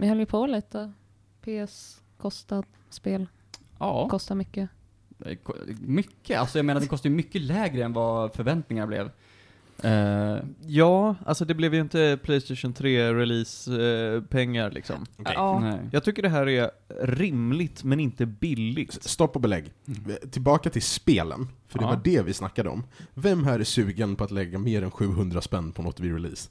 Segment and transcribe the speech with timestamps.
[0.00, 0.92] Vi höll ju på lite.
[1.40, 3.26] PS kostar spel.
[3.78, 4.70] Ja, Kostar mycket.
[5.24, 5.36] eh,
[5.80, 6.38] mycket.
[6.40, 9.10] Alltså jag menar, det kostar ju mycket lägre än vad förväntningarna blev.
[9.82, 15.06] Eh, Ja, alltså det blev ju inte Playstation 3-release-pengar liksom.
[15.16, 15.32] Okej.
[15.36, 15.60] Ja.
[15.60, 15.78] nej.
[15.92, 16.70] Jag tycker det här är
[17.00, 19.02] rimligt, men inte billigt.
[19.02, 19.72] Stopp och belägg.
[20.30, 21.88] Tillbaka till spelen, för det Ja.
[21.88, 22.84] var det vi snackade om.
[23.14, 26.50] Vem här är sugen på att lägga mer än 700 spänn på något vid release?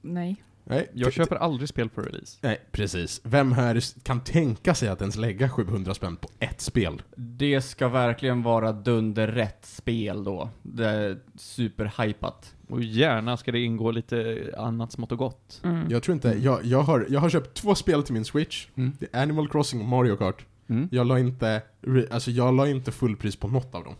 [0.00, 0.42] Nej.
[0.68, 2.38] Nej, Jag köper aldrig spel på release.
[2.40, 3.20] Nej, precis.
[3.24, 7.02] Vem här kan tänka sig att ens lägga 700 spänn på ett spel?
[7.16, 10.50] Det ska verkligen vara dunderrätt spel då.
[10.62, 12.54] Det är superhypat.
[12.68, 15.60] Och gärna ska det ingå lite annat smått och gott.
[15.64, 15.90] Mm.
[15.90, 18.66] Jag tror inte, jag, jag, har, jag har köpt två spel till min Switch.
[18.74, 18.92] Mm.
[18.98, 20.46] Det är Animal Crossing och Mario Kart.
[20.68, 20.88] Mm.
[20.92, 21.62] Jag la inte,
[22.10, 23.94] alltså jag la inte fullpris på något av dem.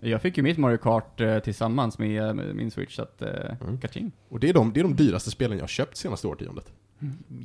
[0.00, 3.28] Jag fick ju mitt Mario Kart eh, tillsammans med, med min Switch, så att, eh,
[3.60, 3.80] Mm.
[3.80, 4.12] kaching.
[4.28, 6.72] Och det är de, det är de dyraste spelen jag har köpt senaste årtiondet.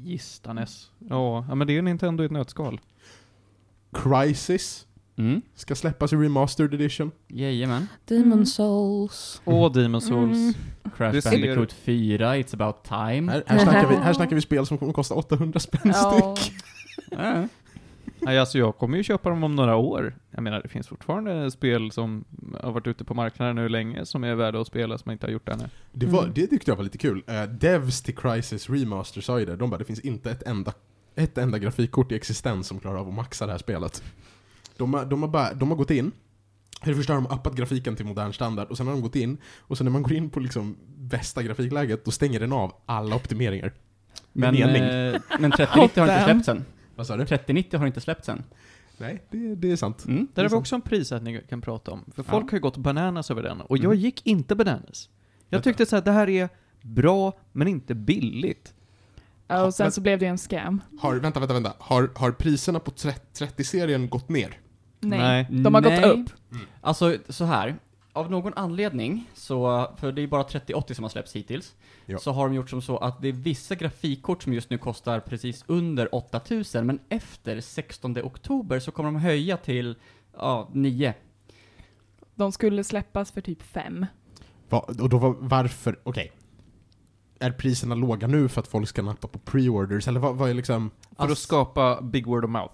[0.03, 0.91] Gistanes.
[0.99, 2.79] Ja, ja, men det är Nintendo i ett nötskal.
[3.93, 5.41] Crisis Mm.
[5.55, 7.11] ska släppas i Remastered Edition.
[7.27, 7.87] Jajamän.
[8.05, 8.45] Demon Mm.
[8.45, 9.41] Souls.
[9.45, 10.37] Och Demon Souls.
[10.37, 10.53] Mm.
[10.97, 13.31] Crash Det ser- Bandicoot 4, It's about time.
[13.31, 16.35] Här, här, snackar vi, här snackar vi spel som kommer kosta 800 spänn Ja.
[16.35, 16.53] styck.
[17.11, 17.47] Ja.
[18.25, 20.15] Nej, alltså jag kommer ju köpa dem om några år.
[20.31, 22.25] Jag menar, det finns fortfarande spel som
[22.61, 25.25] har varit ute på marknaden nu länge som är värda att spela som man inte
[25.25, 25.63] har gjort ännu.
[25.91, 26.33] Det, var, Mm.
[26.35, 27.23] det tyckte jag var lite kul.
[27.29, 30.73] Uh, Devs till Crisis Remaster sa ju det, de bara det finns inte ett enda,
[31.15, 34.03] ett enda grafikkort i existens som klarar av att maxa det här spelet.
[34.77, 36.11] De har, de har, bara, de har gått in,
[36.83, 39.15] för det första har de uppat grafiken till modern standard, och sen har de gått
[39.15, 42.73] in, och sen när man går in på liksom bästa grafikläget, då stänger den av
[42.85, 43.73] alla optimeringar.
[44.33, 46.65] Men, eh, men 3090 har inte släppts än.
[46.95, 47.25] Vad sa du?
[47.25, 48.43] 3090 har inte släppts än.
[48.97, 50.05] Nej, det, det är sant.
[50.05, 50.27] Mm.
[50.33, 52.03] Där har vi också en prissättning vi kan prata om.
[52.15, 52.31] För Ja.
[52.31, 53.97] folk har ju gått bananas över den, och jag Mm.
[53.99, 55.09] gick inte bananas.
[55.49, 55.63] Jag Vänta.
[55.69, 56.49] tyckte så här, det här är
[56.81, 58.73] bra, men inte billigt.
[59.47, 60.81] Ja, och sen så blev det en scam.
[60.99, 61.73] Har, vänta, vänta, vänta.
[61.79, 64.59] Har, har priserna på 30-serien gått ner?
[64.99, 65.19] Nej.
[65.19, 65.47] Nej.
[65.63, 66.09] De har gått Nej.
[66.11, 66.29] upp.
[66.81, 67.75] Alltså, så här.
[68.15, 71.75] Av någon anledning, så, för det är bara 3080 som har släppts hittills,
[72.05, 72.17] Ja.
[72.17, 75.19] så har de gjort som så att det är vissa grafikkort som just nu kostar
[75.19, 79.95] precis under 8000, men efter 16 oktober så kommer de höja till,
[80.37, 81.13] ja, 9.
[82.35, 84.05] De skulle släppas för typ fem.
[84.69, 86.31] Va, och då var, varför, okej.
[87.39, 90.53] Är priserna låga nu för att folk ska nappa på pre-orders, eller vad, vad är
[90.53, 90.91] liksom...
[91.17, 92.73] För att Ass- skapa big word of mouth.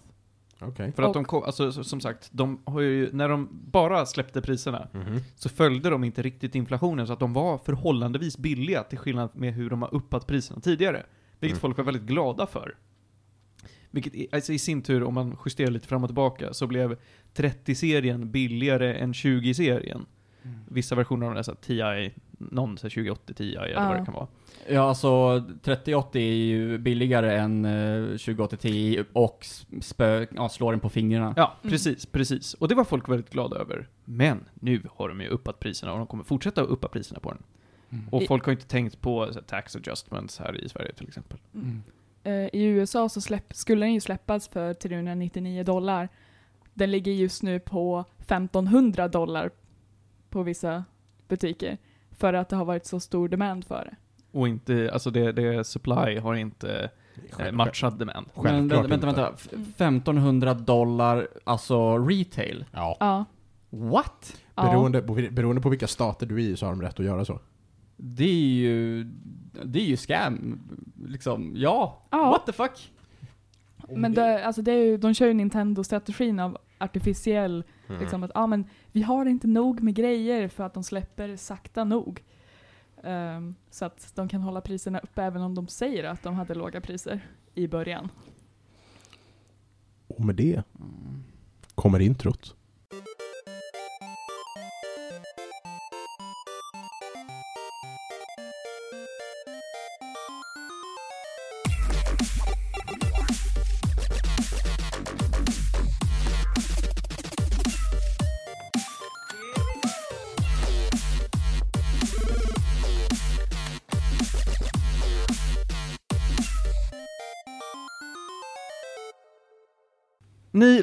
[0.61, 0.91] Okej.
[0.91, 4.41] För att de kom, alltså så- som sagt, de har ju, när de bara släppte
[4.41, 5.19] priserna, Mhm.
[5.35, 9.53] så följde de inte riktigt inflationen, så att de var förhållandevis billiga till skillnad med
[9.53, 11.05] hur de har uppat priserna tidigare.
[11.39, 11.61] Vilket Mm.
[11.61, 12.75] folk var väldigt glada för.
[13.91, 16.97] Vilket i, alltså i sin tur, om man justerar lite fram och tillbaka, så blev
[17.33, 20.05] 30-serien billigare än 20-serien.
[20.67, 23.99] Vissa versioner av den, så TI, någon så här 2080 Ti eller vad Ja.
[23.99, 24.27] det kan vara.
[24.67, 29.45] Ja, alltså 3080 är ju billigare än eh, 2080 Ti och
[29.81, 31.33] spö, ja, slår den på fingrarna.
[31.37, 31.71] Ja, Mm.
[31.71, 32.53] precis, precis.
[32.53, 33.87] Och det var folk väldigt glada över.
[34.05, 37.31] Men nu har de ju uppat priserna och de kommer fortsätta att uppa priserna på
[37.31, 37.43] den.
[38.11, 41.07] Och I- folk har inte tänkt på så här, tax adjustments här i Sverige till
[41.07, 41.37] exempel.
[41.53, 41.83] Mm.
[42.23, 46.09] Eh, I USA så släpp, skulle den ju släppas för 399 dollar.
[46.73, 49.51] Den ligger just nu på 1500 dollar
[50.29, 50.83] på vissa
[51.27, 51.77] butiker.
[52.11, 53.95] För att det har varit så stor demand för det.
[54.31, 56.89] Och inte, alltså det, det supply har inte
[57.39, 58.27] eh, matchat demand.
[58.35, 59.21] Men Självklart vänta, vänta, inte.
[59.21, 59.33] vänta.
[59.35, 62.65] F- 1500 dollar, alltså retail.
[62.71, 62.97] Ja.
[62.99, 63.25] Ja.
[63.69, 64.37] What?
[64.55, 64.63] ja.
[64.63, 67.25] Beroende, på, beroende på vilka stater du är i så har de rätt att göra
[67.25, 67.39] så.
[67.97, 69.03] Det är ju,
[69.63, 70.59] det är ju scam.
[71.07, 72.01] Liksom, ja.
[72.09, 72.29] Ja.
[72.29, 72.91] What the fuck?
[73.89, 78.01] Men det, alltså det är ju, de kör ju Nintendo-strategin av artificiell, Mm.
[78.01, 81.83] liksom att ah, men vi har inte nog med grejer för att de släpper sakta
[81.83, 82.21] nog.
[83.03, 86.55] Ehm, så att de kan hålla priserna uppe även om de säger att de hade
[86.55, 88.09] låga priser i början.
[90.07, 90.63] Och med det
[91.75, 92.55] kommer introt.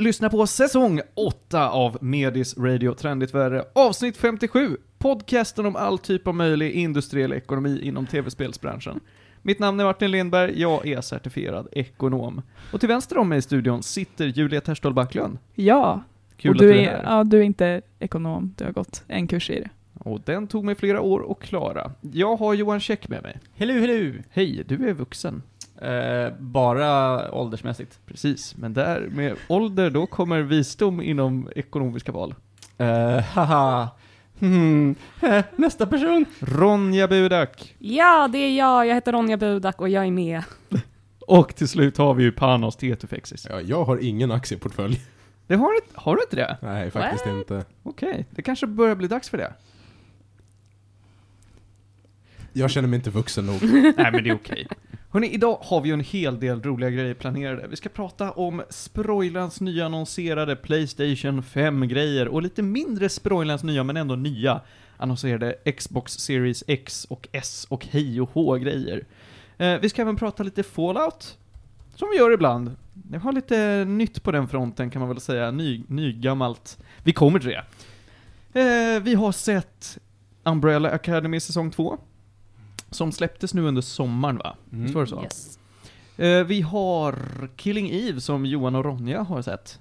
[0.06, 6.26] Lyssnar på säsong 8 av Medis Radio Trendigt Värre, avsnitt 57, podcasten om all typ
[6.26, 9.00] av möjlig industriell ekonomi inom tv-spelsbranschen.
[9.42, 12.42] Mitt namn är Martin Lindberg, jag är certifierad ekonom.
[12.72, 15.38] Och till vänster om mig i studion sitter Julia Terstol Backlund.
[15.54, 16.02] Ja,
[16.36, 17.02] Kul och att du du är är, här.
[17.04, 19.70] ja, du är inte ekonom, du har gått en kurs i det.
[20.06, 21.92] Och den tog mig flera år att klara.
[22.00, 23.38] Jag har Johan Käck med mig.
[23.54, 24.12] Hello, hello!
[24.30, 25.42] Hej, du är vuxen.
[25.82, 27.98] Eh, bara åldersmässigt.
[28.06, 32.34] Precis, men där med ålder, då kommer visdom inom ekonomiska val.
[32.78, 33.88] Eh, haha.
[34.38, 34.94] Hmm.
[35.22, 36.24] Eh, nästa person.
[36.40, 37.74] Ronja Budak.
[37.78, 38.86] Ja, det är jag.
[38.86, 40.42] Jag heter Ronja Budak och jag är med.
[41.20, 43.46] Och till slut har vi ju Panos Tetufexis.
[43.50, 45.00] Ja, jag har ingen aktieportfölj.
[45.46, 46.56] Det har, du, har du inte det?
[46.62, 47.64] Nej, faktiskt inte.
[47.82, 49.52] Okej, det kanske börjar bli dags för det.
[52.58, 53.62] Jag känner mig inte vuxen nog.
[53.62, 54.66] Nej, men det är okej.
[55.10, 57.66] Hörrni, idag har vi ju en hel del roliga grejer planerade.
[57.68, 63.96] Vi ska prata om Sproilans nya annonserade Playstation 5-grejer och lite mindre Sproilans nya, men
[63.96, 64.60] ändå nya,
[64.96, 69.04] annonserade Xbox Series X och S och Hej och H-grejer.
[69.58, 71.38] Eh, vi ska även prata lite Fallout,
[71.94, 72.76] som vi gör ibland.
[73.10, 76.78] Vi har lite nytt på den fronten kan man väl säga, ny, nygammalt.
[77.02, 77.64] Vi kommer till det.
[78.60, 79.98] Eh, vi har sett
[80.44, 81.98] Umbrella Academy säsong 2.
[82.90, 84.56] Som släpptes nu under sommaren va?
[84.72, 84.82] Mm.
[84.82, 85.22] Visst var det så?
[85.22, 85.58] Yes.
[86.16, 87.18] Eh, vi har
[87.56, 89.80] Killing Eve som Johan och Ronja har sett.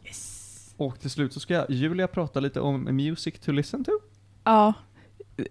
[0.78, 3.92] Och till slut så ska Julia prata lite om Music to listen to.
[4.44, 4.74] Ja,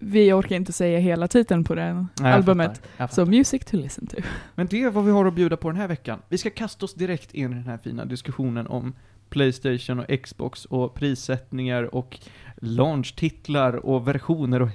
[0.01, 2.83] vi orkar inte säga hela titeln på det albumet.
[2.97, 3.27] fattar, Så.
[3.27, 4.17] Music to listen to.
[4.55, 6.23] Men det är vad vi har att bjuda på den här veckan.
[6.29, 8.95] Vi ska kasta oss direkt in i den här fina diskussionen om
[9.29, 12.19] Playstation och Xbox och prissättningar och
[12.56, 14.69] launch-titlar och versioner och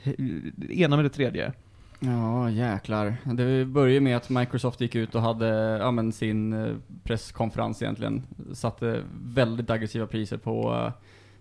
[0.55, 1.53] det ena med det tredje.
[1.99, 3.17] Ja, jäklar.
[3.23, 5.47] Det började med att Microsoft gick ut och hade,
[5.77, 8.23] ja men sin eh, presskonferens egentligen.
[8.53, 10.91] Satte väldigt aggressiva priser på,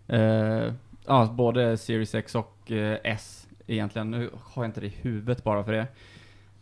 [0.06, 0.72] eh,
[1.06, 4.10] ja både Series X och eh, S egentligen.
[4.10, 5.87] Nu har jag inte det i huvudet bara för det.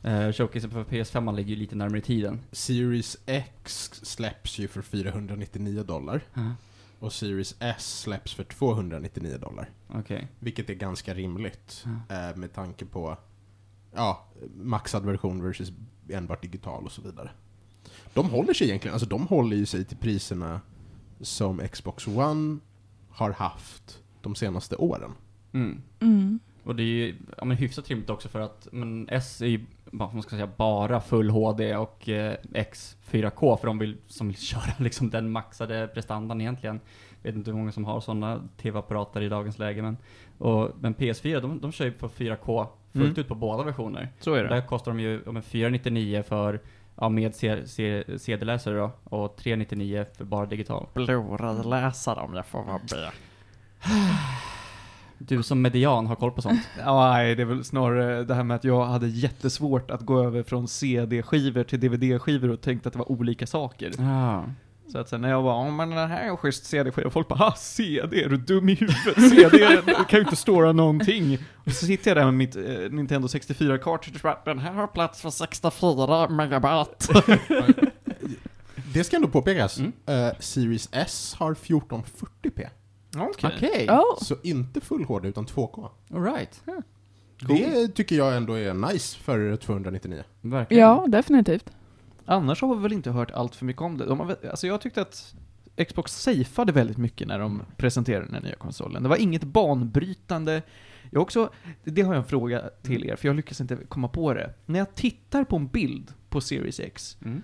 [0.02, 2.40] Eh, showcasen för PS5 ligger ju lite närmare i tiden.
[2.52, 6.20] Series X släpps ju för 499 dollar.
[6.98, 9.70] Och Series S släpps för 299 dollar.
[9.88, 10.28] Okej.
[10.38, 11.84] Vilket är ganska rimligt.
[12.08, 12.28] Ja.
[12.30, 13.16] Eh, med tanke på
[13.96, 15.72] ja, maxad version versus
[16.08, 17.30] enbart digital och så vidare.
[18.14, 20.60] De håller sig egentligen, alltså de håller ju sig till priserna
[21.20, 22.58] som Xbox One
[23.10, 25.12] har haft de senaste åren.
[25.52, 25.82] Mm.
[26.00, 26.38] Mm.
[26.64, 29.66] Och det är ju ja, men hyfsat rimligt också för att men S är ju
[29.90, 34.36] man ska säga, bara full HD och eh, X 4K för de vill, som vill
[34.40, 36.80] köra liksom den maxade prestandan egentligen.
[37.22, 39.96] Vet inte hur många som har sådana TV-apparater i dagens läge men,
[40.38, 42.66] och, men PS4 de, de kör ju på 4K
[42.96, 43.20] fullt Mm.
[43.20, 44.08] ut på båda versioner.
[44.20, 46.60] Så är Där kostar de ju ja, men 499 för
[47.00, 47.34] Ja, med
[48.18, 50.86] CD-läsare då, och 399 för bara digital.
[50.94, 53.10] Blu-ray-läsare om jag får vara med.
[55.18, 56.60] Du som median har koll på sånt.
[56.86, 60.42] Nej, det är väl snarare det här med att jag hade jättesvårt att gå över
[60.42, 63.92] från CD-skivor till DVD-skivor och tänkte att det var olika saker.
[63.98, 64.44] Ja.
[64.92, 67.28] Så att sen när jag var, "Ja, men den här är en schysst CD-skiva, folk
[67.28, 69.30] bara, ah, CD, är du dum i huvudet?
[69.30, 69.58] CD
[70.08, 71.38] kan ju inte stora någonting.
[71.64, 74.86] Och så sitter jag där med mitt eh, Nintendo 64-cartridge och bara, den här har
[74.86, 77.22] plats för 64 megabyte.
[78.94, 79.78] Det ska ändå påpekas.
[79.78, 79.92] Mm.
[80.06, 82.68] Eh, Series S har 1440p.
[83.16, 83.50] Okej.
[83.56, 83.88] Okej.
[83.90, 84.18] Oh.
[84.22, 85.88] Så inte full HD utan 2K.
[86.14, 86.62] Alright.
[87.40, 90.22] Det tycker jag ändå är nice för 299.
[90.40, 90.82] Verkligen.
[90.82, 91.70] Ja, definitivt.
[92.26, 94.04] Annars har vi väl inte hört allt för mycket om det.
[94.06, 95.34] De har, alltså jag tyckte att
[95.88, 99.02] Xbox safeade väldigt mycket när de presenterade den nya konsolen.
[99.02, 100.62] Det var inget banbrytande.
[101.10, 101.50] Jag också,
[101.84, 104.54] det har jag en fråga till er, för jag lyckas inte komma på det.
[104.66, 107.42] När jag tittar på en bild på Series X, Mm.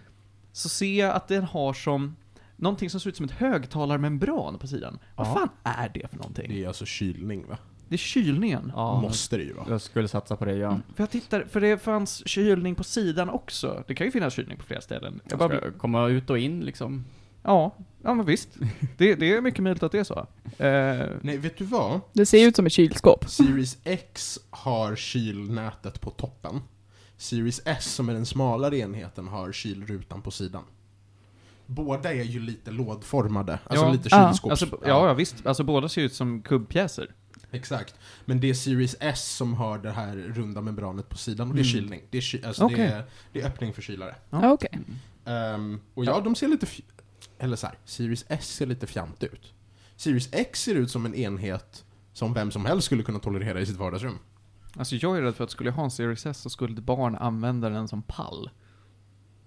[0.52, 2.17] så ser jag att den har som
[2.56, 4.98] någonting som ser ut som ett högtalarmembran på sidan.
[5.17, 5.34] Vad Ja.
[5.34, 6.48] fan är det för någonting?
[6.48, 7.58] Det är alltså kylning va?
[7.93, 8.72] Det är kylningen.
[8.77, 9.67] Ja, Måste det ju vara.
[9.70, 10.81] jag skulle satsa på det, ja.
[10.96, 13.84] För jag tittar, för det fanns kylning på sidan också.
[13.87, 15.20] Det kan ju finnas kylning på flera ställen.
[15.29, 17.05] Jag bara, ska komma ut och in liksom.
[17.43, 18.49] Ja, ja men visst.
[18.99, 20.27] Det, det är mycket möjligt att det är så.
[20.58, 22.01] Eh, Nej, vet du vad?
[22.13, 23.29] Det ser ut som ett kylskåp.
[23.31, 26.61] Series X har kylnätet på toppen.
[27.17, 30.63] Series S, som är den smalare enheten, har kylrutan på sidan.
[31.67, 33.93] Båda är ju lite lådformade, alltså Ja.
[33.93, 34.29] lite Ja.
[34.29, 34.51] kylskåps...
[34.63, 35.46] alltså, ja, ja, visst.
[35.46, 37.15] Alltså båda ser ut som kubbpjäser.
[37.52, 37.94] Exakt.
[38.24, 41.60] Men det är Series S som har det här runda membranet på sidan och det
[41.60, 41.72] är Mm.
[41.72, 42.02] kylning.
[42.10, 42.76] Det är, ky- alltså Okej.
[42.78, 44.14] det är, det är öppning för kylare.
[44.30, 44.52] Ja.
[44.52, 44.78] Okej.
[45.24, 46.66] Ehm, och ja, de ser lite...
[47.38, 49.52] Eller så här, Series S ser lite fjant ut.
[49.96, 53.66] Series X ser ut som en enhet som vem som helst skulle kunna tolerera i
[53.66, 54.18] sitt vardagsrum.
[54.76, 57.14] Alltså jag är rädd för att skulle jag ha en Series S så skulle barn
[57.16, 58.50] använda den som pall.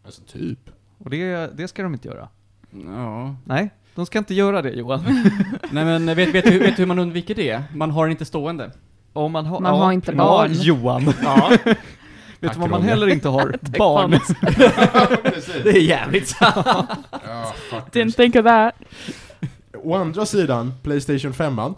[0.05, 0.69] Alltså typ.
[0.97, 2.29] Och det, det ska de inte göra.
[2.71, 3.35] Ja.
[3.45, 5.03] Nej, de ska inte göra det Johan.
[5.71, 7.63] Nej men vet, vet, du, vet du hur man undviker det?
[7.75, 8.71] Man har den inte stående.
[9.13, 10.51] Om man har, Man har inte ja, barn.
[10.53, 11.13] Johan.
[11.23, 11.51] Ja.
[12.39, 13.55] Vet du vad man heller inte har?
[13.77, 14.11] barn.
[15.63, 16.65] det är jävligt sant.
[17.11, 17.53] Ja,
[17.91, 18.75] Didn't think of that.
[19.83, 21.75] Å andra sidan, Playstation 5 an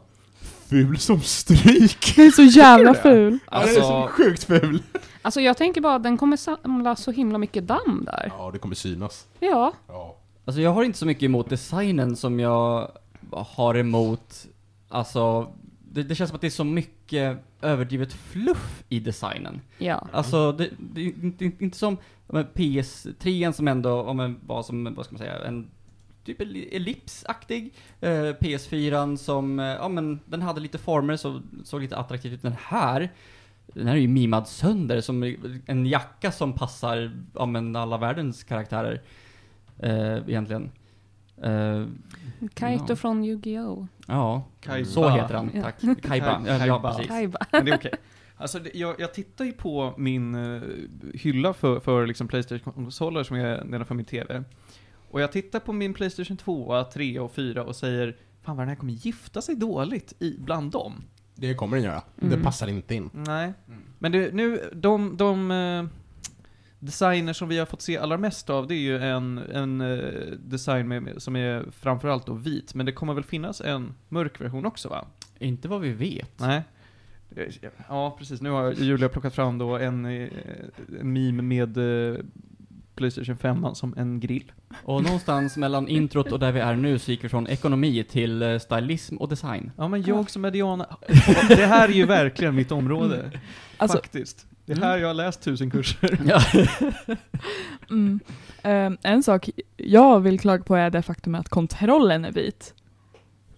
[0.70, 2.16] ful som stryk.
[2.16, 3.40] Den är så jävla ful.
[3.52, 4.84] Ja, den är så Alltså- sjukt ful.
[5.22, 8.32] Alltså jag tänker bara att den kommer samla så himla mycket damm där.
[8.38, 9.26] Ja, det kommer synas.
[9.40, 9.74] Ja.
[9.88, 10.07] Ja.
[10.48, 12.92] Alltså jag har inte så mycket emot designen som jag
[13.32, 14.48] har emot,
[14.90, 15.54] alltså,
[15.92, 19.62] det, det känns som att det är så mycket överdrivet fluff i designen.
[19.78, 20.08] Ja.
[20.12, 24.94] Alltså, det, det är inte, inte, som ja, men PS3 som ändå om var som,
[24.96, 25.70] vad ska man säga, en
[26.24, 27.74] typ elli- ellipsaktig.
[28.02, 32.42] Eh, PS4 som, eh, ja men den hade lite former, så såg lite attraktivt ut.
[32.42, 33.10] Den här,
[33.68, 35.36] den här är ju mimad sönder som
[35.66, 39.02] en jacka som passar, ja men alla världens karaktärer.
[39.80, 40.72] Eh, egentligen.
[41.44, 41.86] Eh,
[42.54, 42.96] Kaito Ja.
[42.96, 43.86] från Yu-Gi-Oh!
[44.08, 44.86] Ja, Kaiba.
[44.90, 45.52] så heter han.
[45.54, 45.62] Ja.
[45.64, 45.76] Tack.
[46.02, 46.42] Kaiba.
[46.48, 46.92] Ja, ja, Kaiba.
[46.94, 47.08] precis.
[47.08, 47.40] Kaiba.
[47.52, 47.94] Men det är okej.
[48.40, 50.62] Alltså, det, jag, jag tittar ju på min eh,
[51.14, 54.44] hylla för, för liksom Playstation-konsoler som är nedanför min TV.
[55.10, 58.70] Och jag tittar på min Playstation 2, 3 och 4 och säger Fan vad den
[58.70, 61.04] här kommer gifta sig dåligt i, bland dem.
[61.36, 62.02] Det kommer den göra.
[62.16, 62.44] Det Mm.
[62.44, 63.10] passar inte in.
[63.14, 63.54] Nej.
[64.00, 65.86] Men det, nu, de, de eh,
[66.80, 70.32] designer som vi har fått se allra mest av, det är ju en, en eh,
[70.40, 74.66] design med, som är framförallt då vit, men det kommer väl finnas en mörk version
[74.66, 75.06] också va?
[75.40, 76.40] Inte vad vi vet.
[76.40, 76.64] Nej.
[77.88, 78.42] Ja, precis.
[78.42, 80.30] Nu har Julia plockat fram då en, eh,
[81.00, 82.18] en meme med eh,
[82.96, 84.52] Playstation 5 som en grill.
[84.84, 88.60] Och någonstans mellan introt och där vi är nu så gick vi från ekonomi till
[88.60, 89.72] stylism och design.
[89.78, 90.98] Ja, men jag som mediana...
[91.48, 93.32] Det här är ju verkligen mitt område.
[93.78, 94.48] Alltså, Faktiskt.
[94.68, 96.20] Det är här jag har läst tusen kurser.
[96.26, 96.42] Ja.
[97.90, 98.20] mm.
[98.64, 102.74] Ehm, en sak jag vill klaga på är det faktum att kontrollen är vit.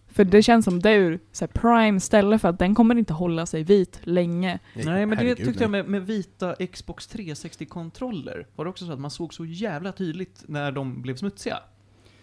[0.07, 3.45] För det känns som det är så prime ställe för att den kommer inte hålla
[3.45, 4.59] sig vit länge.
[4.73, 5.83] Nej, men det tyckte jag nej.
[5.83, 8.47] med, med vita Xbox 360-kontroller.
[8.55, 11.59] Var det också så att man såg så jävla tydligt när de blev smutsiga?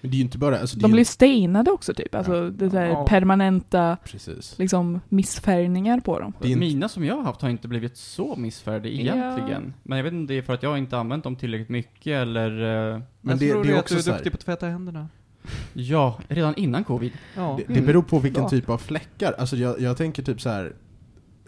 [0.00, 0.58] Men det är ju inte bara...
[0.58, 2.40] Alltså, De ju- blir stainade också typ, alltså Ja.
[2.50, 3.04] det där Ja.
[3.08, 4.58] permanenta Precis.
[4.58, 6.32] liksom missfärgningar på dem.
[6.40, 9.14] Det är inte- Mina som jag har haft har inte blivit så missfärdig Ja.
[9.14, 9.74] egentligen.
[9.82, 12.06] Men jag vet inte om det är för att jag inte använt dem tillräckligt mycket
[12.22, 12.50] eller...
[12.50, 14.66] eh, Men jag det, tror det är att också du är duktig på att tvätta
[14.66, 15.08] händerna.
[15.72, 17.12] Ja, redan innan covid.
[17.36, 17.58] Ja.
[17.66, 18.50] det, det beror på vilken Bra.
[18.50, 19.32] typ av fläckar.
[19.38, 20.72] Alltså jag, jag tänker typ så här.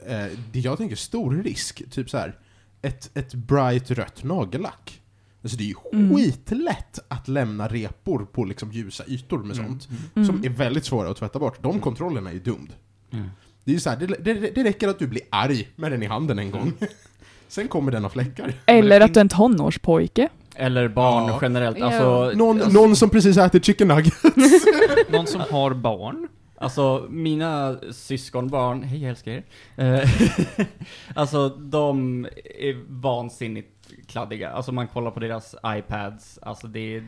[0.07, 2.37] Eh, jag tänker stor risk, typ så här.
[2.83, 5.01] Ett, ett bright rött nagellack.
[5.43, 6.17] Alltså det är ju Mm.
[6.17, 9.89] skitlätt att lämna repor på liksom ljusa ytor med sånt.
[10.17, 10.27] Mm.
[10.27, 11.63] Som är väldigt svåra att tvätta bort.
[11.63, 12.69] De kontrollerna är ju dumt.
[13.13, 13.29] Mm.
[13.65, 16.03] Det är ju så här, det, det, det räcker att du blir arg med den
[16.03, 16.73] i handen en gång.
[17.49, 18.53] Sen kommer den ha fläckar.
[18.67, 20.29] Eller att du är en tonårspojke.
[20.55, 21.39] Eller barn Ja.
[21.43, 21.81] generellt.
[21.83, 24.23] Alltså, Någon, någon som precis ätit chicken nuggets.
[25.09, 26.29] Någon som har barn.
[26.61, 29.45] Alltså, mina syskonbarn, hej jag älskar er.
[29.77, 30.11] Eh,
[31.15, 32.25] alltså, de
[32.61, 34.51] är vansinnigt kladdiga.
[34.51, 37.05] Alltså man kollar på deras iPads, alltså det är,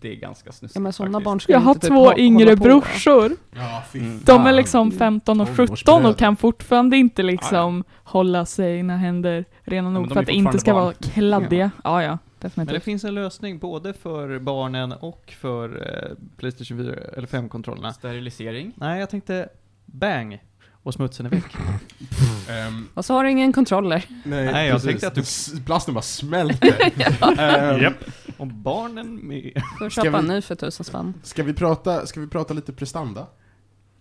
[0.00, 2.18] det är ganska snuskigt Ja men sådana barn ska Jag har inte typ två ha-
[2.18, 2.62] yngre på.
[2.62, 3.32] brorsor.
[3.56, 4.20] Ja, Mm.
[4.24, 6.08] De är liksom 15 och 17 Tonårsbröder.
[6.10, 10.72] och kan fortfarande inte liksom hålla sina händer rena nog för att det inte ska
[10.72, 11.70] fortfarande vara kladdiga.
[11.84, 12.82] Ja, ja, Men det definitivt.
[12.82, 15.68] finns en lösning både för barnen och för
[16.10, 17.92] eh, Playstation 4 eller 5-kontrollerna.
[17.92, 18.72] Sterilisering.
[18.76, 19.48] Nej, jag tänkte
[19.86, 20.42] bang
[20.86, 21.44] och smutsen är väck.
[22.50, 24.04] Ehm, Och så har du ingen kontroller.
[24.24, 24.88] nej, Nej, jag precis.
[24.90, 26.92] tänkte att du- S- Plasten bara smälter.
[27.38, 27.92] Ehm,
[28.36, 29.62] Och barnen med.
[29.78, 31.14] Får Ska köpa vi- en ny för tusen spänn.
[31.22, 33.26] ska, vi prata, ska vi prata lite prestanda?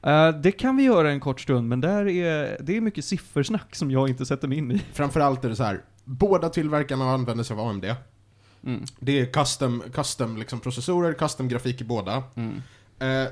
[0.06, 3.76] Eh, det kan vi göra en kort stund, men där är, det är mycket siffersnack
[3.76, 4.82] som jag inte sätter mig in i.
[4.94, 5.82] Framförallt är det så här.
[6.04, 7.86] båda tillverkarna använder sig av AMD.
[8.66, 8.84] Mm.
[9.00, 12.24] Det är custom, custom liksom processorer, custom grafik i båda.
[12.36, 12.62] Mm.
[13.00, 13.28] Eh,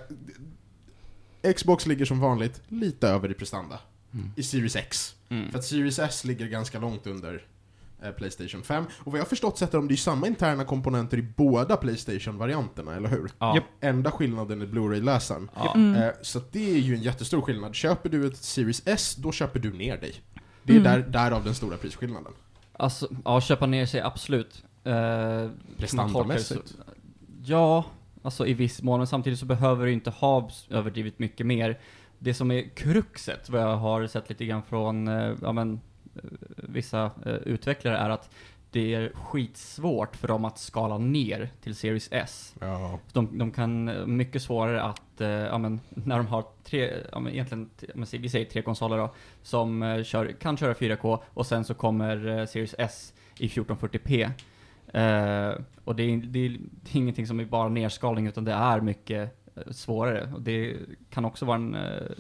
[1.56, 3.80] Xbox ligger som vanligt lite över i prestanda.
[4.14, 4.32] Mm.
[4.36, 5.16] I Series X.
[5.30, 5.52] Mm.
[5.52, 7.46] För att Series S ligger ganska långt under
[8.04, 8.84] eh, Playstation 5.
[9.00, 12.96] Och vad jag har förstått sätter de det ju samma interna komponenter i båda Playstation-varianterna,
[12.96, 13.32] eller hur?
[13.40, 13.56] Ja.
[13.56, 13.64] Japp.
[13.82, 15.50] Enda skillnaden är Blu-ray-läsaren.
[15.56, 15.74] Ja.
[15.76, 16.02] Mm.
[16.02, 17.76] Eh, så det är ju en jättestor skillnad.
[17.76, 20.14] Köper du ett Series S, då köper du ner dig.
[20.64, 20.92] Det är Mm.
[20.92, 22.34] där, därav den stora prisskillnaden.
[22.74, 24.64] Alltså, ja, köpa ner sig absolut.
[24.84, 26.68] Eh, Prestandamässigt.
[26.68, 26.76] så-
[27.46, 27.86] Ja,
[28.24, 31.80] alltså i viss mån, men samtidigt så behöver du inte ha överdrivet mycket mer.
[32.20, 35.82] Det som är kruxet, vad jag har sett lite grann från, eh, ja men,
[36.16, 36.22] eh,
[36.56, 38.30] vissa eh, utvecklare är att
[38.74, 42.56] det är skitsvårt för dem att skala ner till Series S.
[42.60, 43.00] Ja.
[43.12, 47.34] De, de kan, mycket svårare att, eh, ja men, när de har tre, ja men
[47.34, 47.70] egentligen,
[48.12, 52.40] vi säger tre konsoler då, som eh, kör, kan köra 4K och sen så kommer
[52.40, 54.32] eh, Series S i 1440p.
[54.94, 56.50] Eh, och det är, det, är,
[56.84, 60.34] det är ingenting som är bara nerskalning utan det är mycket eh, svårare.
[60.34, 60.78] Och det
[61.10, 62.12] kan också vara en, eh,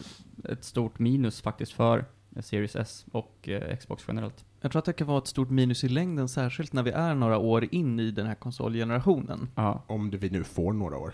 [0.43, 2.05] ett stort minus faktiskt för
[2.41, 4.45] Series S och eh, Xbox generellt.
[4.61, 7.15] Jag tror att det kan vara ett stort minus i längden, särskilt när vi är
[7.15, 9.49] några år in i den här konsolgenerationen.
[9.55, 9.83] Ja.
[9.87, 11.13] Om det vi nu får några år.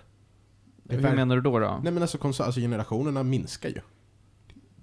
[0.89, 1.59] Är Hur menar du då?
[1.59, 1.79] då?
[1.83, 3.81] Nej men alltså, konsol, alltså generationerna minskar ju.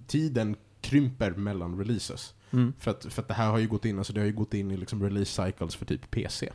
[0.07, 2.33] tiden krymper mellan releases.
[2.51, 2.73] Mm.
[2.79, 4.53] För att, för att det här har ju gått in, alltså det har ju gått
[4.53, 6.49] in i liksom release cycles för typ PC.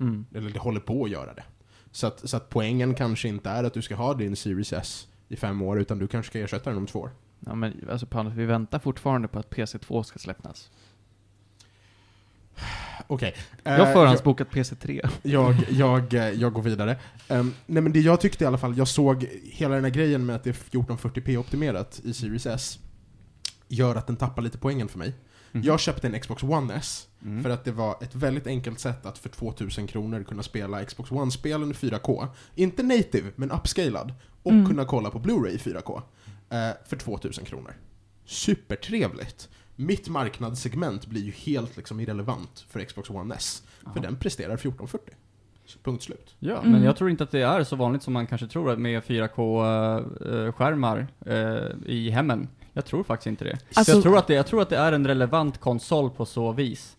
[0.00, 0.26] Mm.
[0.34, 1.44] Eller det håller på att göra det.
[1.90, 5.08] Så att, så att poängen kanske inte är att du ska ha din Series S
[5.28, 7.10] i fem år, utan du kanske ska ersätta den om två år.
[7.40, 10.70] Ja men alltså Panos, vi väntar fortfarande på att PC2 ska släppas.
[13.06, 13.34] Okej.
[13.62, 15.08] Jag Eh, har förhandsbokat PC3.
[15.22, 16.96] Jag, jag, eh, jag går vidare.
[17.28, 20.26] Ehm, nej men det jag tyckte i alla fall, jag såg hela den här grejen
[20.26, 22.78] med att det är 1440p optimerat i Series S,
[23.68, 25.14] gör att den tappar lite poängen för mig.
[25.52, 25.64] Mhm.
[25.64, 27.42] Jag köpte en Xbox One S, Mm.
[27.42, 31.12] för att det var ett väldigt enkelt sätt att för 2000 kronor kunna spela Xbox
[31.12, 32.26] One-spelen i 4K.
[32.54, 34.12] Inte native, men upscalad.
[34.42, 34.66] Och Mm.
[34.66, 36.02] kunna kolla på Blu-ray i 4K.
[36.50, 37.74] eh, för 2000 kronor.
[38.24, 39.48] Supertrevligt.
[39.76, 43.62] Mitt marknadssegment blir ju helt liksom irrelevant för Xbox One S.
[43.82, 44.02] För Jaha.
[44.02, 45.14] den presterar 1440.
[45.66, 46.34] Så punkt slut.
[46.38, 46.72] Ja, Mm.
[46.72, 51.06] men jag tror inte att det är så vanligt som man kanske tror med 4K-skärmar
[51.26, 52.48] eh, i hemmen.
[52.72, 53.58] Jag tror faktiskt inte det.
[53.74, 56.52] Alltså- jag, tror att det jag tror att det är en relevant konsol på så
[56.52, 56.96] vis.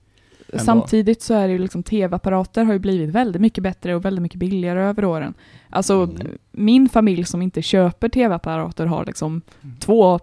[0.49, 0.63] Ändå.
[0.65, 4.21] Samtidigt så är det ju liksom tv-apparater har ju blivit väldigt mycket bättre och väldigt
[4.21, 5.33] mycket billigare över åren.
[5.69, 6.37] Alltså Mm.
[6.51, 9.75] min familj som inte köper tv-apparater har liksom Mm.
[9.79, 10.19] två,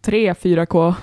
[0.00, 0.94] tre 4K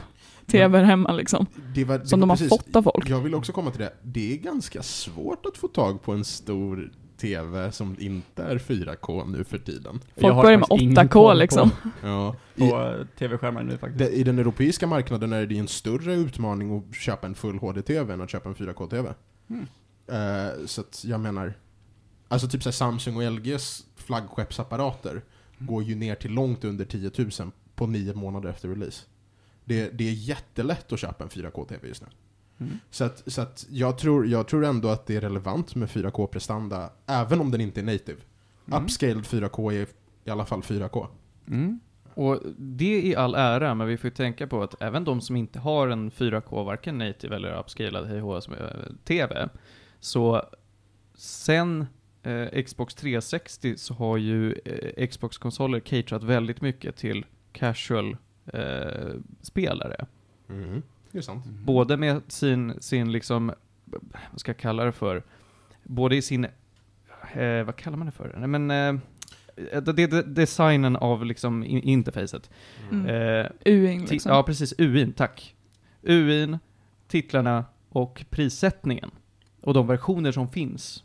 [0.48, 1.46] tv hemma liksom.
[1.75, 3.10] Det var, det Som var de har precis- fått av folk.
[3.10, 3.94] Jag vill också komma till det.
[4.01, 9.31] Det är ganska svårt att få tag på en stor TV som inte är 4K
[9.31, 10.00] nu för tiden.
[10.15, 11.72] Jag Folk har börjar med faktiskt ingen 8K koll på- liksom.
[12.03, 12.36] Ja.
[12.55, 14.12] På, I, tv-skärmar nu faktiskt.
[14.12, 18.22] I den europeiska marknaden är det en större utmaning att köpa en full HD-TV än
[18.22, 19.13] att köpa en 4K-TV.
[19.50, 19.67] Mm.
[20.07, 21.53] Eh, så att jag menar,
[22.27, 25.22] alltså typ så Samsung och LGs flaggskeppsapparater
[25.60, 29.03] går ju ner till långt under 10 000 på nio månader efter release.
[29.65, 32.07] Det, det är jättelätt att köpa en 4K-TV just nu.
[32.60, 32.80] Mm.
[32.90, 36.90] Så, att, så att jag, tror, jag tror ändå att det är relevant med 4K-prestanda,
[37.06, 38.18] även om den inte är native.
[38.68, 38.84] Mm.
[38.84, 39.88] Upscaled 4K är
[40.24, 41.08] i alla fall 4K.
[41.48, 41.80] Mm.
[42.14, 45.36] Och det i all ära, men vi får ju tänka på att även de som
[45.36, 49.50] inte har en 4K, varken native eller upscalad HHS-TV,
[50.00, 50.44] så
[51.16, 51.86] sen
[52.24, 58.18] eh, Xbox 360 så har ju eh, Xbox-konsoler caterat väldigt mycket till casual
[58.54, 59.15] eh.
[60.50, 60.82] Mm.
[61.15, 61.45] Det är sant.
[61.45, 63.51] Både med sin, sin liksom,
[64.32, 65.23] vad ska jag kalla det för?
[65.84, 66.45] Både i sin,
[67.34, 68.36] eh, vad kallar man det för?
[68.38, 69.01] Nej men, eh,
[69.84, 72.49] det, det, designen av liksom in, interfacet.
[72.91, 73.06] Mm.
[73.06, 74.32] Eh, Uing ti- liksom.
[74.32, 74.73] Ja, precis.
[74.78, 75.56] UIn, tack.
[76.04, 76.58] UIn,
[77.08, 79.12] titlarna och prissättningen.
[79.62, 81.04] Och de versioner som finns.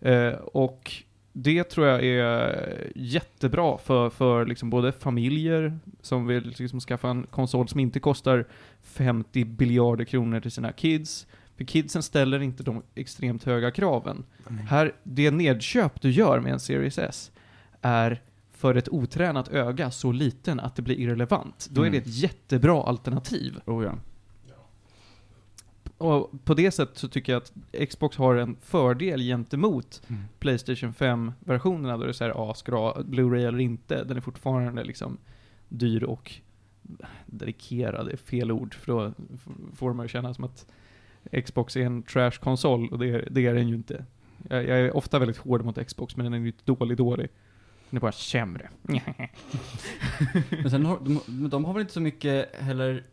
[0.00, 0.92] Eh, och
[1.38, 7.26] det tror jag är jättebra för, för liksom både familjer som vill liksom skaffa en
[7.30, 8.46] konsol som inte kostar
[8.82, 11.26] 50 biljarder kronor till sina kids.
[11.56, 14.24] För kidsen ställer inte de extremt höga kraven.
[14.68, 17.32] Här, det nedköp du gör med en Series S
[17.80, 18.22] är
[18.52, 21.68] för ett otränat öga så liten att det blir irrelevant.
[21.70, 22.00] Då är det Mm.
[22.10, 23.60] ett jättebra alternativ.
[23.66, 23.94] Oh ja.
[25.98, 30.22] Och på det sättet så tycker jag att Xbox har en fördel gentemot Mm.
[30.38, 34.04] Playstation 5-versionerna då det är såhär, ja, ska du ha Blu-ray eller inte?
[34.04, 35.18] Den är fortfarande liksom
[35.68, 36.32] dyr och
[37.26, 39.12] dedikerad, är fel ord, för då
[39.74, 40.66] får man ju känna som att
[41.44, 44.04] Xbox är en trash-konsol, och det är, det är den ju inte.
[44.48, 47.28] Jag, jag är ofta väldigt hård mot Xbox, men den är ju inte dålig dålig.
[47.90, 48.70] Den är bara sämre.
[50.50, 53.04] Men sen har, de, de har väl inte så mycket heller,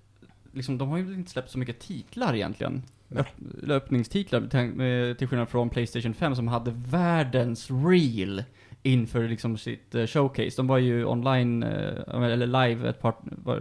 [0.53, 2.83] liksom, de har ju inte släppt så mycket titlar egentligen.
[3.15, 3.27] Öpp,
[3.67, 8.43] öppningstitlar, eh, till skillnad från Playstation 5 som hade världens reel
[8.85, 10.51] inför liksom sitt eh, showcase.
[10.57, 13.15] De var ju online, eh, eller live ett par,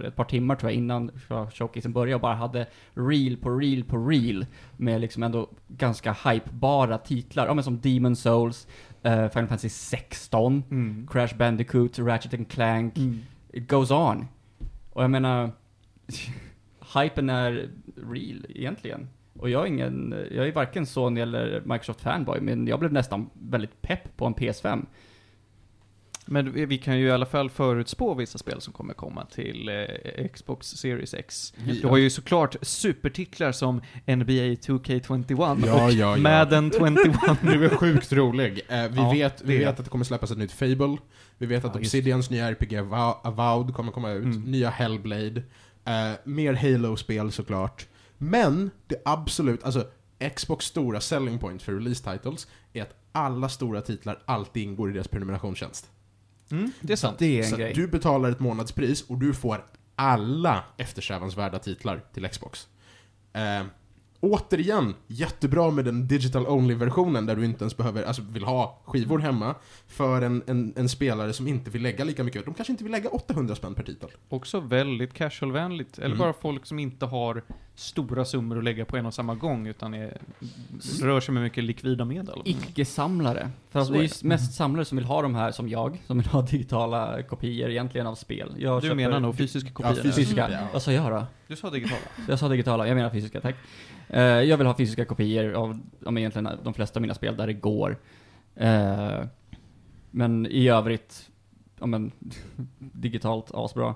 [0.07, 1.11] ett par timmar tror jag innan
[1.55, 6.99] showcasen började och bara hade reel på reel på reel med liksom ändå ganska hypebara
[6.99, 7.47] titlar.
[7.47, 8.67] Ja men som Demon Souls,
[9.03, 11.07] Final Fantasy 16, Mm.
[11.11, 13.21] Crash Bandicoot, Ratchet and Clank, Mm.
[13.53, 14.27] it goes on.
[14.93, 15.51] Och jag menar,
[16.95, 19.09] hypen är real egentligen.
[19.39, 23.31] Och jag är ingen, jag är varken Sony eller Microsoft fanboy, men jag blev nästan
[23.35, 24.87] väldigt pepp på en PS5.
[26.27, 30.29] Men vi kan ju i alla fall förutspå vissa spel som kommer komma till eh,
[30.29, 31.55] Xbox Series X.
[31.83, 33.77] Du har ju såklart supertitlar som
[34.07, 36.17] NBA 2K21 Ja, och ja, ja.
[36.17, 36.95] Madden 21.
[37.43, 38.61] Du är sjukt rolig.
[38.69, 40.97] Eh, vi Ja, vet, vi det vet att det kommer släppas ett nytt Fable.
[41.39, 44.25] Vi vet att Ja, Obsidians nya RPG Avo- Avowed kommer komma ut.
[44.25, 44.41] Mm.
[44.43, 45.43] Nya Hellblade.
[45.85, 47.87] Eh, mer Halo-spel såklart.
[48.18, 49.87] Men det absolut, alltså
[50.37, 54.92] Xbox stora selling point för release titles är att alla stora titlar alltid ingår i
[54.92, 55.90] deras prenumerationstjänst.
[56.51, 57.18] Mm, det är sant.
[57.18, 57.73] Det är en Så grej.
[57.75, 59.64] du betalar ett månadspris och du får
[59.97, 62.68] alla eftersträvansvärda titlar till Xbox.
[63.33, 63.62] Eh,
[64.23, 69.19] återigen, jättebra med den digital only-versionen där du inte ens behöver, alltså vill ha skivor
[69.19, 69.55] hemma
[69.87, 72.45] för en, en, en spelare som inte vill lägga lika mycket.
[72.45, 74.09] De kanske inte vill lägga 800 spänn per titel.
[74.29, 75.99] Också väldigt casual-vänligt.
[75.99, 76.19] Eller Mm.
[76.19, 77.43] bara folk som inte har
[77.75, 80.17] stora summor att lägga på en och samma gång, utan är,
[81.03, 82.43] rör sig med mycket likvida medel.
[82.45, 83.51] Icke-samlare.
[83.71, 86.03] För alltså, Så det är ju mest samlare som vill ha de här, som jag,
[86.07, 88.55] som vill ha digitala kopior egentligen av spel.
[88.59, 89.91] Jag Du köper- menar nog fysiska kopior?
[89.95, 90.17] fysiska.
[90.17, 90.51] Fysiska.
[90.51, 90.59] Ja.
[90.73, 91.25] Vad sa jag då?
[91.53, 92.01] Du sa digitala.
[92.29, 93.57] Jag sa digitala, jag menar fysiska, tack.
[94.09, 97.47] Eh, jag vill ha fysiska kopior av, av egentligen de flesta av mina spel där
[97.47, 97.99] det går.
[98.57, 99.25] Eh,
[100.11, 101.31] men i övrigt,
[101.81, 102.12] ja men,
[102.79, 103.88] digitalt asbra.
[103.88, 103.95] Uh,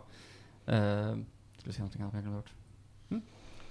[1.58, 2.52] ska vi se någonting annat jag glömt bort.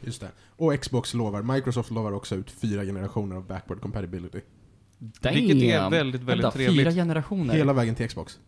[0.02, 0.32] Just det.
[0.56, 4.42] Och Xbox lovar, Microsoft lovar också ut fyra generationer av backward compatibility.
[4.98, 6.80] Vilket är väldigt, väldigt Vänta, trevligt.
[6.80, 7.54] Fyra generationer?
[7.54, 8.40] Hela vägen till Xbox.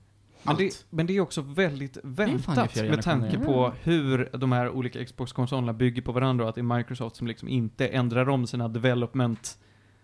[0.43, 5.05] Men det, men det är också väldigt väntat med tanke på hur de här olika
[5.05, 8.67] Xbox-konsolerna bygger på varandra och att det är Microsoft som liksom inte ändrar om sina
[8.67, 9.57] development...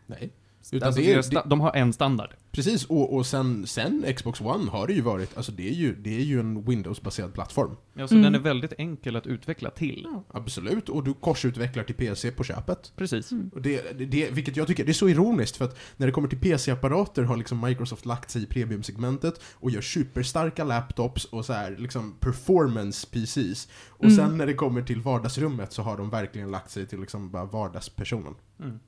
[0.06, 0.32] Nej.
[0.72, 2.30] Utan Alltså det sta- de har en standard.
[2.52, 5.96] Precis, och, och sen, sen Xbox One har det ju varit, alltså det är ju,
[5.96, 7.76] det är ju en Windows-baserad plattform.
[8.00, 8.24] Alltså Mm.
[8.24, 10.08] den är väldigt enkel att utveckla till.
[10.34, 12.94] Absolut, och du korsutvecklar till PC på köpet.
[12.96, 13.32] Precis.
[13.54, 16.14] Och det, det- det, vilket jag tycker, det är så ironiskt för att när det
[16.14, 21.46] kommer till PC-apparater har liksom Microsoft lagt sig i premiumsegmentet och gör superstarka laptops och
[21.46, 23.68] så här liksom performance PCs.
[23.90, 24.16] Och Mm.
[24.18, 27.46] sen när det kommer till vardagsrummet så har de verkligen lagt sig till liksom bara
[27.46, 28.36] vardagspersonen.
[28.60, 28.80] Mm.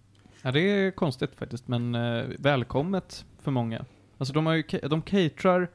[0.45, 3.86] Ja, det är konstigt faktiskt, men eh, välkommet för många.
[4.17, 5.71] Alltså de, har ju, de caterar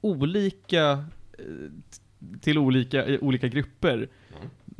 [0.00, 0.90] olika
[1.38, 1.44] eh,
[2.40, 4.08] till olika, olika grupper.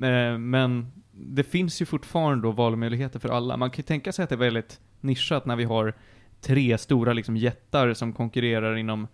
[0.03, 3.57] Eh, men det finns ju fortfarande då valmöjligheter för alla.
[3.57, 5.95] Man kan ju tänka sig att det är väldigt nischat när vi har
[6.41, 9.09] tre stora liksom jättar som konkurrerar inom,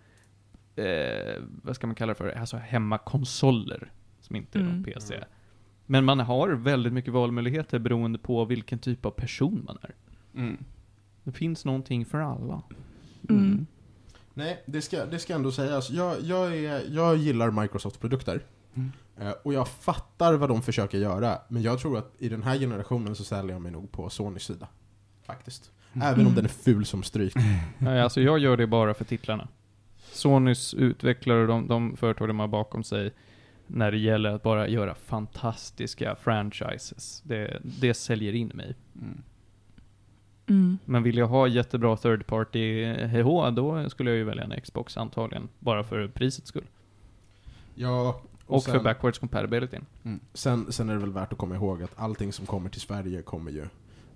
[0.76, 3.92] eh, vad ska man kalla det för, alltså hemmakonsoler.
[4.20, 4.85] Som inte är Mm.
[4.85, 5.24] PC.
[5.87, 9.95] Men man har väldigt mycket valmöjligheter beroende på vilken typ av person man är.
[10.35, 10.64] Mm.
[11.25, 12.62] Det finns någonting för alla.
[13.29, 13.66] Mm.
[14.35, 15.90] Nej, det ska, det ska ändå sägas.
[15.90, 18.42] Jag, jag, är, jag gillar Microsoft-produkter.
[18.75, 18.90] Mm.
[19.21, 22.59] Eh, Och jag fattar vad de försöker göra, men jag tror att i den här
[22.59, 24.68] generationen så säljer jag mig nog på Sonys sida.
[25.27, 25.71] Faktiskt.
[25.95, 26.35] Även om Mm.
[26.35, 27.35] den är ful som stryk.
[27.79, 29.49] Nej, alltså jag gör det bara för titlarna.
[30.12, 33.12] Sonys utvecklare, de, de företag de har bakom sig,
[33.66, 37.22] när det gäller att bara göra fantastiska franchises.
[37.25, 38.75] Det, det säljer in mig.
[38.96, 39.22] Mm.
[40.46, 40.79] Mm.
[40.85, 44.96] Men vill jag ha jättebra third party HH, då skulle jag ju välja en Xbox
[44.96, 45.48] antagligen.
[45.59, 46.66] Bara för prisets skull.
[47.75, 49.79] Ja, och, Och, för sen, backwards compatibility.
[50.35, 53.22] sen, sen är det väl värt att komma ihåg att allting som kommer till Sverige
[53.22, 53.66] kommer ju...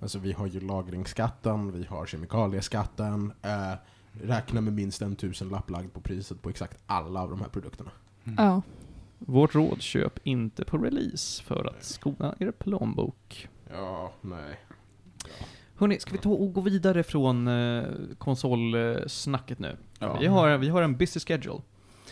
[0.00, 3.32] Alltså vi har ju lagringsskatten, vi har kemikalieskatten.
[3.42, 3.72] Eh,
[4.12, 7.90] räkna med minst en tusenlapp lagd på priset på exakt alla av de här produkterna.
[8.36, 8.62] Ja.
[9.18, 13.48] Vårt råd, köp inte på release för att skona er plånbok.
[13.70, 14.60] Ja, nej.
[15.76, 17.84] Hörni, ska vi ta och gå vidare från eh,
[18.18, 19.76] konsolsnacket nu?
[19.98, 20.18] Ja.
[20.20, 21.60] Vi, har, vi har en busy schedule.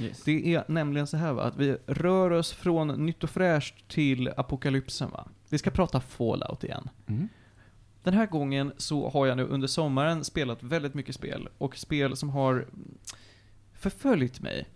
[0.00, 0.24] Yes.
[0.24, 4.28] Det är nämligen så här va, att vi rör oss från nytt och fräscht till
[4.36, 5.28] apokalypsen va.
[5.48, 6.88] Vi ska prata Fallout igen.
[7.06, 7.28] Mm.
[8.02, 12.16] Den här gången så har jag nu under sommaren spelat väldigt mycket spel, och spel
[12.16, 12.66] som har
[13.72, 14.66] förföljt mig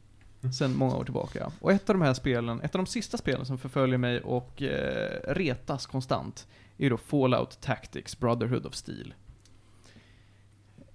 [0.58, 1.50] sedan många år tillbaka.
[1.60, 4.62] Och ett av de här spelen, ett av de sista spelen som förföljer mig och
[4.62, 6.46] eh, retas konstant,
[6.78, 9.14] är ju då Fallout Tactics Brotherhood of Steel.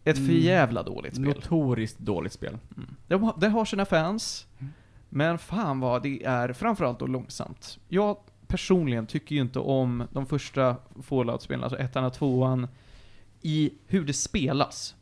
[0.04, 0.28] Ett Mm.
[0.30, 1.26] förjävla dåligt spel.
[1.28, 2.58] Notoriskt dåligt spel.
[2.78, 2.96] Mm.
[3.08, 4.74] De har, det har sina fans, Mm.
[5.10, 7.80] men fan vad det är framförallt då långsamt.
[7.88, 12.68] Jag personligen tycker ju inte om de första Fallout-spelen, alltså ettan och tvåan,
[13.42, 14.96] i hur det spelas.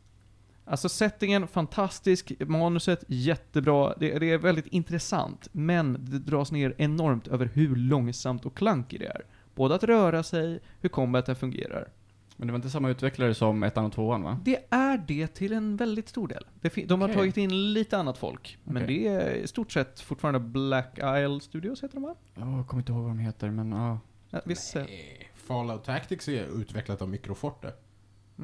[0.64, 7.28] Alltså settingen, fantastisk, manuset, jättebra, det, det är väldigt intressant, men det dras ner enormt
[7.28, 9.22] över hur långsamt och klankigt det är.
[9.54, 11.88] Både att röra sig, hur combaten fungerar.
[12.36, 14.40] Men det var inte samma utvecklare som ettan och tvåan va?
[14.44, 16.44] Det är det till en väldigt stor del.
[16.86, 17.16] De har Okej.
[17.16, 18.58] tagit in lite annat folk.
[18.64, 22.14] Men det är i stort sett fortfarande Black Isle Studios heter de va?
[22.34, 23.98] Ja, jag kommer inte ihåg vad de heter, men ja.
[24.30, 25.30] Ja, visst, Nej.
[25.34, 27.72] Fallout Tactics är utvecklat av Microforte.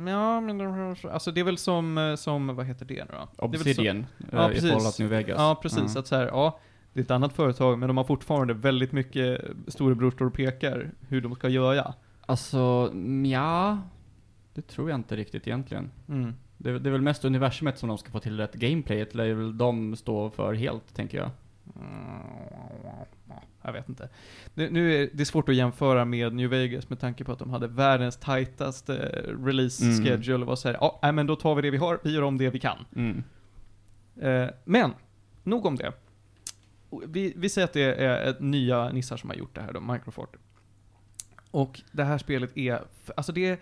[0.06, 3.28] Ja, men de alltså det är väl som, eh, som, vad heter det nu då?
[3.36, 4.70] Det är väl Obsidian Ja, eh, i precis.
[4.72, 5.36] Fallout New Vegas.
[5.38, 5.94] Ja, precis.
[5.94, 6.00] Ja.
[6.00, 6.58] Att så här, ja,
[6.92, 10.90] det är ett annat företag, men de har fortfarande väldigt mycket storebror står och pekar
[11.08, 11.94] hur de ska göra.
[12.26, 12.92] Alltså,
[13.26, 13.78] ja
[14.54, 15.90] Det tror jag inte riktigt egentligen.
[16.08, 16.34] Mm.
[16.58, 19.24] Det, är- det är väl mest universumet som de ska få till rätt gameplayet, eller
[19.26, 21.30] är väl de stå för helt, tänker jag.
[23.62, 24.08] Jag vet inte.
[24.54, 27.50] Nu, nu är det svårt att jämföra med New Vegas med tanke på att de
[27.50, 28.94] hade världens tajtaste
[29.44, 30.04] release Mm.
[30.04, 32.22] schedule och var såhär, ja, nej, men då tar vi det vi har, vi gör
[32.22, 32.78] om det vi kan.
[32.96, 33.22] Mm.
[34.20, 34.90] Eh, men,
[35.42, 35.92] nog om det.
[37.06, 39.80] Vi, vi säger att det är ett nya nissar som har gjort det här då,
[39.80, 40.38] Microforte.
[41.50, 42.82] Och det här spelet är,
[43.16, 43.60] alltså det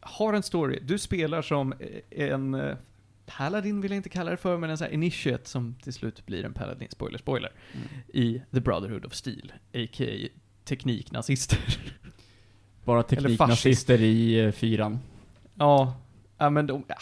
[0.00, 0.78] har en story.
[0.82, 2.76] Du spelar som eh, en eh,
[3.26, 6.26] Paladin vill jag inte kalla det för, men en sån här initiate som till slut
[6.26, 7.86] blir en Paladin, spoiler, spoiler, Mm.
[8.08, 10.28] i The Brotherhood of Steel, a.k.a.
[10.64, 11.58] tekniknazister.
[12.84, 14.98] Bara tekniknazister i eh, fyran.
[15.54, 15.96] ja,
[16.38, 16.96] ja men de, ja.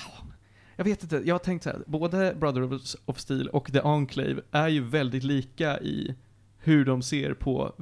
[0.76, 4.40] Jag vet inte, jag har tänkt så här, både Brotherhood of Steel och The Enclave
[4.50, 6.14] är ju väldigt lika i
[6.62, 7.72] hur de ser på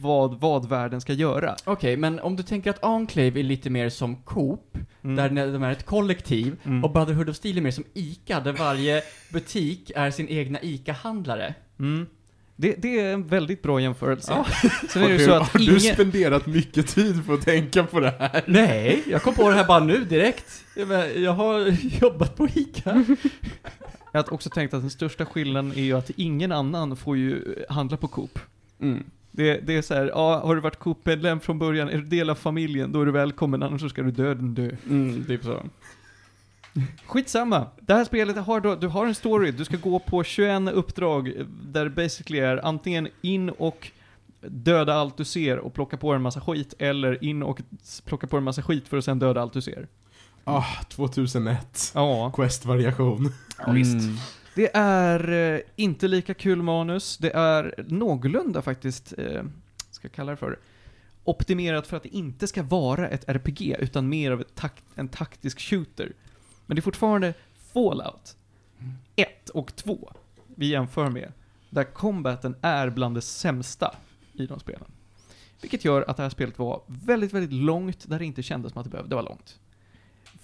[0.00, 1.56] vad, vad världen ska göra.
[1.64, 5.16] Okej, men om du tänker att Enclave är lite mer som Coop, Mm.
[5.16, 6.84] där de är ett kollektiv, Mm.
[6.84, 11.54] och Brotherhood of Steel är mer som ICA, där varje butik är sin egna ICA-handlare.
[11.78, 12.06] Mm.
[12.56, 14.32] Det, det är en väldigt bra jämförelse.
[14.32, 14.46] Ja.
[14.88, 15.94] Sen är det så du, att har du ingen...
[15.94, 18.42] spenderat mycket tid på att tänka på det här?
[18.46, 20.64] Nej, jag kom på det här bara nu direkt.
[21.16, 23.04] Jag har jobbat på ICA.
[24.14, 27.64] Jag har också tänkt att den största skillnaden är ju att ingen annan får ju
[27.68, 28.38] handla på Coop.
[28.80, 29.04] Mm.
[29.30, 32.30] Det, det är så här, ja, har du varit Coop-medlem från början, är du del
[32.30, 34.70] av familjen, då är du välkommen, annars så ska du döden dö.
[34.90, 35.62] Mm, typ så.
[37.06, 37.66] Skitsamma.
[37.80, 41.28] Det här spelet har då, du har en story, du ska gå på 21 uppdrag
[41.28, 43.90] eh, där basically är antingen in och
[44.40, 47.62] döda allt du ser och plocka på en massa skit, eller in och
[48.04, 49.86] plocka på en massa skit för att sen döda allt du ser.
[50.44, 51.92] Ah, 2001.
[51.94, 52.32] Ja.
[52.36, 53.32] Quest-variation.
[53.58, 54.04] Ja, visst.
[54.04, 54.16] Mm.
[54.54, 57.18] Det är eh, inte lika kul manus.
[57.18, 59.42] Det är någorlunda faktiskt, eh,
[59.90, 60.58] ska jag kalla det för,
[61.24, 65.08] optimerat för att det inte ska vara ett RPG, utan mer av ett tak- en
[65.08, 66.12] taktisk shooter.
[66.66, 67.34] Men det är fortfarande
[67.72, 68.36] Fallout
[69.16, 70.12] 1 och 2
[70.56, 71.32] vi jämför med,
[71.70, 73.94] där combaten är bland det sämsta
[74.32, 74.88] i de spelen.
[75.60, 78.80] Vilket gör att det här spelet var väldigt, väldigt långt, där det inte kändes som
[78.80, 79.58] att det behövde vara långt.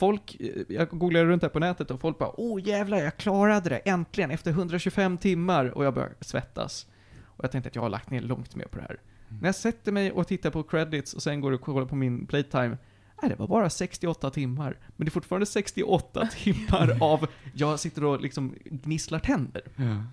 [0.00, 3.68] Folk, eh, jag googlade runt här på nätet och folk bara Åh jävlar, jag klarade
[3.68, 5.64] det, äntligen, efter 125 timmar.
[5.64, 6.86] Och jag började svettas.
[7.24, 9.00] Och jag tänkte att jag har lagt ner långt mer på det här.
[9.28, 12.26] När jag sätter mig och tittar på credits och sen går och kollar på min
[12.26, 12.78] playtime,
[13.22, 14.78] nej det var bara 68 timmar.
[14.96, 19.62] Men det är fortfarande 68 timmar av, jag sitter och liksom gnisslar tänder.
[19.76, 20.04] Ja.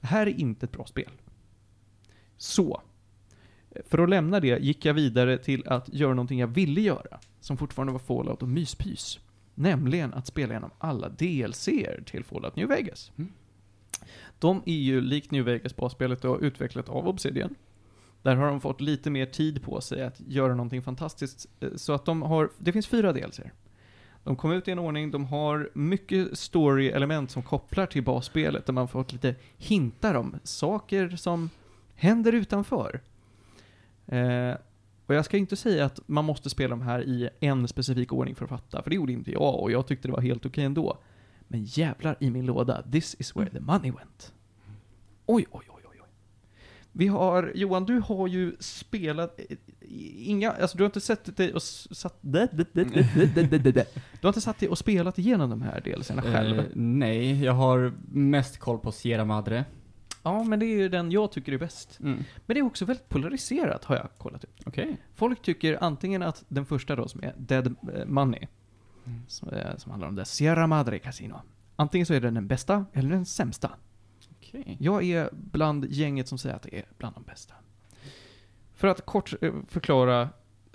[0.00, 1.10] Det här är inte ett bra spel.
[2.36, 2.82] Så.
[3.86, 7.56] För att lämna det gick jag vidare till att göra någonting jag ville göra, som
[7.56, 9.18] fortfarande var Fallout och myspys.
[9.54, 13.12] Nämligen att spela igenom alla DLCer till Fallout New Vegas.
[13.16, 13.32] Mm.
[14.38, 17.54] De är ju likt New Vegas basspelet och utvecklat av Obsidian.
[18.22, 21.46] Där har de fått lite mer tid på sig att göra någonting fantastiskt.
[21.60, 23.52] eh, Så att de har, det finns fyra DLCer.
[24.24, 28.72] De kom ut i en ordning, de har mycket story-element som kopplar till basspelet, där
[28.72, 31.50] man fått lite hintar om saker som
[31.94, 33.00] händer utanför.
[34.06, 34.54] Eh,
[35.10, 38.34] och jag ska inte säga att man måste spela de här i en specifik ordning
[38.34, 40.64] för att fatta, för det gjorde inte jag, och jag tyckte det var helt okej
[40.64, 40.98] ändå.
[41.48, 44.32] Men jävlar i min låda, this is where the money went.
[45.26, 46.00] Oj, oj, oj, oj.
[46.92, 49.40] Vi har, Johan, du har ju spelat,
[50.16, 52.38] inga, alltså du har inte sett dig och satt, du
[54.22, 56.58] har inte satt dig och spelat igenom de här delserna själv.
[56.58, 59.64] Eh, nej, jag har mest koll på Sierra Madre.
[60.22, 61.98] Ja, men det är ju den jag tycker är bäst.
[62.00, 62.24] Mm.
[62.46, 64.62] Men det är också väldigt polariserat, har jag kollat ut.
[64.66, 64.96] Okej.
[65.14, 68.46] Folk tycker antingen att den första då, som är Dead eh, Money,
[69.06, 69.20] Mm.
[69.28, 71.40] som, eh, som handlar om det Sierra Madre Casino.
[71.76, 73.70] Antingen så är den den bästa, eller den sämsta.
[74.38, 74.76] Okej.
[74.80, 77.54] Jag är bland gänget som säger att det är bland de bästa.
[78.74, 80.28] För att kort eh, förklara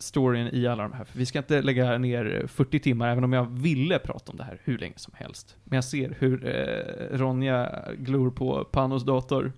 [0.05, 3.23] storyn i alla de här, för vi ska inte lägga ner eh, 40 timmar, även
[3.23, 5.55] om jag ville prata om det här hur länge som helst.
[5.63, 9.53] Men jag ser hur eh, Ronja glor på Panos dator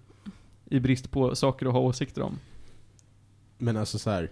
[0.66, 2.40] i brist på saker att ha åsikter om.
[3.58, 4.32] Men alltså så här.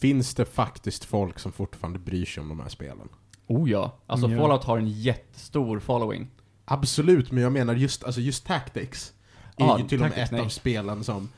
[0.00, 3.08] Finns det faktiskt folk som fortfarande bryr sig om de här spelen?
[3.46, 3.98] Oh ja.
[4.06, 4.38] Alltså Ja.
[4.38, 6.26] Fallout har en jättestor following.
[6.64, 9.12] Absolut, men jag menar just, alltså just Tactics
[9.56, 10.50] är Ja, ju till och med ett av nej.
[10.50, 11.28] spelen som,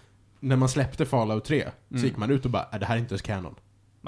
[0.40, 2.00] när man släppte Fallout 3, Mm.
[2.00, 3.54] så gick man ut och bara "Äh, det här är inte ens canon.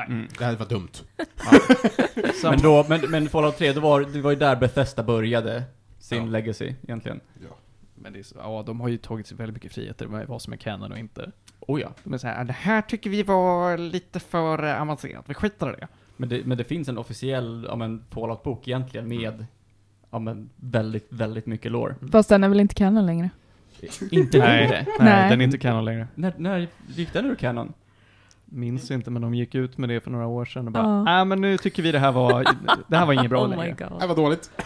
[0.07, 0.29] Mm.
[0.39, 0.89] Det här var dumt.
[2.45, 5.63] Men, då, men, men Fallout 3, det var, det var ju där Bethesda började
[5.99, 6.31] sin Ja.
[6.31, 7.21] legacy egentligen.
[7.95, 10.43] Men det är så, ja, de har ju tagit sig väldigt mycket friheter med vad
[10.43, 11.31] som är canon och inte.
[11.61, 11.89] Oh ja.
[12.05, 15.81] De är såhär, det här tycker vi var lite för eh, avancerat, vi skiter i
[15.81, 15.89] det.
[16.17, 19.47] Men det, men det finns en officiell, ja men, Fallout-bok egentligen med,
[20.11, 21.95] ja men, väldigt, väldigt mycket lore.
[22.13, 23.31] Fast den är väl inte canon längre?
[24.11, 24.61] Inte Nej.
[24.69, 24.87] längre.
[24.87, 25.31] Nej, Nej.
[25.31, 26.09] den är inte canon längre.
[26.15, 27.73] När, när gick den ur canon?
[28.45, 31.03] Minns inte, men de gick ut med det för några år sedan och bara, Ja.
[31.05, 32.45] nej men nu tycker vi det här var,
[32.89, 33.75] det här var inget bra oh längre.
[33.79, 34.51] Det här var dåligt.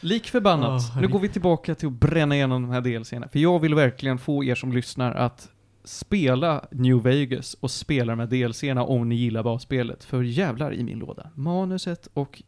[0.00, 3.28] Lik förbannat, Åh, nu går vi tillbaka till att bränna igenom de här delscenerna.
[3.28, 5.48] För jag vill verkligen få er som lyssnar att
[5.84, 10.04] spela New Vegas och spela de här delscenerna om ni gillar basspelet.
[10.04, 11.30] För jävlar i min låda.
[11.34, 12.42] Manuset och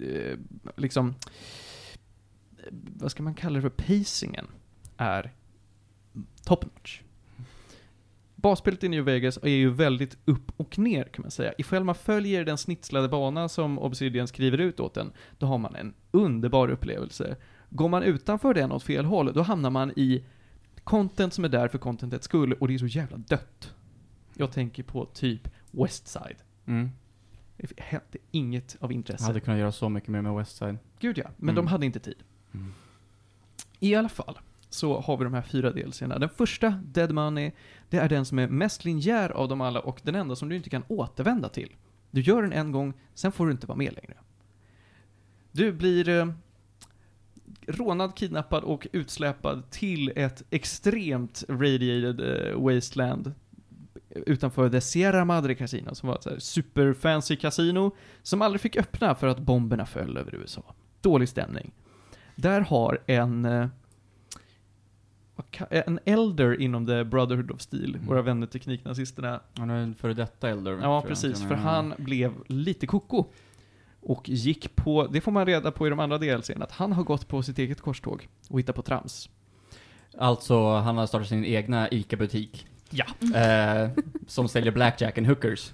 [0.00, 0.38] eh,
[0.76, 1.14] liksom,
[2.72, 4.46] vad ska man kalla det för, pacingen
[4.96, 5.32] är
[6.44, 7.00] top notch.
[8.34, 11.52] basspelet i New Vegas är ju väldigt upp och ner kan man säga.
[11.58, 15.74] Ifall man följer den snitslade bana som Obsidian skriver ut åt en, då har man
[15.74, 17.36] en underbar upplevelse.
[17.70, 20.24] Går man utanför den åt fel håll, då hamnar man i
[20.84, 23.74] content som är där för contentets skull och det är så jävla dött.
[24.34, 26.36] Jag tänker på typ Westside.
[26.66, 26.90] Mm.
[27.56, 29.22] Det hände inget av intresse.
[29.22, 30.78] Jag hade kunnat göra så mycket mer med Westside.
[30.98, 31.54] Gud ja, men Mm.
[31.54, 32.22] de hade inte tid.
[33.80, 34.38] I alla fall,
[34.70, 36.18] så har vi de här fyra delserierna.
[36.18, 37.52] Den första, Dead Money,
[37.90, 40.56] det är den som är mest linjär av dem alla och den enda som du
[40.56, 41.76] inte kan återvända till.
[42.10, 44.16] Du gör den en gång, sen får du inte vara med längre.
[45.52, 46.28] Du blir eh,
[47.66, 53.34] rånad, kidnappad och utsläpad till ett extremt radiated eh, wasteland
[54.10, 59.14] utanför The Sierra Madre Casino, som var ett superfancy kasino casino som aldrig fick öppna
[59.14, 60.74] för att bomberna föll över USA.
[61.00, 61.72] Dålig stämning.
[62.36, 63.66] Där har en eh,
[65.70, 68.06] en elder inom the Brotherhood of Steel, Mm.
[68.06, 69.40] våra vänner tekniknazisterna.
[69.56, 70.78] Han är en före detta elder.
[70.82, 73.24] Ja, precis, för han blev lite koko.
[74.00, 77.04] Och gick på, det får man reda på i de andra DLCn, att han har
[77.04, 79.28] gått på sitt eget korståg och hittat på trams.
[80.18, 82.66] Alltså, han har startat sin egna ICA-butik.
[82.90, 83.06] Ja.
[83.40, 83.90] Eh,
[84.26, 85.72] som säljer blackjack and hookers.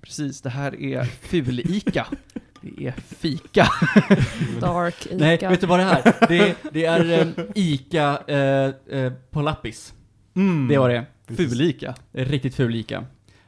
[0.00, 2.06] Precis, det här är ful-Ica.
[2.76, 3.66] Det är fika.
[4.60, 5.16] Dark Ica.
[5.16, 6.28] Nej, vet du vad det är?
[6.28, 9.94] Det, är- det är eh, ICA eh, eh, på lappis.
[10.34, 10.68] Mm.
[10.68, 11.06] Det var det.
[11.26, 11.94] Ful-Ica.
[12.12, 13.04] Riktigt ful ICA.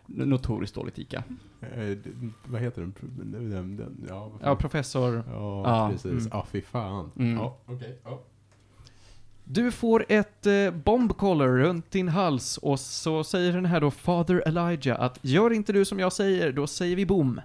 [0.07, 1.23] Notoriskt dåligt ICA.
[1.61, 1.99] Eh, d-
[2.45, 2.95] vad heter den?
[3.01, 4.33] Den- den- den- Ja.
[4.43, 5.23] Ja, professor.
[5.33, 6.11] ja, Ja, precis.
[6.11, 6.29] mm.
[6.33, 7.11] Ja, fy fan.
[7.19, 7.35] Mm.
[7.37, 7.99] Ja, okej.
[8.05, 8.23] ja.
[9.45, 14.43] Du får ett eh, bombcollar runt din hals och så säger den här då Father
[14.49, 17.41] Elijah att gör inte du som jag säger, då säger vi boom.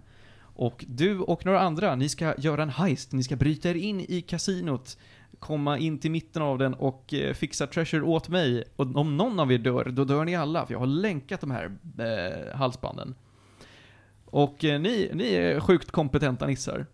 [0.56, 4.00] Och du och några andra, ni ska göra en heist, ni ska bryta er in
[4.00, 4.98] i kasinot,
[5.40, 8.64] komma in till mitten av den och eh, fixa treasure åt mig.
[8.76, 11.52] Och om någon av er dör, då dör ni alla, för jag har länkat de
[11.52, 13.16] här eh, halsbanden.
[14.26, 16.86] Och eh, ni, ni är sjukt kompetenta nissar.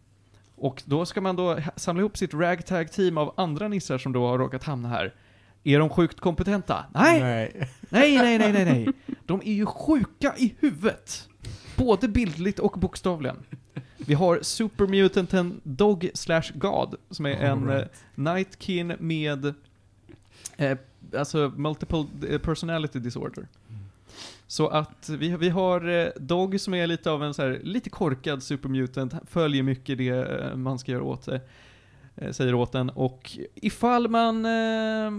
[0.56, 4.38] Och då ska man då samla ihop sitt ragtag-team av andra nissar som då har
[4.38, 5.16] råkat hamna här.
[5.64, 6.86] Är de sjukt kompetenta?
[6.94, 7.22] Nej!
[7.22, 7.70] Nej.
[7.90, 8.88] Nej, nej, nej, nej, nej.
[9.26, 11.29] De är ju sjuka i huvudet.
[11.80, 13.38] Både bildligt och bokstavligen.
[13.98, 17.92] Vi har Super Mutanten Dog slash God, som är en eh, right.
[18.16, 19.54] Nightkin med
[20.58, 20.78] eh,
[21.18, 23.48] alltså multiple eh, personality disorder.
[24.48, 27.90] Så att vi, vi har eh, Dog som är lite av en så här, lite
[27.90, 31.42] korkad supermutant, följer mycket det man ska göra åt sig.
[32.22, 35.12] Eh, Säger åt den och ifall man, eh,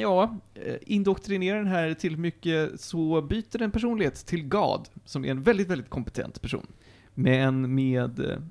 [0.00, 5.30] ja, eh, indoktrinerar den här till mycket så byter den personlighet till God, som är
[5.30, 6.66] en väldigt, väldigt kompetent person.
[7.14, 8.42] Men med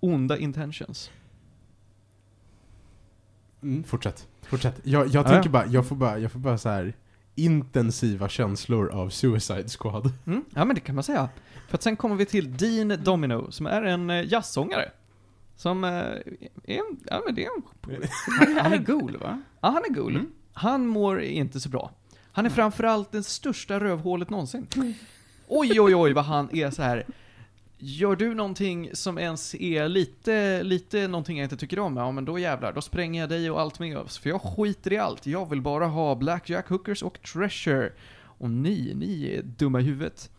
[0.00, 1.10] onda intentions.
[3.62, 4.28] Mm, fortsätt.
[4.42, 4.80] Fortsätt.
[4.82, 5.52] Jag, jag Ja, tänker ja.
[5.52, 6.94] bara, jag får bara, jag får bara så här
[7.34, 10.12] intensiva känslor av Suicide Squad.
[10.26, 11.28] Mm, ja men det kan man säga.
[11.68, 14.90] För att sen kommer vi till Dean Domino, som är en jazzsångare.
[15.56, 16.20] Som eh, är
[16.64, 17.62] en, ja men det är en,
[18.38, 19.42] Han, han är cool va?
[19.60, 20.14] ja han är cool.
[20.14, 20.32] Mm.
[20.52, 21.90] Han mår inte så bra.
[22.32, 24.66] Han är framförallt det största rövhålet någonsin.
[25.48, 27.06] Oj oj oj vad han är så här.
[27.78, 32.24] Gör du någonting som ens är lite, lite någonting jag inte tycker om, ja men
[32.24, 34.18] då jävlar, då spränger jag dig och allt med oss.
[34.18, 35.26] För jag skiter i allt.
[35.26, 37.92] Jag vill bara ha blackjack hookers och treasure.
[38.38, 40.30] Och ni, ni är dumma i huvudet.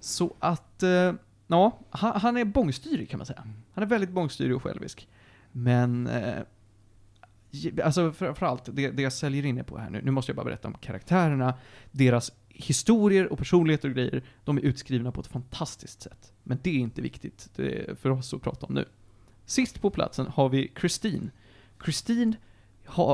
[0.00, 1.12] Så att, eh,
[1.46, 3.44] ja, han, han är bångstyrig kan man säga.
[3.76, 5.08] Han är väldigt bångstyrig och självisk.
[5.52, 6.42] Men, eh,
[7.84, 10.44] alltså framförallt, det, det jag säljer in er på här nu, nu måste jag bara
[10.44, 11.54] berätta om karaktärerna,
[11.90, 16.32] deras historier och personligheter och grejer, de är utskrivna på ett fantastiskt sätt.
[16.42, 18.84] Men det är inte viktigt det är för oss att prata om nu.
[19.44, 21.30] Sist på platsen har vi Christine.
[21.84, 22.36] Christine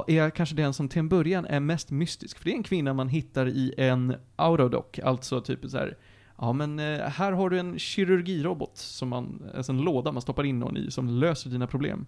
[0.06, 2.94] är kanske den som till en början är mest mystisk, för det är en kvinna
[2.94, 5.96] man hittar i en autodoc, alltså typ så här.
[6.36, 10.44] Ja men eh, här har du en kirurgirobot, som man, alltså en låda man stoppar
[10.44, 12.06] in någon i, som löser dina problem.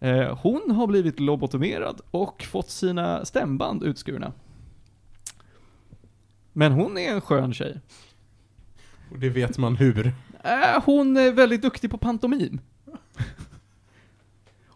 [0.00, 4.32] Eh, hon har blivit lobotomerad och fått sina stämband utskurna.
[6.52, 7.80] Men hon är en skön tjej.
[9.10, 10.06] Och det vet man hur.
[10.44, 12.60] Äh, hon är väldigt duktig på pantomim.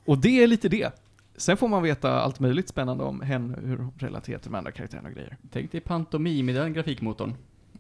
[0.05, 0.91] och det är lite det.
[1.37, 4.73] Sen får man veta allt möjligt spännande om henne, hur hon relaterar till de andra
[4.73, 5.37] karaktärerna och grejer.
[5.53, 7.35] Tänk dig pantomim i den grafikmotorn.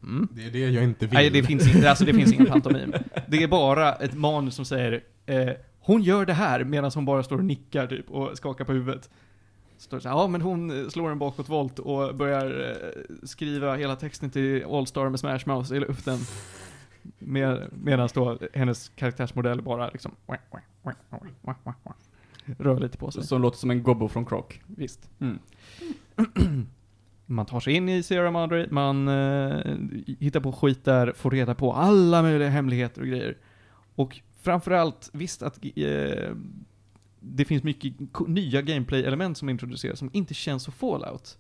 [0.07, 0.29] Mm.
[0.33, 1.15] Det är det jag inte vill.
[1.15, 2.95] Nej, det finns, inte, alltså det finns ingen pantomim.
[3.27, 5.51] Det är bara ett manus som säger eh,
[5.81, 9.11] hon gör det här medan hon bara står och nickar typ och skakar på huvudet.
[9.79, 13.97] Står så här, ja men hon eh, slår en bakåtvolt och börjar eh, skriva hela
[13.97, 16.19] texten till All-Star med Smash Mouth i luften.
[17.19, 20.13] Med, medan då hennes karaktärsmodell bara liksom
[22.59, 23.25] rör lite på sig.
[23.25, 24.45] Som låter som en gobbo från Croc.
[24.67, 25.11] Visst.
[25.21, 25.39] Mm.
[27.27, 29.77] man tar sig in i Sierra Madre, man eh,
[30.19, 33.37] hittar på skit där, får reda på alla möjliga hemligheter och grejer.
[33.95, 36.35] Och framförallt, visst att eh,
[37.21, 37.95] det finns mycket
[38.29, 41.39] nya gameplay-element som introduceras som inte känns så fallout.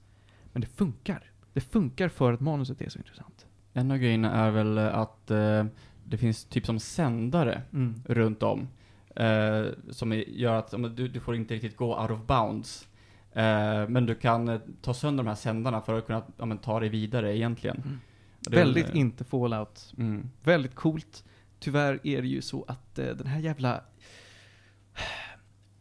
[0.52, 1.30] Men det funkar.
[1.52, 3.46] Det funkar för att manuset är så intressant.
[3.72, 5.64] En av grejerna är väl att eh,
[6.04, 8.02] det finns typ som sändare Mm.
[8.06, 8.68] runt om.
[9.16, 12.88] Eh, som gör att du, du får inte riktigt gå out of bounds.
[13.34, 16.58] Eh, men du kan eh, ta sönder de här sändarna för att kunna ja, men,
[16.58, 17.76] ta dig vidare egentligen.
[17.76, 18.00] Mm.
[18.40, 19.92] Det är Väldigt eh, inte fallout.
[19.98, 20.30] Mm.
[20.42, 21.24] Väldigt coolt.
[21.58, 23.80] Tyvärr är det ju så att eh, den här jävla...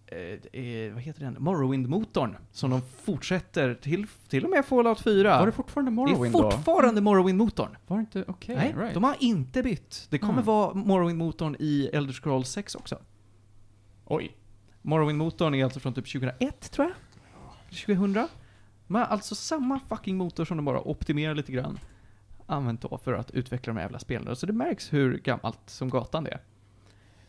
[0.05, 1.37] Eh, eh, vad heter den?
[1.39, 2.37] Morrowind-motorn.
[2.51, 5.39] Som de fortsätter till, till och med Fallout 4.
[5.39, 6.51] Var det fortfarande det Morrowind är då?
[6.51, 7.77] fortfarande Morrowind-motorn.
[7.87, 8.93] Var det inte, okej, Nej, right.
[8.93, 10.07] de har inte bytt.
[10.09, 10.45] Det kommer Mm.
[10.45, 12.97] vara Morrowind-motorn i Elder Scrolls 6 också.
[14.05, 14.37] Oj.
[14.81, 16.95] Morrowind-motorn är alltså från typ 2001, tror jag.
[17.73, 18.13] 2000.
[18.87, 21.79] De har alltså samma fucking motor som de bara optimerar lite grann.
[22.45, 24.35] Använt då för att utveckla de här jävla spelen.
[24.35, 26.41] Så det märks hur gammalt som gatan det är.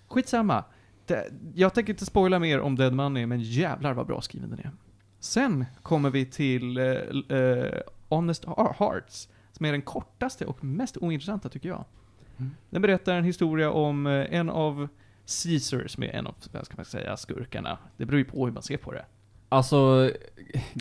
[0.09, 0.65] Skitsamma.
[1.07, 4.59] Det, jag tänker inte spoila mer om Dead Money, men jävlar vad bra skriven den
[4.59, 4.71] är.
[5.19, 8.45] Sen kommer vi till eh, eh, Honest
[8.79, 11.85] Hearts, som är den kortaste och mest ointressanta tycker jag.
[12.39, 12.51] Mm.
[12.71, 14.89] Den berättar en historia om eh, en av
[15.43, 17.79] Caesar, som är en av, ska man säga, skurkarna.
[17.97, 19.05] Det beror ju på hur man ser på det.
[19.49, 20.11] Alltså,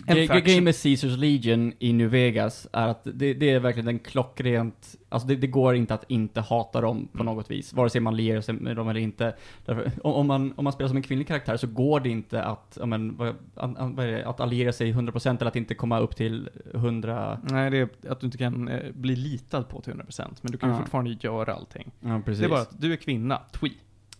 [0.06, 4.96] grejen med Caesars Legion i New Vegas är att det, det är verkligen en klockrent,
[5.08, 7.34] alltså det, det går inte att inte hata dem på Mm.
[7.34, 9.34] något vis, vare sig man lierar sig med dem eller inte.
[9.64, 12.78] Därför, om, man, om man spelar som en kvinnlig karaktär så går det inte att,
[12.86, 13.34] men, vad,
[13.78, 17.40] vad det, att alliera sig 100% eller att inte komma upp till 100...
[17.42, 20.58] Nej, det är att du inte kan eh, bli litad på till 100%, men du
[20.58, 20.80] kan ju Ja.
[20.80, 21.90] fortfarande göra allting.
[22.00, 22.40] Ja, precis.
[22.40, 23.72] Det är bara att du är kvinna, twi.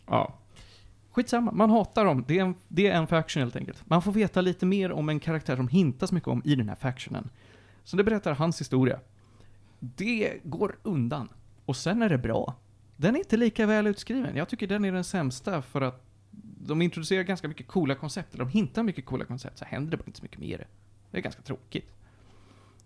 [0.07, 0.35] Ja.
[1.15, 2.25] Skitsamma, man hatar dem.
[2.29, 3.83] Det är, en, det är en faction helt enkelt.
[3.87, 6.77] Man får veta lite mer om en karaktär som hintas mycket om i den här
[6.77, 7.31] factionen.
[7.85, 9.01] Så det berättar hans historia.
[9.79, 11.29] Det går undan.
[11.65, 12.55] Och sen är det bra.
[12.97, 14.37] Den är inte lika väl utskriven.
[14.37, 16.05] Jag tycker den är den sämsta för att
[16.67, 18.35] de introducerar ganska mycket coola koncept.
[18.35, 20.67] eller De hintar mycket coola koncept, så händer det bara inte så mycket mer.
[21.11, 21.91] Det är ganska tråkigt.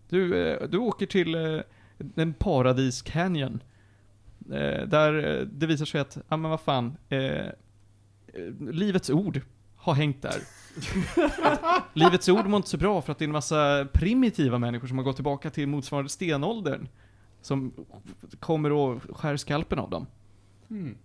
[0.08, 1.60] Du, eh, du åker till eh,
[2.16, 3.62] en paradis canyon.
[4.52, 5.12] Eh, där
[5.52, 7.46] det visar sig att, ja men vad fan, eh,
[8.58, 9.40] Livets Ord
[9.76, 10.42] har hängt där.
[11.94, 14.98] Livets Ord mår inte så bra för att det är en massa primitiva människor som
[14.98, 16.88] har gått tillbaka till motsvarande stenåldern.
[17.40, 17.72] Som
[18.40, 20.06] kommer och skär skalpen av dem.
[20.70, 20.96] Mm.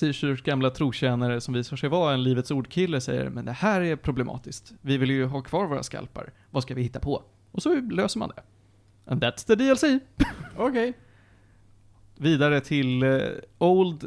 [0.00, 3.96] Caesars gamla trotjänare som visar sig vara en Livets Ord-kille säger men det här är
[3.96, 4.72] problematiskt.
[4.80, 6.32] Vi vill ju ha kvar våra skalpar.
[6.50, 7.22] Vad ska vi hitta på?
[7.50, 8.42] Och så löser man det.
[9.10, 10.02] And that's the DLC.
[10.56, 10.92] Okej.
[12.16, 13.20] Vidare till eh,
[13.58, 14.06] Old,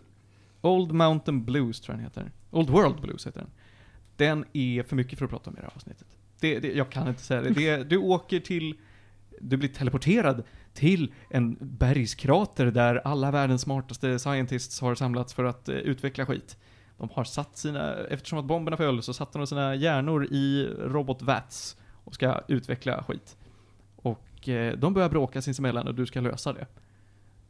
[0.66, 2.32] Old Mountain Blues, tror jag den heter.
[2.52, 3.50] Old World Blues heter den.
[4.16, 6.08] Den är för mycket för att prata om i det här avsnittet.
[6.40, 7.50] Det, det, jag kan inte säga det.
[7.50, 7.84] det.
[7.84, 8.76] Du åker till,
[9.42, 10.44] du blir teleporterad
[10.74, 16.58] till en bergskrater där alla världens smartaste scientists har samlats för att eh, utveckla skit.
[16.98, 21.78] De har satt sina, eftersom att bomberna föll så satte de sina hjärnor i robotvats
[21.92, 23.38] och ska utveckla skit.
[23.96, 26.66] Och eh, de börjar bråka sinsemellan och du ska lösa det.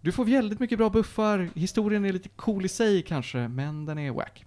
[0.06, 3.98] Du får väldigt mycket bra buffar, historien är lite cool i sig kanske, men den
[4.00, 4.46] är wack.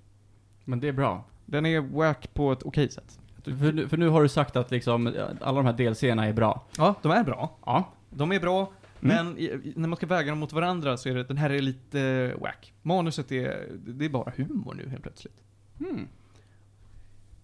[0.64, 1.24] Men det är bra.
[1.46, 3.18] Den är wack på ett okej sätt.
[3.44, 5.06] För, nu- för nu har du sagt att liksom,
[5.40, 6.66] alla de här delserna är bra.
[6.78, 7.56] Ja, de är bra.
[7.66, 7.92] Ja.
[8.10, 9.16] De är bra, Mm.
[9.26, 11.60] men i, när man ska väga dem mot varandra så är det, den här är
[11.62, 12.72] lite eh, wack.
[12.82, 15.40] Manuset är, det är bara humor nu helt plötsligt.
[15.80, 16.08] Mm.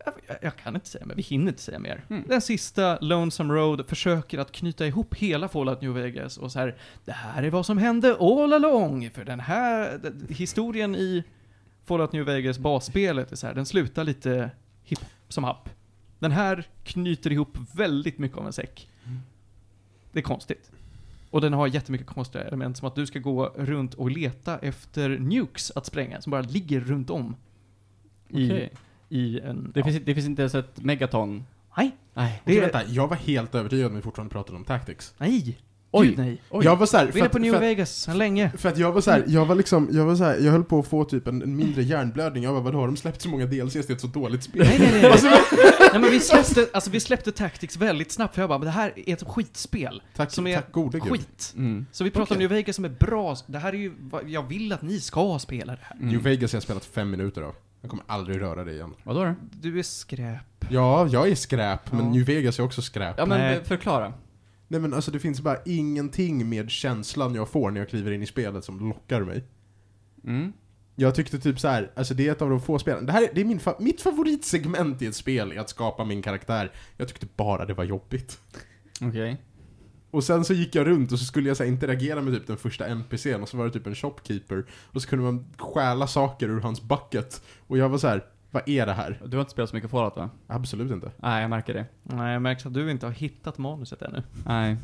[0.04, 2.04] Jag, jag, kan inte säga mer, vi hinner inte säga mer.
[2.10, 2.24] Mm.
[2.28, 6.76] Den sista, Lonesome Road, försöker att knyta ihop hela Fallout New Vegas och så här,
[7.04, 11.24] det här är vad som hände all along, för den här, historien i
[11.84, 14.50] Fallout New Vegas basspelet är så här, den slutar lite
[14.82, 15.68] hipp som happ.
[16.18, 18.88] Den här knyter ihop väldigt mycket av en säck.
[20.12, 20.70] Det är konstigt.
[21.30, 25.08] Och den har jättemycket konstiga element, som att du ska gå runt och leta efter
[25.08, 27.36] nukes att spränga, som bara ligger runt om.
[28.28, 28.72] I, Okej.
[29.08, 29.70] I en...
[29.74, 29.86] Det, ja.
[29.86, 31.44] finns, det finns inte ens ett megaton.
[31.76, 32.42] Nej, Nej.
[32.44, 32.60] Det- Det...
[32.60, 35.14] Vänta, jag var helt övertygad när vi fortfarande pratade om Tactics.
[35.18, 35.58] nej.
[35.96, 36.06] Oj.
[36.08, 36.42] Gud, nej.
[36.62, 38.50] Jag var såhär, Vi för är att, på New för, att, Vegas sedan länge.
[38.56, 40.86] för att jag var såhär, jag var liksom, jag var såhär, jag höll på att
[40.86, 42.42] få typ en, en mindre hjärnblödning.
[42.44, 44.66] Jag bara, vadå, har de släppt så många DLCs till ett så dåligt spel?
[44.66, 45.02] Nej, nej, nej.
[45.22, 45.40] nej.
[45.92, 48.72] nej men vi släppte, alltså, vi släppte Tactics väldigt snabbt, för jag bara, men det
[48.72, 50.02] här är ett skitspel.
[50.16, 51.12] Tack, Som är tack gode gud.
[51.12, 51.52] Skit.
[51.56, 51.86] Mm.
[51.92, 52.34] Så vi pratar Okej.
[52.34, 53.36] om New Vegas som är bra.
[53.46, 53.92] Det här är ju,
[54.26, 55.96] jag vill att ni ska spela det här.
[55.96, 56.08] Mm.
[56.08, 57.54] New Vegas har jag spelat fem minuter av.
[57.84, 58.94] Jag kommer aldrig röra det igen.
[59.02, 59.34] Vadå då?
[59.52, 60.64] Du är skräp.
[60.70, 62.10] Ja, jag är skräp, men Ja.
[62.12, 63.14] New Vegas är också skräp.
[63.18, 63.64] Ja men Nej.
[63.64, 64.12] förklara.
[64.68, 68.22] Nej men alltså det finns bara ingenting med känslan jag får när jag kliver in
[68.22, 69.44] i spelet som lockar mig.
[70.24, 70.52] Mm.
[70.96, 73.22] Jag tyckte typ så här, alltså det är ett av de få spelen, det här
[73.22, 76.72] är, det är min fa- mitt favoritsegment i ett spel, är att skapa min karaktär.
[76.96, 78.38] Jag tyckte bara det var jobbigt.
[79.00, 79.36] Okej.
[80.14, 82.46] Och sen så gick jag runt och så skulle jag så här, interagera med typ
[82.46, 84.64] den första NPCn och så var det typ en shopkeeper.
[84.92, 87.42] Och så kunde man stjäla saker ur hans bucket.
[87.66, 89.20] Och jag var så här, vad är det här?
[89.26, 90.30] Du har inte spelat så mycket Fallout va?
[90.46, 91.12] Absolut inte.
[91.16, 91.86] Nej, jag märker det.
[92.02, 94.22] Nej, jag märks att du inte har hittat manuset ännu.
[94.46, 94.76] Nej.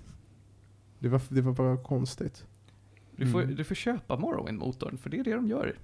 [0.99, 2.45] Det var, det var bara konstigt.
[3.17, 3.57] Du får, Mm.
[3.57, 5.75] du får köpa Morrowind-motorn, för det är det de gör.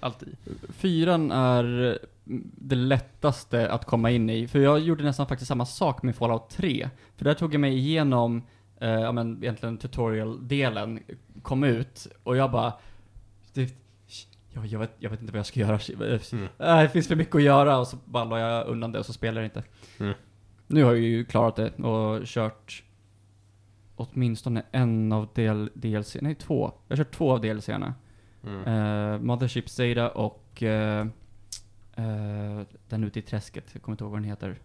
[0.00, 0.36] Alltid.
[0.68, 1.98] Fyran är
[2.54, 6.50] det lättaste att komma in i, för jag gjorde nästan faktiskt samma sak med Fallout
[6.50, 6.88] 3.
[7.16, 8.42] För där tog jag mig igenom,
[8.80, 11.00] eh, ja men egentligen tutorial-delen,
[11.42, 12.72] kom ut, och jag bara,
[13.52, 13.74] det,
[14.50, 15.78] jag, jag, vet, jag vet inte vad jag ska göra.
[16.32, 16.48] Mm.
[16.58, 19.06] Äh, det finns för mycket att göra, och så bara la jag undan det och
[19.06, 19.62] så spelar jag inte.
[19.98, 20.14] Mm.
[20.66, 22.82] Nu har jag ju klarat det och kört
[23.96, 26.72] åtminstone en av del, DLC, nej två.
[26.88, 27.94] Jag har kört två av DLCerna.
[28.46, 28.66] Mm.
[28.68, 31.06] Uh, Mothership Zeta och eh,
[31.94, 34.58] eh, den ute i träsket, jag kommer inte ihåg vad den heter.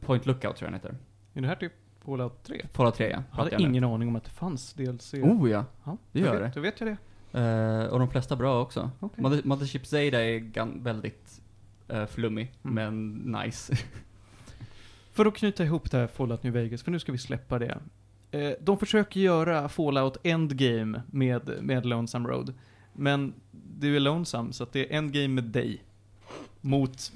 [0.00, 0.96] Point Lookout tror jag den heter.
[1.34, 1.72] Är det här typ
[2.04, 2.66] Fallout 3?
[2.72, 3.22] Fallout 3 ja.
[3.30, 3.66] Jag hade jag nu.
[3.68, 5.14] ingen aning om att det fanns DLC.
[5.14, 6.60] Oh ja, ja, det gör vet, det.
[6.60, 6.88] Då vet jag
[7.32, 7.88] det.
[7.88, 8.90] Och de flesta bra också.
[9.00, 9.22] Okej.
[9.22, 11.40] Mother, Mothership Zeta är väldigt
[11.92, 12.74] uh, flummig, Mm.
[12.74, 13.12] men
[13.42, 13.76] nice.
[15.12, 17.78] För att knyta ihop det här Fallout New Vegas, för nu ska vi släppa det.
[18.34, 22.54] Eh, de försöker göra Fallout Endgame med, med Lonesome Road.
[22.92, 23.34] Men
[23.78, 25.82] du är Lonesome, så det är Endgame med dig.
[26.60, 27.12] Mot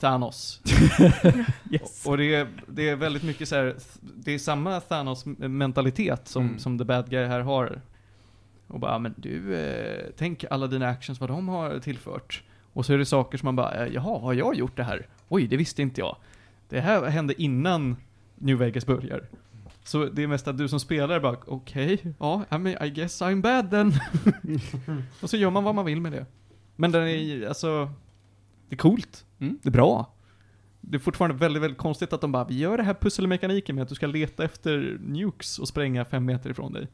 [0.00, 0.60] Thanos.
[1.70, 2.06] yes.
[2.06, 6.58] Och det är, det är väldigt mycket så här, det är samma Thanos-mentalitet som, Mm.
[6.58, 7.80] som the bad guy här har.
[8.66, 12.42] Och bara, men du, eh, tänk alla dina actions, vad de har tillfört.
[12.72, 15.06] Och så är det saker som man bara, eh, jaha, har jag gjort det här?
[15.28, 16.16] Oj, det visste inte jag.
[16.68, 17.96] Det här hände innan
[18.34, 19.24] New Vegas börjar.
[19.86, 23.22] Så det är mest att du som spelare bara, okej, ja, I, mean, I guess
[23.22, 23.92] I'm bad then.
[25.20, 26.26] och så gör man vad man vill med det.
[26.76, 27.90] Men den är, alltså,
[28.68, 29.24] det är coolt.
[29.38, 29.58] Mm.
[29.62, 30.12] Det är bra.
[30.80, 33.82] Det är fortfarande väldigt, väldigt konstigt att de bara, vi gör det här pusselmekaniken med
[33.82, 36.88] att du ska leta efter nukes och spränga fem meter ifrån dig.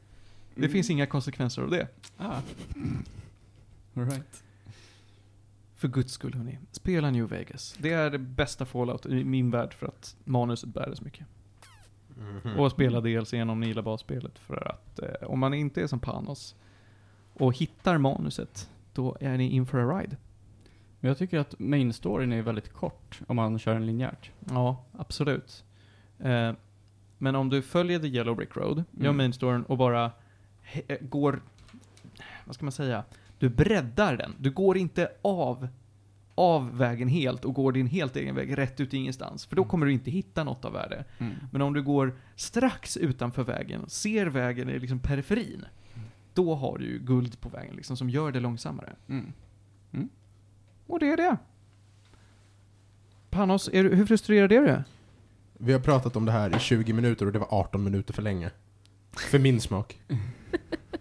[0.54, 0.72] Det Mm.
[0.72, 1.88] finns inga konsekvenser av det.
[2.16, 2.34] Ah.
[3.94, 4.42] All right.
[5.76, 7.76] För guds skull hörni, spela New Vegas.
[7.78, 11.26] Det är det bästa Fallout i min värld för att manuset bär så mycket.
[12.44, 12.60] Mhm.
[12.60, 16.00] Och spela DLC om ni gillar basspelet för att eh, om man inte är som
[16.00, 16.54] Panos
[17.34, 20.16] och hittar manuset, då är ni in for a ride.
[21.00, 24.30] Men jag tycker att main storyn är väldigt kort om man kör en linjärt.
[24.50, 25.64] Ja, absolut.
[26.18, 26.52] Eh,
[27.18, 29.16] men om du följer The Yellow Brick Road, gör Mm.
[29.16, 30.10] main storyn och bara
[30.64, 31.42] he- eh, går,
[32.44, 33.04] vad ska man säga,
[33.38, 34.34] du breddar den.
[34.38, 35.68] Du går inte av,
[36.34, 39.46] av vägen helt och går din helt egen väg rätt ut i ingenstans.
[39.46, 41.04] För då kommer du inte hitta något av värde.
[41.18, 41.34] Mm.
[41.52, 45.64] Men om du går strax utanför vägen, ser vägen i liksom periferin,
[46.34, 48.92] då har du ju guld på vägen liksom, som gör det långsammare.
[49.08, 49.32] Mm.
[50.86, 51.36] Och det är det.
[53.30, 54.82] Panos, är du, hur frustrerad är du?
[55.52, 58.22] Vi har pratat om det här i 20 minuter och det var 18 minuter för
[58.22, 58.50] länge.
[59.12, 60.00] För min smak.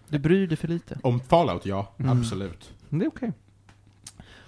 [0.07, 0.99] Du bryr dig för lite.
[1.03, 1.93] Om Fallout, ja.
[1.97, 2.19] Mm.
[2.19, 2.73] Absolut.
[2.89, 3.33] Det är okej.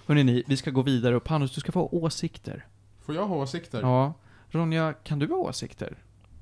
[0.06, 2.66] Hörrni ni, vi ska gå vidare och Panos, du ska få ha åsikter.
[3.06, 3.80] Får jag ha åsikter?
[3.82, 4.12] Ja.
[4.48, 5.96] Ronja, kan du ha åsikter?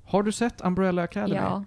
[0.05, 1.35] Har du sett Umbrella Academy?
[1.41, 1.65] Ja,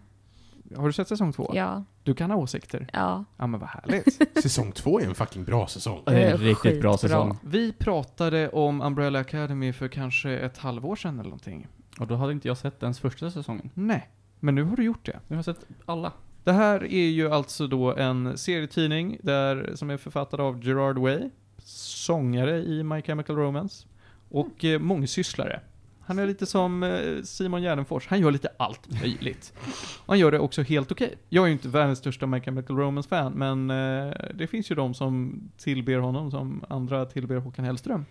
[0.75, 1.51] Har du sett säsong två?
[1.53, 2.87] ja, Du kan ha åsikter.
[2.93, 3.25] ja.
[3.37, 4.37] Ja men vad härligt.
[4.43, 6.01] Säsong två är en fucking bra säsong.
[6.05, 7.37] Det är en riktigt bra säsong.
[7.43, 11.67] vi pratade om Umbrella Academy för kanske ett halvår sedan eller någonting.
[11.99, 13.69] Och då hade inte jag sett ens första säsongen.
[13.73, 15.19] Nej, men nu har du gjort det.
[15.27, 16.11] Nu har jag sett alla.
[16.43, 21.29] Det här är ju alltså då en serietidning där, som är författad av Gerard Way,
[21.66, 23.88] sångare i My Chemical Romance,
[24.30, 25.61] och eh, mångsysslare.
[26.01, 29.53] Han är lite som eh, Simon Gärdenfors, han gör lite allt möjligt.
[29.99, 31.16] Och han gör det också helt okej.
[31.30, 34.93] Jag är ju inte världens största My Chemical Romance-fan, men eh, det finns ju de
[34.93, 38.05] som tillber honom som andra tillber Håkan Hellström.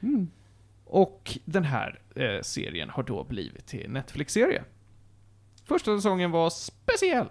[0.00, 0.30] Mm.
[0.84, 4.64] Och den här eh, serien har då blivit till Netflix-serie.
[5.64, 7.28] Första säsongen var speciell.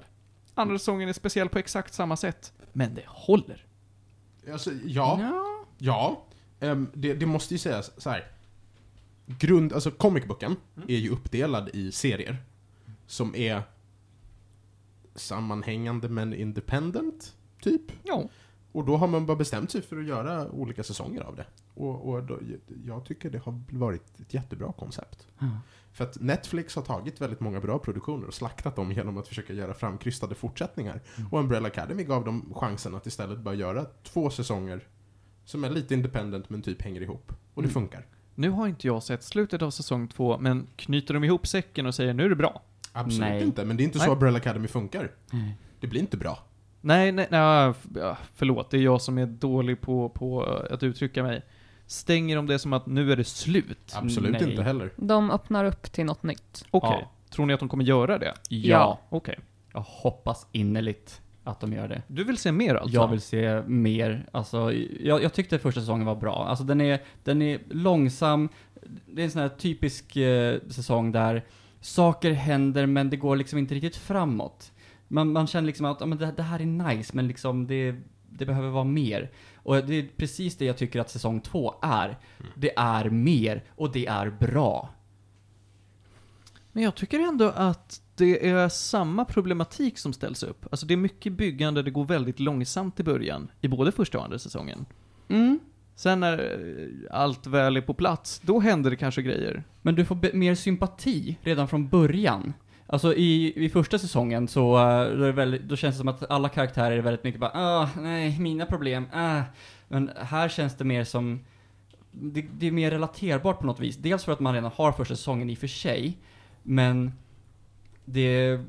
[0.53, 2.53] Andra säsongen är speciell på exakt samma sätt.
[2.73, 3.64] Men det håller.
[4.51, 5.41] Alltså, ja.
[5.77, 6.25] Ja.
[6.59, 8.31] Ehm, det, det måste ju sägas så här.
[9.25, 10.55] Grund, alltså comicbooken
[10.87, 12.37] är ju uppdelad i serier.
[13.07, 13.63] Som är
[15.15, 17.81] sammanhängande men independent, typ.
[18.03, 18.29] Ja.
[18.75, 21.45] Och då har man bara bestämt sig för att göra olika säsonger av det.
[21.73, 22.39] Och, och då,
[22.85, 25.27] jag tycker det har varit ett jättebra koncept.
[25.93, 29.53] För att Netflix har tagit väldigt många bra produktioner och slaktat dem genom att försöka
[29.53, 31.01] göra framkrystade fortsättningar.
[31.31, 34.87] Och Umbrella Academy gav dem chansen att istället bara göra två säsonger
[35.45, 37.31] som är lite independent men typ hänger ihop.
[37.53, 37.73] Och det Mm.
[37.73, 38.05] funkar.
[38.35, 41.95] Nu har inte jag sett slutet av säsong två, men knyter de ihop säcken och
[41.95, 42.61] säger nu är det bra?
[42.91, 43.43] Absolut Nej.
[43.43, 44.07] inte, men det är inte Nej.
[44.07, 45.11] så Umbrella Academy funkar.
[45.79, 46.39] Det blir inte bra.
[46.85, 47.73] Nej, nej, nej,
[48.35, 48.69] förlåt.
[48.69, 51.41] Det är jag som är dålig på, på att uttrycka mig.
[51.87, 53.93] Stänger de det som att nu är det slut?
[53.95, 54.49] Absolut Nej.
[54.49, 54.91] inte heller.
[54.95, 56.65] De öppnar upp till något nytt.
[56.71, 56.99] Okej.
[57.01, 57.11] Ja.
[57.29, 58.33] Tror ni att de kommer göra det?
[58.49, 58.99] Ja.
[59.09, 59.39] Okej.
[59.73, 62.01] Jag hoppas innerligt att de gör det.
[62.07, 62.95] Du vill se mer alltså?
[62.95, 64.25] Jag vill se mer.
[64.31, 66.45] Alltså, jag, jag tyckte första säsongen var bra.
[66.47, 68.49] Alltså den är, den är långsam.
[69.05, 71.43] Det är en sån här typisk eh, säsong där
[71.81, 74.71] saker händer men det går liksom inte riktigt framåt.
[75.07, 77.95] Man, man känner liksom att ja, men det, det här är nice men liksom det,
[78.29, 79.31] det behöver vara mer.
[79.55, 82.17] Och det är precis det jag tycker att säsong två är.
[82.55, 84.89] Det är mer och det är bra.
[86.71, 90.65] Men jag tycker ändå att det är samma problematik som ställs upp.
[90.71, 94.23] Alltså det är mycket byggande, det går väldigt långsamt i början, i både första och
[94.23, 94.85] andra säsongen.
[95.27, 95.59] Mm.
[95.95, 99.63] Sen när eh, allt väl är på plats, då händer det kanske grejer.
[99.81, 102.53] Men du får mer sympati redan från början.
[102.87, 106.31] Alltså i, i första säsongen så eh, då, är väldigt, då känns det som att
[106.31, 109.41] alla karaktärer är väldigt mycket bara ah, nej, mina problem, ah.
[109.87, 111.45] Men här känns det mer som,
[112.11, 113.97] det, det är mer relaterbart på något vis.
[113.97, 116.17] Dels för att man redan har första säsongen i och för sig,
[116.63, 117.11] men
[118.05, 118.59] det,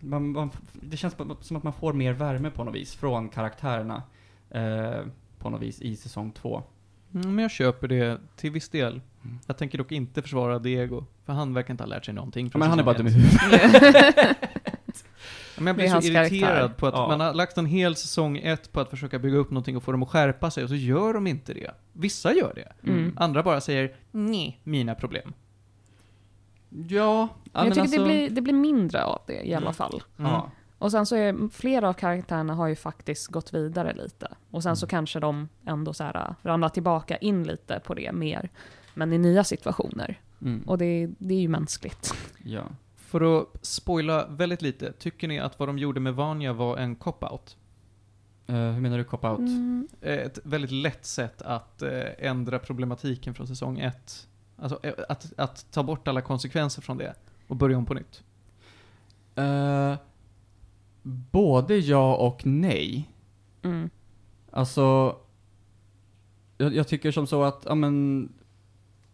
[0.00, 4.02] man, man, det känns som att man får mer värme på något vis från karaktärerna
[4.50, 5.06] eh,
[5.38, 6.62] på något vis i säsong två.
[7.14, 9.00] Mm, men jag köper det till viss del.
[9.24, 9.38] Mm.
[9.46, 12.58] Jag tänker dock inte försvara Diego, för han verkar inte ha lärt sig någonting Ja,
[12.58, 14.36] men han är bara dum i huvudet.
[15.60, 16.68] Men jag blir så irriterad karaktär.
[16.76, 17.08] på att Ja.
[17.08, 19.92] man har lagt en hel säsong ett på att försöka bygga upp någonting och få
[19.92, 21.70] dem att skärpa sig, och så gör de inte det.
[21.92, 22.90] Vissa gör det.
[22.90, 23.12] Mm.
[23.16, 25.32] Andra bara säger nej, mina problem.
[26.88, 29.66] Ja, Men jag men tycker alltså, det, blir, det blir mindre av det i alla
[29.66, 29.74] Mm.
[29.74, 30.02] fall.
[30.16, 30.50] Ja.
[30.78, 34.28] Och sen så är flera av karaktärerna har ju faktiskt gått vidare lite.
[34.50, 34.90] Och sen så Mm.
[34.90, 38.50] kanske de ändå så här äh, ramlar tillbaka in lite på det mer.
[38.94, 40.20] Men i nya situationer.
[40.42, 40.62] Mm.
[40.66, 42.14] Och det, det är ju mänskligt.
[42.44, 42.62] ja.
[42.96, 46.96] För att spoila väldigt lite, tycker ni att vad de gjorde med Vanya var en
[46.96, 47.56] cop-out?
[48.46, 49.38] Eh, hur menar du cop-out?
[49.38, 49.88] Mm.
[50.00, 54.28] Eh, Ett väldigt lätt sätt att eh, ändra problematiken från säsong ett.
[54.56, 57.14] Alltså eh, att, att ta bort alla konsekvenser från det
[57.48, 58.22] och börja om på nytt.
[61.30, 63.10] Både ja och nej.
[63.62, 63.90] Mm.
[64.50, 65.16] Alltså,
[66.58, 68.28] jag, jag tycker som så att, ja men,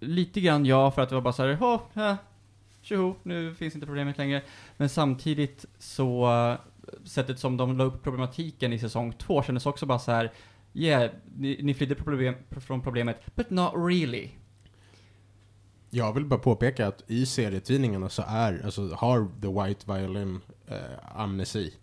[0.01, 2.17] lite grann ja för att det var bara såhär, ja, ja,
[2.83, 4.43] tjoho, nu finns inte problemet längre.
[4.77, 6.59] Men samtidigt så, eh,
[7.05, 10.33] sättet som de la upp problematiken i säsong två kändes också bara så här.
[10.75, 14.31] yeah, ni, ni flydde problem, från problemet, but not really.
[15.91, 21.21] Jag vill bara påpeka att i serietidningarna så är, alltså har The White Violin eh,
[21.21, 21.75] amnesi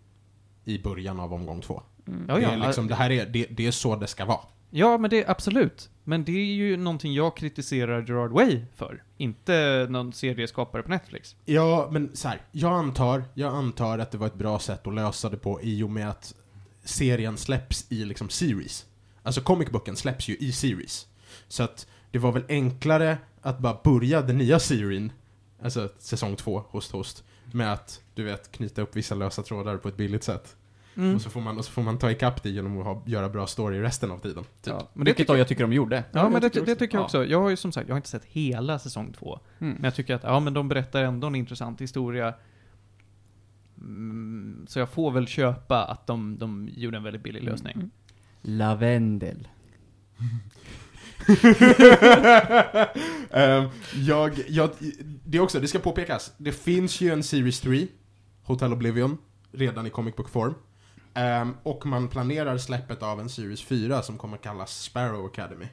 [0.64, 1.82] i början av omgång två.
[2.06, 2.24] Mm.
[2.28, 4.40] Ja, det, ja, är liksom, det här är, det, det är så det ska vara.
[4.70, 5.90] Ja, men det absolut.
[6.04, 9.02] Men det är ju någonting jag kritiserar Gerard Way för.
[9.16, 11.36] Inte någon serieskapare på Netflix.
[11.44, 14.94] Ja, men så här, jag antar, jag antar att det var ett bra sätt att
[14.94, 16.34] lösa det på i och med att
[16.84, 18.86] serien släpps i liksom series.
[19.22, 21.06] Alltså comicbooken släpps ju i series.
[21.48, 25.12] Så att det var väl enklare att bara börja den nya serien,
[25.62, 29.88] alltså säsong två, host host, med att, du vet, knyta upp vissa lösa trådar på
[29.88, 30.56] ett billigt sätt.
[30.96, 31.14] Mm.
[31.14, 33.28] Och, så får man, och så får man ta ikapp det genom att ha, göra
[33.28, 34.44] bra story resten av tiden.
[34.44, 34.50] Typ.
[34.64, 36.04] Ja, men det Vilket tycker, jag tycker de gjorde.
[36.12, 37.04] ja, men det, tycker det tycker jag Ja.
[37.04, 37.24] också.
[37.24, 39.40] Jag har ju som sagt, jag har inte sett hela säsong två.
[39.58, 39.74] Mm.
[39.74, 42.34] Men jag tycker att, ja men de berättar ändå en intressant historia.
[43.78, 47.74] Mm, så jag får väl köpa att de, de gjorde en väldigt billig lösning.
[47.74, 47.90] Mm.
[48.42, 49.48] Lavendel.
[53.30, 54.70] Ehm, jag, jag,
[55.24, 57.86] det också, det ska påpekas, det finns ju en Series 3,
[58.42, 59.18] Hotel Oblivion,
[59.52, 60.54] redan i comic book form.
[61.14, 65.66] Ehm, och man planerar släppet av en Series 4 som kommer kallas Sparrow Academy.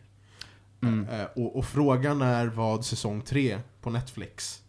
[0.81, 1.07] Mm.
[1.09, 4.61] Eh, och, och frågan är vad säsong 3 på Netflix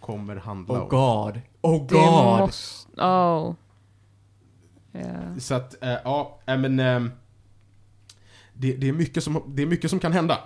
[0.00, 0.88] kommer handla Oh om.
[0.88, 1.40] god.
[1.60, 2.38] Oh Det god.
[2.40, 3.02] måste...
[3.02, 3.54] Oh.
[4.94, 5.36] Yeah.
[5.38, 6.80] Så att, eh, ja, äh, men...
[6.80, 7.10] ehm,
[8.58, 10.38] det, det, är mycket som, det är mycket som kan hända.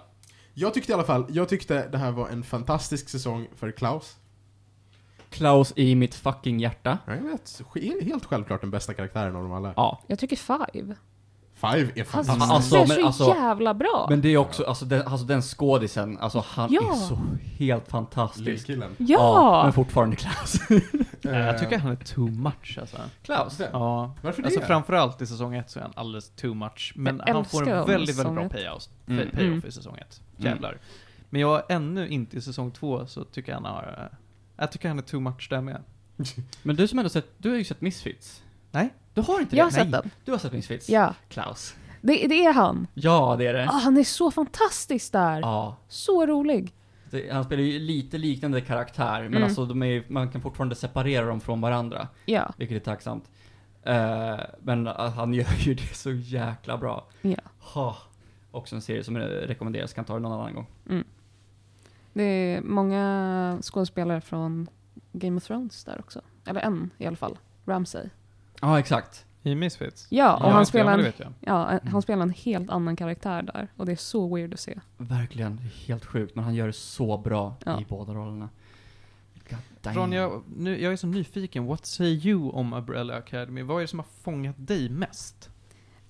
[0.55, 4.17] Jag tyckte i alla fall, jag tyckte det här var en fantastisk säsong för Klaus.
[5.31, 6.99] Klaus i mitt fucking hjärta.
[7.07, 7.63] Jag vet,
[8.03, 9.73] helt självklart den bästa karaktären av dem alla.
[9.77, 10.03] Ja.
[10.07, 10.97] Jag tycker Five.
[11.71, 12.51] Five är Han fantastisk.
[12.53, 14.07] Alltså, är men så alltså- jävla bra.
[14.11, 16.93] Men det är också, alltså den, alltså den skådisen, alltså han Ja.
[16.93, 17.19] är så
[17.59, 18.47] helt fantastisk.
[18.47, 18.91] Lillkillen.
[18.99, 19.61] ja!
[19.65, 20.57] Men fortfarande Klaus.
[21.25, 22.97] Eh, Jag tycker han är too much alltså.
[23.23, 23.61] Klaus?
[23.73, 24.15] Ja.
[24.23, 24.47] Varför det?
[24.49, 26.93] Alltså framförallt i säsong ett så är han alldeles too much.
[26.97, 29.31] Men Jag han får en väldigt, väldigt bra payoff, Mm.
[29.31, 29.63] payoff Mm.
[29.69, 30.21] i säsong ett.
[30.39, 30.53] Mm.
[30.53, 30.79] Jävlar.
[31.31, 34.09] Men jag ännu inte i säsong två så tycker jag han har...
[34.13, 34.17] eh,
[34.57, 35.83] Jag tycker han är too much där med.
[36.63, 38.43] Men du som ändå sett, du har ju sett Misfits.
[38.71, 38.95] Nej.
[39.15, 39.75] Du har inte Jag har det?
[39.75, 40.01] sett Nej.
[40.03, 40.11] den.
[40.25, 40.89] Du har sett Misfits?
[40.89, 41.15] Ja.
[41.29, 41.75] Klaus.
[42.01, 42.87] Det, det är han.
[42.95, 43.69] Ja, det är det.
[43.69, 45.41] Ah, han är så fantastisk där.
[45.41, 45.77] Ja.
[45.89, 46.75] Så rolig.
[47.11, 49.43] Det, han spelar ju lite liknande karaktär, men Mm.
[49.45, 52.53] alltså de är, man kan fortfarande separera dem från varandra, Ja.
[52.57, 53.31] vilket är tacksamt.
[53.83, 57.07] Eh, men uh, han gör ju det så jäkla bra.
[57.23, 57.37] Ja.
[57.59, 57.97] Ha.
[58.51, 60.67] också en serie som rekommenderas, kan ta det någon annan gång.
[62.13, 64.69] Det är många skådespelare från
[65.13, 66.21] Game of Thrones där också.
[66.47, 67.39] Eller en i alla fall.
[67.65, 68.07] Ramsay.
[68.63, 69.25] Ja, exakt.
[69.43, 70.07] I Misfits?
[70.11, 71.93] Ja, och Ja, han, spelar en, ja, Mm.
[71.93, 73.69] han spelar en helt annan karaktär där.
[73.77, 74.81] Och det är så weird att se.
[74.97, 77.81] Verkligen, helt sjukt, men han gör det så bra Ja.
[77.81, 78.49] i båda rollerna.
[79.83, 81.67] Ronja, nu, jag är så nyfiken.
[81.67, 83.63] What say you om Umbrella Academy?
[83.63, 85.51] Vad är det som har fångat dig mest?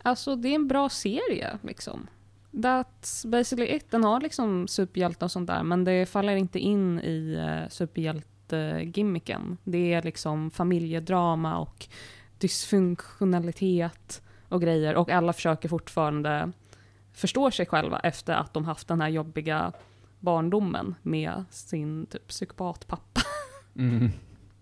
[0.02, 2.06] Alltså det är en bra serie liksom.
[2.50, 3.90] That's basically it.
[3.90, 9.56] Den har liksom superhjälte och sånt där men det faller inte in i uh, superhjälte-gimmicken.
[9.64, 11.86] Det är liksom familjedrama och
[12.42, 16.52] dysfunktionalitet och grejer och alla försöker fortfarande
[17.12, 19.72] förstå sig själva efter att de haft den här jobbiga
[20.20, 23.20] barndomen med sin typ psykopatpappa.
[23.76, 24.10] Mm.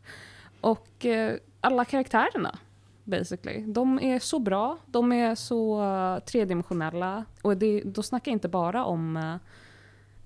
[0.61, 2.59] Och eh, alla karaktärerna,
[3.05, 7.25] basically, de är så bra, de är så uh, tredimensionella.
[7.43, 9.17] Och det, då snackar jag inte bara om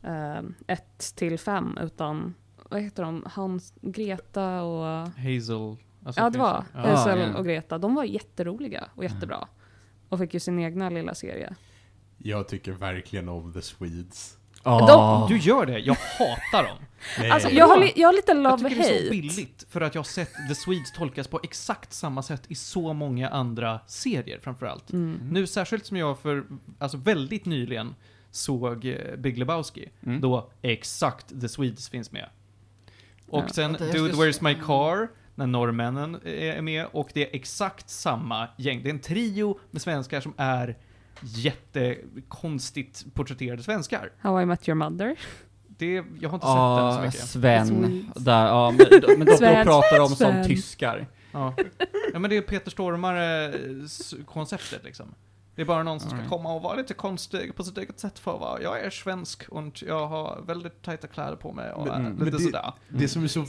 [0.04, 2.34] uh, ett till fem, utan
[2.70, 3.24] vad heter de?
[3.26, 5.08] Hans, Greta och...
[5.08, 5.76] Hazel?
[6.04, 7.38] Alltså, ja, det var Hazel ja.
[7.38, 7.78] och Greta.
[7.78, 9.48] De var jätteroliga och jättebra.
[10.08, 11.54] Och fick ju sin egna lilla serie.
[12.18, 14.38] Jag tycker verkligen om The Swedes.
[14.62, 15.28] Ah.
[15.28, 15.78] Du gör det?
[15.78, 16.76] Jag hatar dem.
[17.18, 17.30] Nej.
[17.30, 19.10] Alltså, jag har, jag har lite Jag tycker det är så love-hate.
[19.10, 22.92] billigt, för att jag har sett The Swedes tolkas på exakt samma sätt i så
[22.92, 24.92] många andra serier framförallt.
[24.92, 25.18] Mm.
[25.30, 26.44] Nu särskilt som jag för,
[26.78, 27.94] alltså väldigt nyligen
[28.30, 30.20] såg eh, Big Lebowski, Mm.
[30.20, 32.28] då exakt The Swedes finns med.
[33.28, 33.48] Och Ja.
[33.48, 38.82] sen Dude Where's My Car, när norrmännen är med, och det är exakt samma gäng.
[38.82, 40.76] Det är en trio med svenskar som är
[41.22, 44.10] jättekonstigt porträtterade svenskar.
[44.20, 45.16] How I Met Your Mother.
[45.68, 46.56] Det, jag har inte sett den
[46.92, 47.20] så Ah, mycket.
[47.28, 48.10] Sven.
[48.16, 48.86] Där, ja, men,
[49.18, 49.66] men då, då Sven.
[49.66, 51.06] pratar de som tyskar.
[51.32, 51.54] Ja.
[52.12, 55.14] ja, men det är Peter Stormare-konceptet liksom.
[55.54, 58.18] Det är bara någon som ska komma och vara lite konstig på sitt eget sätt
[58.18, 61.86] för att vara, jag är svensk och jag har väldigt tajta kläder på mig och
[61.86, 62.72] Men- är mm, lite men det- sådär.
[62.88, 63.44] Det som är så...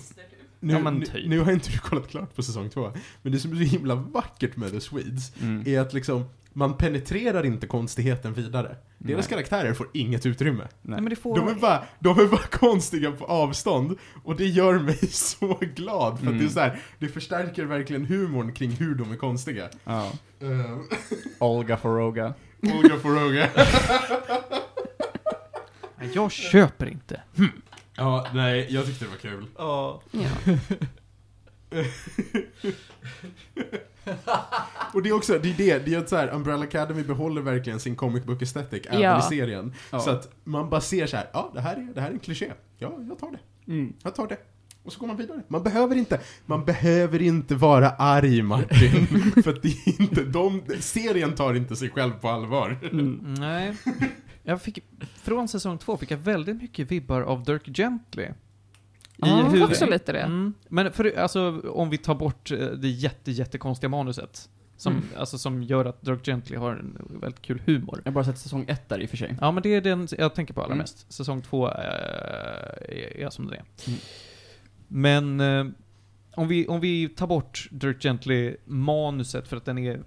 [0.66, 1.28] Nu, Ja, men nu, typ.
[1.28, 2.91] nu har inte du kollat klart på säsong två,
[3.22, 5.63] men det som är så himla vackert med The Swedes Mm.
[5.66, 8.76] är att liksom, man penetrerar inte konstigheten vidare.
[8.97, 9.30] Deras Nej.
[9.30, 10.57] karaktärer får inget utrymme.
[10.63, 10.70] Nej.
[10.82, 11.36] Nej, men det får...
[11.36, 16.20] De är, bara, de är bara konstiga på avstånd, och det gör mig så glad,
[16.20, 16.38] för att Mm.
[16.39, 19.70] det är så här, det förstärker verkligen humorn kring hur de är konstiga.
[19.84, 20.11] Ja.
[20.43, 20.80] Uh,
[21.39, 22.34] Olga Foroga.
[22.61, 23.49] Olga Foroga.
[26.13, 27.22] Jag köper inte.
[27.96, 29.46] Ja, nej, jag tyckte det var kul.
[29.58, 30.02] Ja.
[30.12, 30.30] Ja.
[34.93, 37.41] Och det är också, det är det, det är att så här, Umbrella Academy behåller
[37.41, 39.20] verkligen sin comic book aesthetic även Ja.
[39.20, 39.74] i serien.
[39.91, 40.00] Ja.
[40.00, 42.20] Så att man bara ser så här, ja det här är, det här är en
[42.20, 42.52] kliché.
[42.78, 43.72] Ja, jag tar det.
[43.72, 43.93] Mm.
[44.04, 44.38] Jag tar det.
[44.84, 45.41] Och så går man vidare.
[45.48, 49.08] Man behöver inte, man behöver inte vara arg Martin.
[49.43, 52.78] för att det är inte, de, serien tar inte sig själv på allvar.
[52.91, 53.34] Mm.
[53.39, 53.76] Nej.
[54.48, 54.80] Jag fick,
[55.16, 58.28] från säsong två fick jag väldigt mycket vibbar av Dirk Gently.
[59.18, 60.20] Ja, huvud- också lite det.
[60.22, 60.54] Mm.
[60.70, 65.06] Men för, alltså, om vi tar bort eh, det jätte, jättekonstiga manuset, som, Mm.
[65.18, 68.02] alltså, som gör att Dirk Gently har en väldigt kul humor.
[68.04, 69.38] Jag har bara sett säsong ett där i och för sig.
[69.41, 70.78] Ja, men det är den jag tänker på allra Mm.
[70.84, 71.14] mest.
[71.14, 73.64] Säsong två eh, är, är som det är.
[73.88, 74.00] Mm.
[74.88, 75.74] Men eh,
[76.36, 80.00] om, vi, om vi tar bort Dirk Gently-manuset för att den är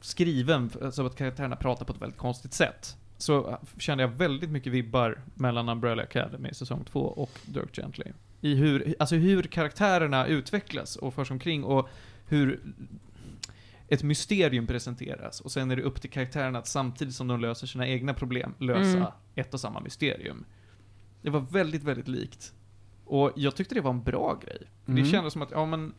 [0.00, 2.96] skriven så att karaktärerna pratar på ett väldigt konstigt sätt.
[3.18, 8.04] Så kände jag väldigt mycket vibbar mellan Umbrella Academy säsong två och Dirk Gently.
[8.40, 11.88] I hur, alltså hur karaktärerna utvecklas och förs omkring och
[12.26, 12.60] hur
[13.88, 17.66] ett mysterium presenteras och sen är det upp till karaktärerna att samtidigt som de löser
[17.66, 19.10] sina egna problem lösa Mm.
[19.34, 20.44] ett och samma mysterium.
[21.22, 22.52] Det var väldigt, väldigt likt.
[23.04, 24.62] Och jag tyckte det var en bra grej.
[24.86, 25.02] Mm.
[25.02, 25.94] Det kändes som att, ja men,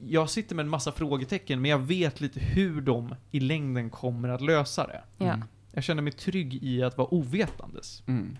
[0.00, 4.28] jag sitter med en massa frågetecken, men jag vet lite hur de i längden kommer
[4.28, 5.24] att lösa det.
[5.24, 5.44] Mm.
[5.76, 8.02] Jag känner mig trygg i att vara ovetandes.
[8.06, 8.36] Mm.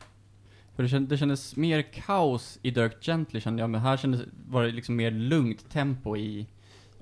[0.77, 4.21] För det, känd, det kändes mer kaos i Dirk Gently kände jag, men här kändes,
[4.49, 6.47] var det liksom mer lugnt tempo i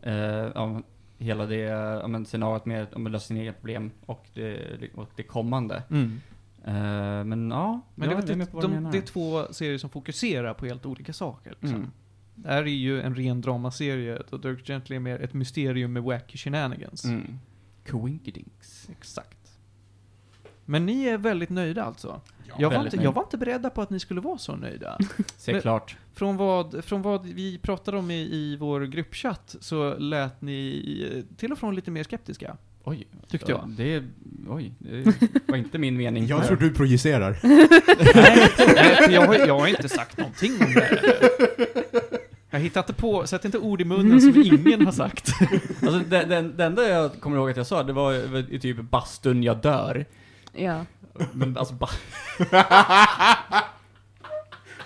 [0.03, 0.79] eh,
[1.19, 5.23] hela det ja, men scenariot med att lösa sina egna problem och det, och det
[5.23, 5.83] kommande.
[6.65, 9.91] Eh, men ja, Men det, jag är är med de, det är två serier som
[9.91, 11.51] fokuserar på helt olika saker.
[11.51, 11.79] Liksom.
[11.79, 11.91] Mm.
[12.35, 16.03] Det här är ju en ren dramaserie, och Dirk Gently är mer ett mysterium med
[16.03, 17.05] wacky shenanigans.
[17.05, 17.39] Mm.
[17.87, 18.89] Coinkydinks.
[18.91, 19.44] Exakt.
[20.65, 22.21] Men ni är väldigt nöjda alltså?
[22.59, 24.99] jag, var inte, jag var inte beredda på att ni skulle vara så nöjda.
[25.37, 25.97] Se klart.
[26.15, 31.37] Från vad, från vad vi pratade om i, i vår gruppchatt så lät ni eh,
[31.37, 32.57] till och från lite mer skeptiska.
[32.85, 33.71] Oj, Tyckte ja, jag.
[33.71, 34.05] Det,
[34.49, 35.05] oj, det
[35.47, 36.27] var inte min mening.
[36.27, 37.39] Jag tror du projicerar.
[38.75, 41.01] Nej, jag, har, jag har inte sagt någonting om det.
[42.51, 45.33] Jag hittar inte på, sätt inte ord i munnen som ingen har sagt.
[45.83, 48.61] Alltså, det, det, det enda jag kommer ihåg att jag sa, det var var i
[48.61, 50.07] typ bastun jag dör.
[50.57, 50.85] Ja.
[51.33, 51.89] Men alltså, ba-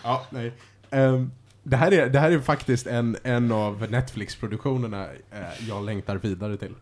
[0.03, 0.53] Ja, nej.
[0.91, 1.31] Ehm,
[1.63, 6.57] det, här är, det här är faktiskt en, en av Netflix-produktionerna eh, jag längtar vidare
[6.57, 6.75] till.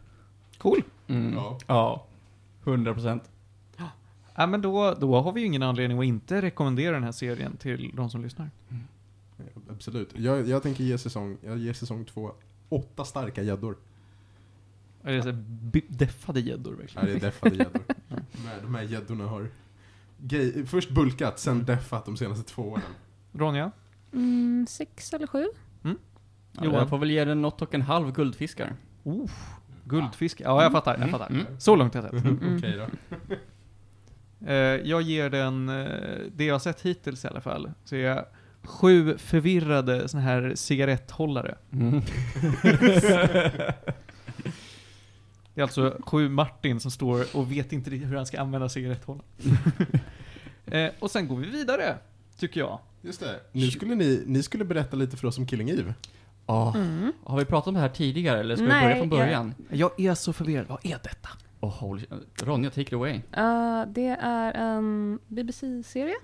[0.59, 0.83] Cool.
[1.07, 1.35] mm.
[1.35, 1.59] Ja.
[1.67, 2.07] ja.
[2.65, 3.23] 100 procent.
[4.39, 7.57] Ja, men då, då har vi ju ingen anledning att inte rekommendera den här serien
[7.57, 8.51] till de som lyssnar.
[9.39, 10.11] Eh, Absolut.
[10.19, 12.33] Jag, jag tänker ge säsong, jag ger säsong två
[12.69, 13.77] åtta starka gäddor.
[15.03, 17.05] Är det så här bi- deffade gäddor verkligen?
[17.07, 17.83] Nej, det är deffade gäddor.
[18.43, 19.49] De här- De här gäddorna har
[20.19, 22.83] gay, först bulkat, sen deffat de senaste två åren.
[23.33, 23.71] Ronja?
[24.13, 25.47] Mm, sex eller sju?
[25.83, 25.95] Ja,
[26.65, 26.75] Johan?
[26.79, 28.73] jag får väl ge den något och en halv guldfiskar.
[29.03, 29.31] Oh,
[29.85, 30.41] guldfisk.
[30.45, 30.93] Ja, jag fattar.
[30.93, 31.31] Jag Mm, fattar.
[31.31, 31.47] mm.
[31.59, 32.25] Så långt har jag sett.
[32.25, 32.57] Mm.
[32.57, 32.87] Okej då.
[34.47, 35.87] Eh, jag ger den, eh,
[36.37, 38.25] det jag har sett hittills i alla fall, så är jag
[38.63, 41.55] sju förvirrade såna här cigaretthållare.
[41.73, 41.95] Mm.
[45.57, 49.25] Det är alltså sju Martin som står och vet inte hur han ska använda cigaretthållaren.
[50.67, 51.97] eh, och sen går vi vidare,
[52.39, 52.79] tycker jag.
[53.03, 53.41] Just det.
[53.53, 55.95] Nu skulle ni, ni skulle berätta lite för oss om Killing Eve.
[56.47, 57.13] Ah, Mm.
[57.25, 59.55] Har vi pratat om det här tidigare eller ska vi Nej, börja från jag- början?
[59.71, 60.67] Jag är så förvirrad.
[60.69, 61.29] Vad är detta?
[61.61, 62.03] Oh, holy.
[62.43, 63.13] Ronja, take it away.
[63.33, 66.15] Eh, det är en BBC-serie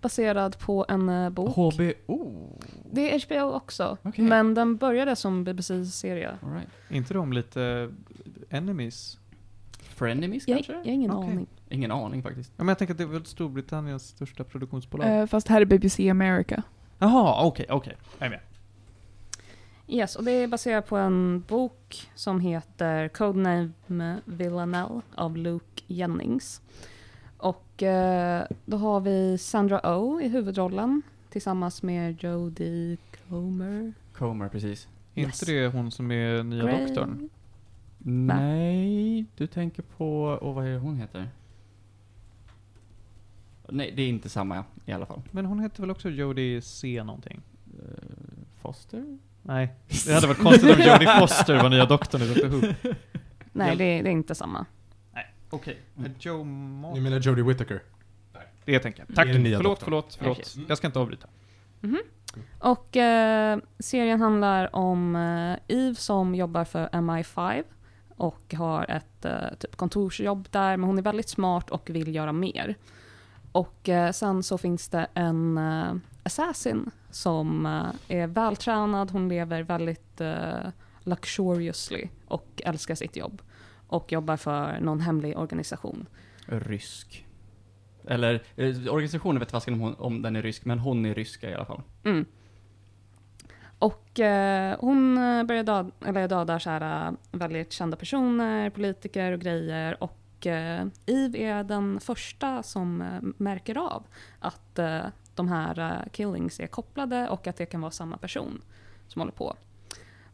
[0.00, 1.74] baserad på en eh, bok.
[1.74, 2.58] HBO.
[2.92, 4.24] Det är HBO också, Okej.
[4.24, 6.30] men den började som BBC-serie.
[6.54, 6.68] Right.
[6.88, 7.90] Är inte de lite
[8.50, 9.18] enemies?
[9.78, 10.72] Frenemies Jag, kanske?
[10.72, 11.30] jag har ingen Okej.
[11.32, 11.46] aning.
[11.68, 12.52] Ingen aning faktiskt.
[12.56, 15.20] Ja, men jag tänker att det är väl Storbritanniens största produktionsbolag?
[15.20, 16.62] Eh, fast här är BBC America.
[16.98, 17.96] Jaha, okej, okej.
[18.18, 18.40] Jag är med.
[19.86, 23.70] Yes, och det är baserat på en bok som heter Codename
[24.24, 26.60] Villanelle av Luke Jennings.
[27.36, 32.96] Och eh, då har vi Sandra Oh i huvudrollen tillsammans med Jodie
[33.28, 33.92] Comer.
[34.12, 34.88] Comer, precis.
[35.14, 35.42] Yes.
[35.42, 36.86] inte det hon som är nya Grey.
[36.86, 37.28] doktorn?
[37.98, 41.28] Nej, du tänker på, och vad är det hon heter?
[43.68, 45.22] Nej, det är inte samma i alla fall.
[45.30, 47.40] Men hon heter väl också Jodie C någonting?
[47.66, 48.04] Eh,
[48.60, 49.18] Foster?
[49.42, 49.74] Nej,
[50.06, 52.74] det hade varit konstigt om Jodie Foster var nya doktorn i Doctor Who.
[53.52, 54.66] Nej, det, det är inte samma.
[55.50, 55.78] Okej.
[55.98, 56.12] Mm.
[56.20, 56.44] Joe
[56.94, 57.82] Ni menar Jodie Whittaker?
[58.64, 59.08] Det tänker jag.
[59.08, 59.28] Det Tack.
[59.28, 59.86] är den nya Förlåt, doktorn.
[59.86, 60.54] förlåt, förlåt.
[60.56, 60.66] Mm.
[60.68, 61.28] Jag ska inte avbryta.
[61.80, 61.98] Mhm.
[62.58, 67.64] Och eh, serien handlar om eh, Eve som jobbar för MI5
[68.18, 72.32] och har ett eh, typ kontorsjobb där, men hon är väldigt smart och vill göra
[72.32, 72.74] mer.
[73.52, 79.62] Och eh, sen så finns det en eh, assassin som eh, är vältränad, hon lever
[79.62, 80.68] väldigt eh,
[81.00, 83.42] luxuriously och älskar sitt jobb
[83.86, 86.06] och jobbar för någon hemlig organisation.
[86.46, 87.26] Rysk.
[88.06, 91.50] Eller, eh, organisationen vet fasken om, hon- om den är rysk, men hon är ryska
[91.50, 91.82] i alla fall.
[92.04, 92.24] Mm.
[93.78, 95.14] Och eh, hon
[95.46, 100.02] börjar döda, eller dödar så här, eh, väldigt kända personer, politiker och grejer.
[100.02, 104.06] Och eh, Eve är den första som eh, märker av
[104.40, 105.00] att eh,
[105.34, 108.60] de här eh, killings är kopplade och att det kan vara samma person
[109.08, 109.56] som håller på.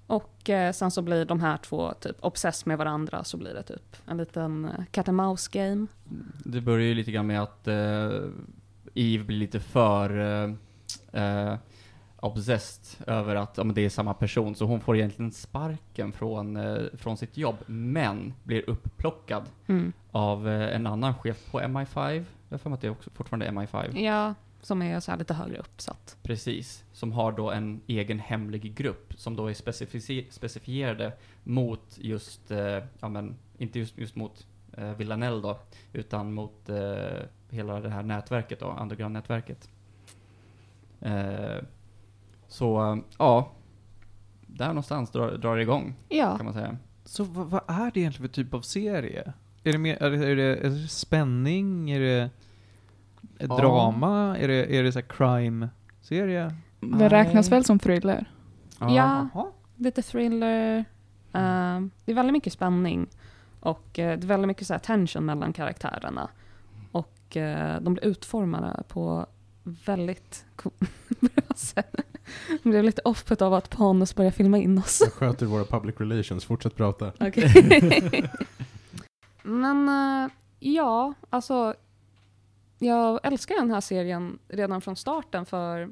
[0.06, 3.62] Och eh, sen så blir de här två typ obsess med varandra så blir det
[3.62, 5.86] typ en liten eh, cat and mouse game.
[6.44, 8.10] Det börjar ju lite grann med att eh,
[8.94, 10.50] Eve blir lite för eh,
[11.22, 11.58] eh,
[12.24, 16.56] obsessed över att ja, men det är samma person, så hon får egentligen sparken från,
[16.56, 19.92] eh, från sitt jobb, men blir upplockad Mm.
[20.10, 22.24] av eh, en annan chef på MI5.
[22.48, 23.98] Jag har att det är också fortfarande MI5.
[24.00, 26.16] Ja, som är så här lite högre uppsatt.
[26.22, 26.84] Precis.
[26.92, 31.12] Som har då en egen hemlig grupp som då är specifici- specifierade
[31.42, 34.46] mot just, eh, ja men, inte just, just mot
[34.76, 35.58] eh, Villanelle då,
[35.92, 39.68] utan mot eh, hela det här nätverket då, underground-nätverket.
[42.54, 43.52] Så, eh, ja.
[44.46, 46.36] Där någonstans drar, drar det igång, Ja.
[46.36, 46.76] kan man säga.
[47.04, 49.32] Så vad, vad är det egentligen för typ av serie?
[49.64, 51.90] Är det, mer, är det, är det, är det spänning?
[51.90, 52.30] Är det
[53.38, 53.46] Ja.
[53.56, 54.38] drama?
[54.38, 56.54] Är det, är det så här crime-serie?
[56.80, 58.30] Det räknas väl som thriller?
[58.80, 58.94] Ja.
[58.94, 59.46] Jaha.
[59.76, 60.78] lite thriller.
[61.32, 63.06] eh, det är väldigt mycket spänning.
[63.60, 66.28] Och eh, det är väldigt mycket så här tension mellan karaktärerna.
[66.92, 69.26] Och eh, de blir utformade på
[69.62, 70.70] väldigt co-
[71.20, 71.96] bra sätt.
[72.62, 75.00] Det blev lite off av att Panus började filma in oss.
[75.00, 77.12] Jag sköter våra public relations, fortsätt prata.
[77.20, 77.50] Okej.
[79.42, 81.74] Men eh, ja, alltså.
[82.78, 85.90] Jag älskar den här serien redan från starten för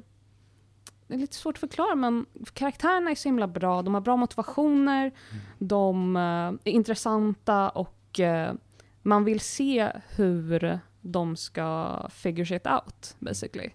[1.07, 4.15] det är lite svårt att förklara men karaktärerna är så himla bra, de har bra
[4.15, 5.11] motivationer,
[5.59, 8.53] de eh, är intressanta och eh,
[9.01, 13.69] man vill se hur de ska figure shit out basically.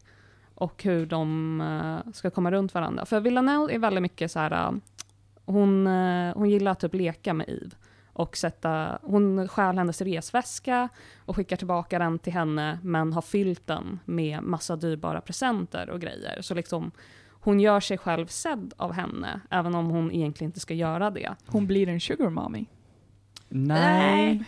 [0.59, 3.07] Och hur de eh, ska komma runt varandra.
[3.07, 4.73] För Villanelle är väldigt mycket så här, eh,
[5.45, 7.71] hon, eh, hon gillar att typ leka med Eve
[8.13, 10.89] och sätta, hon stjäl hennes resväska
[11.25, 16.01] och skickar tillbaka den till henne men har fyllt den med massa dyrbara presenter och
[16.01, 16.43] grejer.
[16.43, 16.91] Så liksom
[17.31, 21.35] hon gör sig själv sedd av henne, även om hon egentligen inte ska göra det.
[21.47, 22.67] Hon blir en sugar mommy.
[23.49, 24.45] Nej.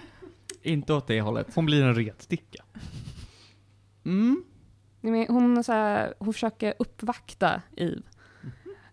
[0.62, 1.54] Inte åt det hållet.
[1.54, 2.64] Hon blir en retsticka.
[4.04, 4.44] Mm.
[5.02, 8.02] Hon, så här, hon försöker uppvakta Eve,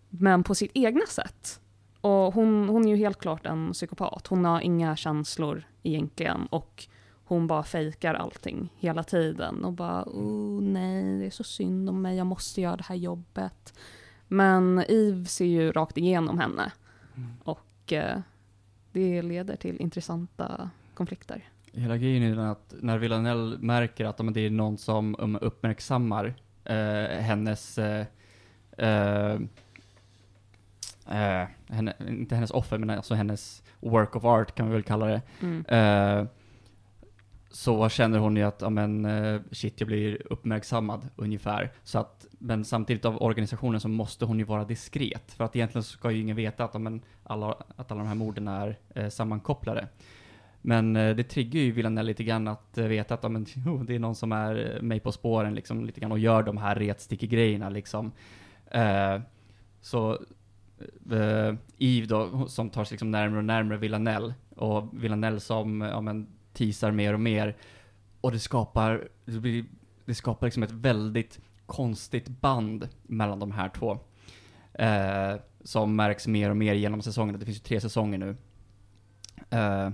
[0.10, 1.60] men på sitt egna sätt.
[2.02, 4.28] Och hon, hon är ju helt klart en psykopat.
[4.28, 6.88] Hon har inga känslor egentligen och
[7.26, 12.02] hon bara fejkar allting hela tiden och bara oh nej, det är så synd om
[12.02, 13.80] mig, jag måste göra det här jobbet.
[14.28, 16.72] Men Eve ser ju rakt igenom henne
[17.44, 18.20] och eh,
[18.92, 21.50] det leder till intressanta konflikter.
[21.78, 27.20] Hela grejen är att när Villanelle märker att det är någon som um, uppmärksammar eh,
[27.20, 28.06] hennes, eh,
[28.78, 29.34] eh,
[31.10, 35.06] eh, henne, inte hennes offer, men alltså hennes work of art kan vi väl kalla
[35.06, 35.22] det.
[35.42, 35.66] Mm.
[35.66, 36.28] Eh,
[37.50, 41.72] så känner hon ju att, ja men eh, shit, jag blir uppmärksammad ungefär.
[41.84, 45.32] Så att, men samtidigt av organisationen så måste hon ju vara diskret.
[45.32, 48.16] För att egentligen ska ju ingen veta att, ja, men alla, att alla de här
[48.16, 49.88] morden är sammankopplade.
[50.68, 53.96] Men eh, det triggar ju Villanelle lite grann att eh, veta att men, oh, det
[53.96, 56.76] är någon som är eh, mig på spåren liksom, lite grann och gör de här
[56.76, 58.12] retstickegrejerna liksom.
[58.72, 59.22] Eh,
[59.82, 60.14] så
[61.12, 66.02] eh, Eve då, som tar sig liksom närmare och närmare Villanelle, och Villanelle som ja,
[66.02, 67.56] men, teasar mer och mer.
[68.22, 69.66] Och det skapar, det, blir,
[70.06, 74.00] det skapar liksom ett väldigt konstigt band mellan de här två.
[74.74, 77.40] Eh, som märks mer och mer genom säsongen.
[77.40, 78.36] Det finns ju tre säsonger nu.
[79.50, 79.90] Eh,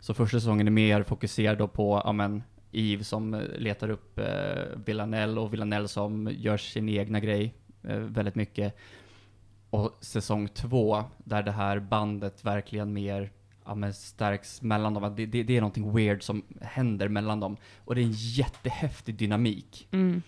[0.00, 2.42] så första säsongen är mer fokuserad på, ja men,
[2.72, 4.24] Eve som eh, letar upp eh,
[4.84, 8.76] Villanelle och Villanelle som gör sin egna grej eh, väldigt mycket.
[9.70, 13.30] Och säsong två, där det här bandet verkligen mer
[13.64, 15.14] ja, men stärks mellan dem.
[15.16, 17.56] Det, det, det är någonting weird som händer mellan dem.
[17.84, 20.22] Och det är en jättehäftig dynamik Mm.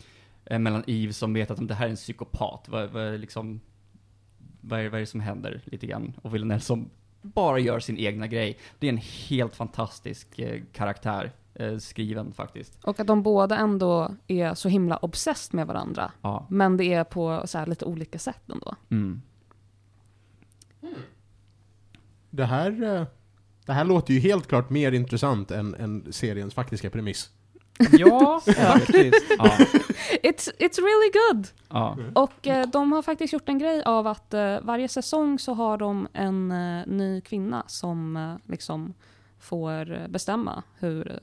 [0.44, 2.68] eh, mellan Eve som vet att det här är en psykopat.
[2.68, 3.60] Vad, vad, liksom,
[4.60, 6.12] vad, är, vad är det som händer lite grann?
[6.22, 6.90] Och Villanelle som
[7.22, 8.58] bara gör sin egna grej.
[8.78, 12.84] Det är en helt fantastisk eh, karaktär eh, skriven faktiskt.
[12.84, 16.12] Och att de båda ändå är så himla obsessed med varandra.
[16.22, 16.46] Ja.
[16.50, 18.74] Men det är på så här lite olika sätt ändå.
[18.90, 19.22] Mm.
[22.30, 23.06] Det här, eh,
[23.66, 27.30] det här låter ju helt klart mer intressant än, än seriens faktiska premiss.
[27.98, 29.24] Ja, faktiskt.
[29.38, 29.44] Ja.
[30.22, 31.48] It's, it's really good!
[31.68, 31.96] ja.
[32.14, 35.78] Och eh, de har faktiskt gjort en grej av att eh, varje säsong så har
[35.78, 38.94] de en eh, ny kvinna som eh, liksom
[39.38, 41.20] får eh, bestämma hur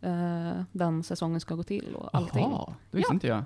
[0.00, 2.50] eh, den säsongen ska gå till och allting.
[2.50, 3.14] Jaha, det visste Ja.
[3.14, 3.44] inte jag.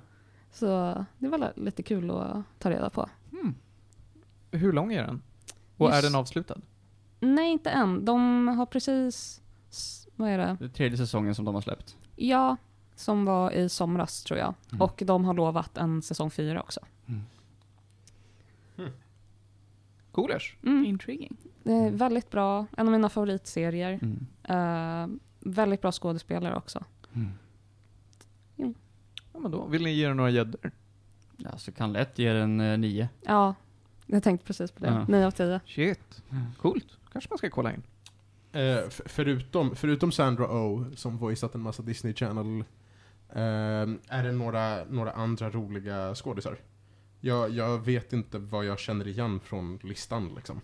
[0.52, 3.08] Så det var lite kul att ta reda på.
[4.50, 5.22] Hur lång är den?
[5.76, 6.60] Och är Just- den avslutad?
[7.20, 8.04] Nej, inte än.
[8.04, 9.40] De har precis,
[10.16, 10.56] vad är det?
[10.60, 11.96] Det är tredje säsongen som de har släppt.
[12.18, 12.56] Ja,
[12.94, 14.54] som var i somras tror jag.
[14.70, 14.82] Mm.
[14.82, 16.80] Och de har lovat en säsong fyra också.
[20.12, 20.56] Coolers.
[20.62, 20.84] Mm.
[20.84, 21.36] Intriguing.
[21.62, 23.98] Det är väldigt bra, en av mina favoritserier.
[24.02, 24.26] Mm.
[24.42, 26.84] Eh, väldigt bra skådespelare också.
[27.14, 27.30] Mm.
[29.32, 30.70] Ja, men då vill ni ge den några gäddor?
[31.36, 33.08] Ja, så kan lätt ge den eh, nio.
[33.22, 33.54] Ja,
[34.06, 34.90] jag tänkte precis på det.
[34.90, 35.04] Ja.
[35.08, 35.60] 9 av 10.
[35.66, 36.22] Shit.
[36.58, 36.98] Coolt.
[37.12, 37.82] Kanske man ska kolla in.
[38.52, 42.64] Eh, förutom, förutom Sandra Oh, som voiceat en massa Disney Channel,
[43.28, 43.40] eh,
[44.08, 46.58] är det några, några andra roliga skådisar?
[47.20, 50.60] Jag, jag vet inte vad jag känner igen från listan liksom.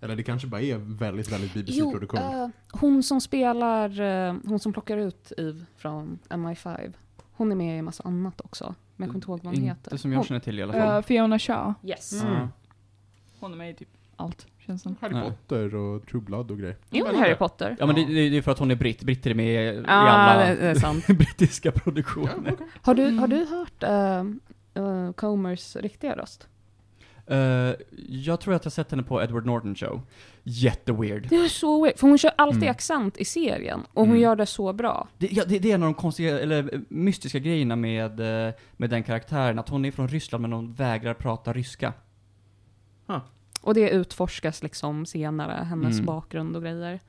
[0.00, 2.20] Eller det kanske bara är väldigt, väldigt BBC-produktion.
[2.20, 6.92] eh, hon som spelar, eh, hon som plockar ut Eve från MI5.
[7.32, 8.74] Hon är med i en massa annat också.
[8.96, 9.90] Men jag kommer inte ihåg vad hon heter.
[9.92, 10.96] Inte som jag Hon- känner till i alla fall.
[10.96, 11.74] Uh, Fiona Shaw.
[11.84, 12.22] Yes.
[12.22, 12.48] Mm.
[13.40, 14.96] Hon är med i typ allt, känns som.
[15.00, 15.22] Harry Nej.
[15.30, 16.76] Potter och True Blood och grejer.
[16.90, 17.76] Jo, Harry Potter.
[17.78, 19.02] Ja men det, det är ju för att hon är britt.
[19.02, 21.06] Britter är med i i Ja, alla det, det är sant.
[21.18, 22.52] brittiska Ja, produktioner.
[22.52, 22.66] okej.
[22.82, 23.18] Har du, Mm.
[23.18, 23.82] har du hört
[24.76, 26.48] uh, uh, Comers riktiga röst?
[27.30, 27.38] Eh,
[28.08, 30.00] jag tror att jag sett henne på Edward Norton show.
[30.42, 31.26] Jätteweird.
[31.28, 32.70] Det är så weird, för hon kör alltid Mm.
[32.70, 34.20] accent i serien och hon Mm.
[34.22, 35.08] gör det så bra.
[35.18, 38.54] Det, ja, det, det är en av de konstiga, eller eh, mystiska grejerna med, eh,
[38.76, 39.58] med den karaktären.
[39.58, 41.92] Att hon är från Ryssland men hon vägrar prata ryska.
[43.68, 46.06] Och det utforskas liksom senare, hennes Mm.
[46.06, 47.00] bakgrund och grejer.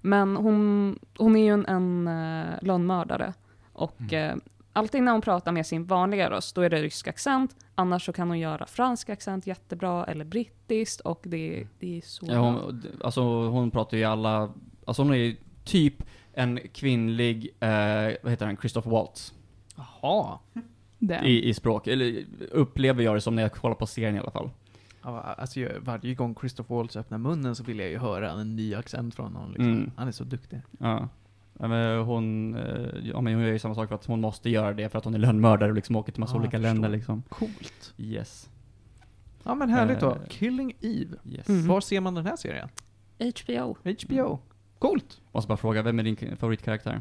[0.00, 3.32] Men hon, hon är ju en, en uh, lönnmördare.
[3.72, 4.30] Och Mm.
[4.30, 4.36] eh,
[4.72, 7.56] alltid när hon pratar med sin vanliga röst, då är det rysk accent.
[7.74, 11.00] Annars så kan hon göra fransk accent jättebra, eller brittiskt.
[11.00, 14.52] Och det, det är så Ja, hon, alltså hon pratar ju alla,
[14.84, 16.02] alltså hon är ju typ
[16.32, 19.34] en kvinnlig, eh, vad heter han, Christoph Waltz
[19.76, 20.38] Jaha.
[21.24, 21.86] I, i språk.
[21.86, 24.50] Eller upplever jag det som när jag kollar på serien i alla fall.
[25.06, 28.74] Ja, alltså, varje gång Christopher Waltz öppnar munnen så vill jag ju höra en ny
[28.74, 29.50] accent från honom.
[29.50, 29.72] Liksom.
[29.72, 29.90] Mm.
[29.96, 30.60] Han är så duktig.
[30.78, 31.08] Ja.
[31.58, 34.50] Ja, men hon, eh, ja, men hon gör ju samma sak för att hon måste
[34.50, 36.88] göra det för att hon är lönnmördare och liksom åker till massa Ja, olika länder
[36.88, 37.22] liksom.
[37.28, 37.94] Coolt.
[37.98, 38.50] Yes.
[39.44, 40.10] Ja men härligt då.
[40.10, 40.16] Eh.
[40.28, 41.16] Killing Eve.
[41.24, 41.48] Yes.
[41.48, 41.66] Mm.
[41.66, 42.68] Var ser man den här serien?
[43.18, 43.76] HBO.
[43.84, 44.38] HBO.
[44.78, 45.20] Coolt.
[45.32, 47.00] Måste bara fråga, vem är din favoritkaraktär?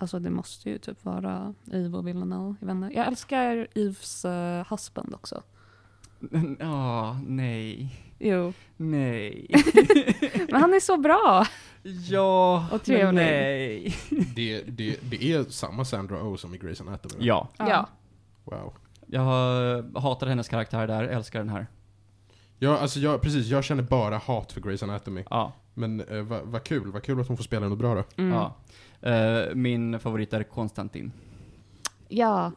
[0.00, 2.54] Alltså det måste ju typ vara Eve och Villanelle.
[2.60, 5.42] Jag, vet jag älskar Eves uh, husband också.
[6.58, 7.94] Ja, nej.
[8.18, 8.52] Jo.
[8.76, 9.46] Nej.
[10.50, 11.46] Men han är så bra!
[12.08, 13.04] ja, Och trevlig.
[13.04, 13.94] men nej.
[14.36, 17.26] Det, det, det är samma Sandra Oh som i Grey's Anatomy.
[17.26, 17.48] Ja.
[17.58, 17.88] Ja.
[18.44, 18.72] Wow.
[19.06, 21.66] Jag har- hatar hennes karaktär där, älskar den här.
[22.58, 25.24] Ja, alltså jag, precis, jag känner bara hat för Grey's Anatomy.
[25.30, 25.52] Ja.
[25.80, 28.04] Men eh, vad vad kul, vad kul att hon får spela något bra då.
[28.22, 28.32] Mm.
[28.34, 28.54] ja.
[29.10, 31.12] Eh, min favorit är Konstantin.
[32.08, 32.52] ja.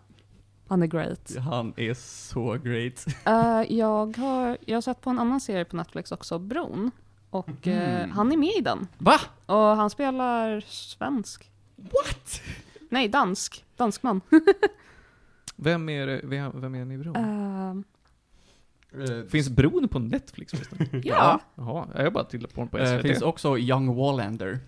[0.67, 1.35] Han är great.
[1.37, 3.05] Han är så great.
[3.25, 6.91] Eh, jag, har, jag har sett på en annan serie på Netflix också, Bron.
[7.29, 8.11] Och eh, Mm.
[8.11, 8.87] han är med i den.
[8.97, 9.19] Va?
[9.45, 11.51] Och han spelar svensk.
[11.75, 12.41] What?
[12.89, 13.65] Nej, dansk.
[13.77, 14.21] Danskman.
[15.55, 17.15] Vem är, vem, vem är ni i bron?
[17.15, 17.73] Eh,
[18.99, 20.87] Eh, Finns bron på Netflix förresten?
[21.03, 21.39] ja.
[21.55, 23.01] Jaha, jag har bara tittat på den på Eh, SVT.
[23.01, 24.59] finns också Young Wallander.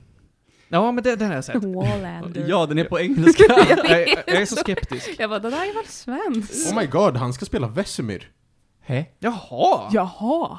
[0.68, 1.64] Ja men det, den har jag sett.
[1.64, 2.46] Wallander.
[2.50, 3.44] Ja, den är på engelska.
[3.70, 5.16] jag, jag, jag är så skeptisk.
[5.20, 6.72] Jag bara, det där är väl svenskt?
[6.74, 8.32] oh my god, han ska spela Vesemir.
[8.80, 9.06] Hä?
[9.20, 9.90] Jaha!
[9.92, 10.58] Jaha!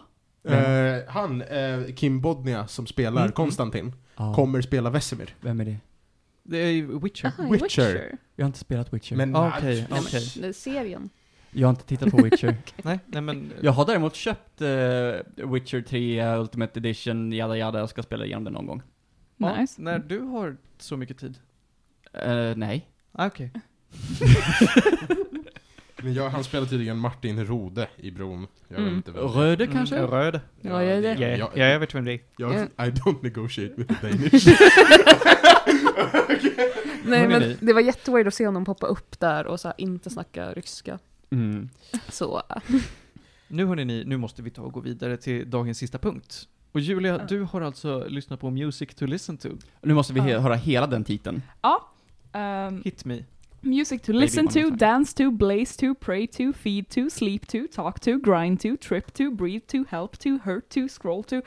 [0.49, 4.35] Eh, han, eh, Kim Bodnia, som spelar Mm, Konstantin, Ja.
[4.35, 5.35] kommer spela Vesemir.
[5.41, 5.77] Vem är det?
[6.43, 7.27] Det är ju Witcher.
[7.39, 8.19] Aha, Witcher.
[8.37, 9.17] Jag har inte spelat Witcher.
[9.17, 10.33] Men Ah, Okej, Nej, men, okej.
[10.41, 11.11] det är serien.
[11.59, 12.57] Jag har inte tittat på Witcher.
[12.83, 13.53] Nej, nej men...
[13.61, 14.69] Jag har däremot köpt eh,
[15.53, 18.83] Witcher 3 Ultimate Edition, jada jada, jag ska spela igenom den någon gång.
[19.37, 19.83] Ja, Nice.
[19.83, 21.39] När du har så mycket tid.
[22.13, 22.89] Eh, nej.
[23.13, 23.51] Ah, Okej.
[26.03, 28.47] Men jag, han spelar tydligen Martin Rode i Bron.
[28.69, 28.95] Jag vet Mm.
[28.97, 29.23] inte vem.
[29.29, 29.97] Röde kanske?
[29.97, 30.41] Mm, röd.
[30.61, 31.13] Ja, jag det.
[31.15, 32.21] Ja, Jag- ja, jag vet vem det är.
[32.37, 32.85] Jag, Ja.
[32.87, 34.47] I don't negotiate with the Danish.
[37.05, 39.75] Nej Hörni, men det var jätteweird att se honom poppa upp där och så här,
[39.79, 40.99] inte snacka ryska.
[41.31, 41.69] Mm.
[42.09, 42.43] Så,
[43.49, 46.49] Nu hörni ni, nu måste vi ta och gå vidare till dagens sista punkt.
[46.73, 49.49] Och Julia, du har alltså lyssnat på Music to listen to.
[49.83, 51.43] Nu måste vi he- höra hela den titeln.
[51.63, 51.89] Ja.
[52.33, 53.25] Ehm, Hit me.
[53.61, 58.01] music to listen to, dance to, blaze to, pray to, feed to, sleep to, talk
[58.01, 61.43] to, grind to, trip to, breathe to, help to, hurt to, scroll to,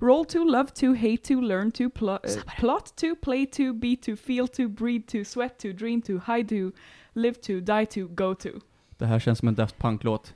[0.00, 2.18] roll to, love to, hate to, learn to, pl- uh,
[2.58, 6.48] plot to, play to, be to, feel to, breathe to, sweat to, dream to, hide
[6.48, 6.72] to,
[7.14, 8.50] live to, die to, go to.
[8.98, 10.34] Det här känns som en Daft Punk-låt.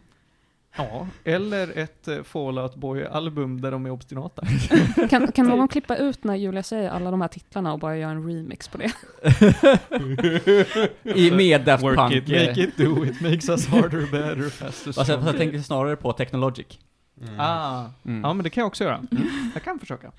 [0.76, 4.42] Ja, eller ett uh, Fallout Boy-album där de är obstinata.
[5.10, 8.10] kan, kan någon klippa ut när Julia säger alla de här titlarna och bara göra
[8.10, 8.92] en remix på det?
[11.18, 12.12] I, med Daft Work Punk.
[12.12, 16.12] it, make it, do it, makes us harder, better, faster, Alltså, jag tänker snarare på
[16.12, 16.78] Technologic.
[17.22, 17.34] Mm.
[17.40, 18.20] Ah, Mm.
[18.22, 19.02] ja men det kan jag också göra.
[19.54, 20.12] Jag kan försöka.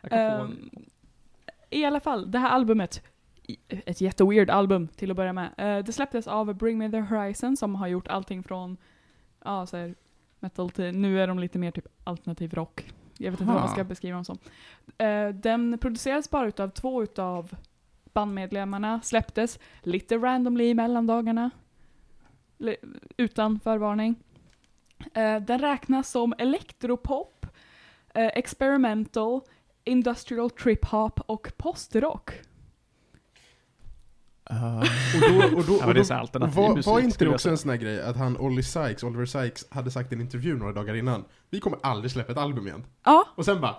[0.00, 0.44] Jag kan få...
[0.44, 0.70] Ehm,
[1.70, 3.02] I alla fall, det här albumet,
[3.68, 5.50] ett jätteweird album till att börja med.
[5.56, 8.76] Eh, det släpptes av Bring Me The Horizon som har gjort allting från
[9.44, 9.94] ja, så här,
[10.40, 12.92] metal till, nu är de lite mer typ alternativ rock.
[13.18, 13.88] Jag vet inte vad man ska Aha.
[13.88, 14.38] beskriva dem som.
[14.98, 17.56] Eh, den producerades bara utav två utav
[18.12, 21.50] bandmedlemmarna, släpptes lite randomly i mellandagarna.
[23.16, 24.14] Utan förvarning.
[25.14, 27.46] Eh, den räknas som elektropop,
[28.14, 29.40] experimental,
[29.84, 32.32] industrial trip hop och postrock.
[34.52, 37.48] Uh, Och då, och då, Ja, och då så alternativ var, var inte det också
[37.48, 40.56] en sån här grej att han, Olly Sykes, Oliver Sykes, hade sagt i en intervju
[40.56, 42.84] några dagar innan Vi kommer aldrig släppa ett album igen.
[43.04, 43.76] Ja, Och sen bara,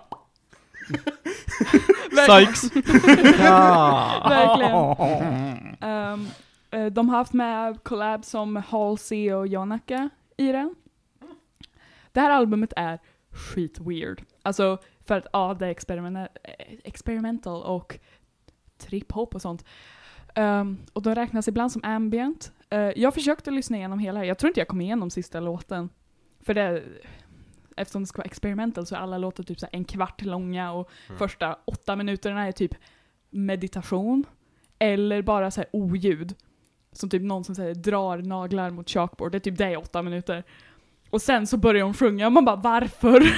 [2.38, 2.76] Sykes!
[4.28, 6.26] verkligen.
[6.70, 10.74] Eh, de har haft med collabs som Halsey och Jonaka i den.
[12.12, 12.98] Det här albumet är
[13.30, 14.22] skit weird.
[14.42, 16.52] Alltså, för att ja, det är experiment eh,
[16.84, 17.98] experimental och
[18.78, 19.64] trip-hop och sånt.
[20.34, 22.52] Ehm, och de räknas ibland som ambient.
[22.70, 25.88] Eh, jag försökte lyssna igenom hela, jag tror inte jag kom igenom sista låten.
[26.40, 26.82] För det,
[27.76, 30.90] eftersom det ska vara experimental så är alla låtar typ så en kvart långa och
[31.08, 31.18] Mm.
[31.18, 32.74] första åtta minuterna är typ
[33.30, 34.24] meditation.
[34.78, 36.34] Eller bara så här oljud.
[36.92, 39.32] Som typ någon som säger drar naglar mot chalkboard.
[39.32, 40.44] Det är typ det i åtta minuter.
[41.10, 43.22] Och sen så börjar de sjunga och man bara varför?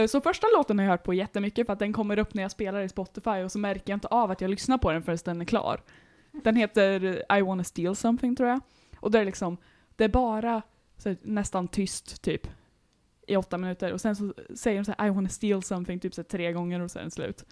[0.00, 2.42] Eh, så första låten har jag hört på jättemycket för att den kommer upp när
[2.42, 5.02] jag spelar i Spotify och så märker jag inte av att jag lyssnar på den
[5.02, 5.80] förrän den är klar.
[6.32, 8.60] Den heter I wanna steal something tror jag.
[8.96, 9.56] Och det är liksom,
[9.96, 10.62] det är bara
[10.98, 12.46] så här, nästan tyst typ.
[13.26, 16.14] I åtta minuter och sen så säger de så här I wanna steal something typ
[16.14, 17.44] så här, tre gånger och sen slut.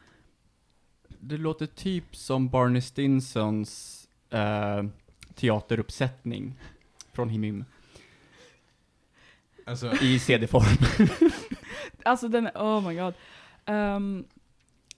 [1.20, 4.84] det låter typ som Barney Stinsons eh,
[5.34, 6.60] teateruppsättning
[7.12, 7.64] från Himim.
[9.66, 10.64] Alltså, I CD-form.
[12.02, 13.14] Alltså den, oh my god.
[13.66, 14.24] Um,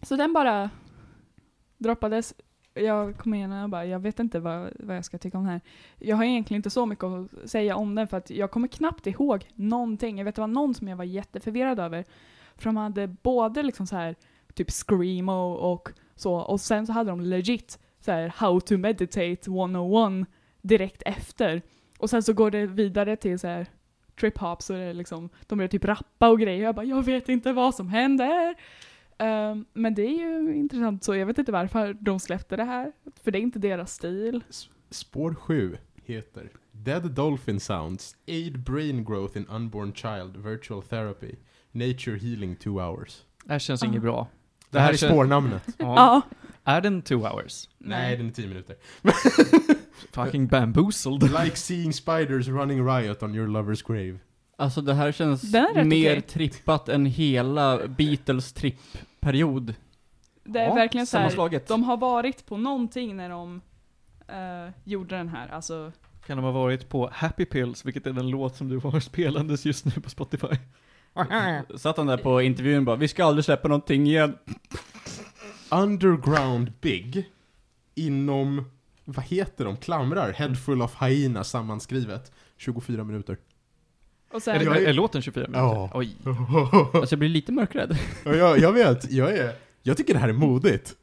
[0.02, 0.70] så den bara
[1.78, 2.34] droppades.
[2.74, 5.52] Jag kom igen och bara, jag vet inte vad, vad jag ska tycka om den
[5.52, 5.60] här.
[5.98, 9.06] Jag har egentligen inte så mycket att säga om den för att jag kommer knappt
[9.06, 10.18] ihåg någonting.
[10.18, 12.04] Jag vet det var någon som jag var jätteförvirrad över.
[12.56, 14.14] För de hade både liksom så här
[14.54, 19.50] typ screamo och så, och sen så hade de legit så här how to meditate
[19.50, 20.28] 101
[20.62, 21.62] direkt efter.
[21.98, 23.66] Och sen så går det vidare till så här
[24.20, 26.62] trip hop så är det liksom, de börjar typ rappa och grejer.
[26.64, 28.54] Jag bara, jag vet inte vad som händer.
[29.18, 32.92] Ehm, men det är ju intressant så jag vet inte varför de släppte det här.
[33.24, 34.44] För det är inte deras stil.
[34.90, 41.34] spår 7 heter Dead Dolphin Sounds, Aid Brain Growth in Unborn Child, Virtual Therapy,
[41.72, 43.22] Nature Healing 2 Hours.
[43.44, 43.86] Det här känns Ah.
[43.86, 44.28] inget bra.
[44.70, 45.62] Det här är känns- spårnamnet.
[45.78, 46.22] Ja.
[46.64, 47.68] Är den two hours?
[47.78, 48.76] Nej, den är 10 minuter.
[50.12, 51.22] Fucking bamboozled.
[51.44, 54.18] like seeing spiders running riot on your lover's grave.
[54.56, 56.20] Alltså det här känns Den är rätt mer okej.
[56.22, 59.74] trippat än hela Beatles tripp-period.
[60.44, 61.68] Det är Ja, verkligen så här, Sammanslaget.
[61.68, 63.60] de har varit på någonting när de
[64.28, 65.48] eh, gjorde den här.
[65.48, 65.92] Alltså,
[66.26, 69.64] Kan de ha varit på Happy Pills, vilket är den låt som du har spelandes
[69.66, 70.46] just nu på Spotify?
[71.76, 74.38] Satt han där på intervjun och bara, vi ska aldrig släppa någonting igen.
[75.70, 77.30] Underground Big,
[77.94, 78.64] inom,
[79.12, 83.36] vad heter de, klamrar, Head full of Hyena sammanskrivet, 24 minuter.
[84.32, 85.60] och sen, Är, jag är- är låten 24 minuter?
[85.60, 85.90] Ja.
[85.94, 86.16] Oj.
[86.94, 87.98] Alltså jag blir lite mörkrädd.
[88.24, 90.96] Och jag, jag vet, jag är, jag tycker det här är modigt.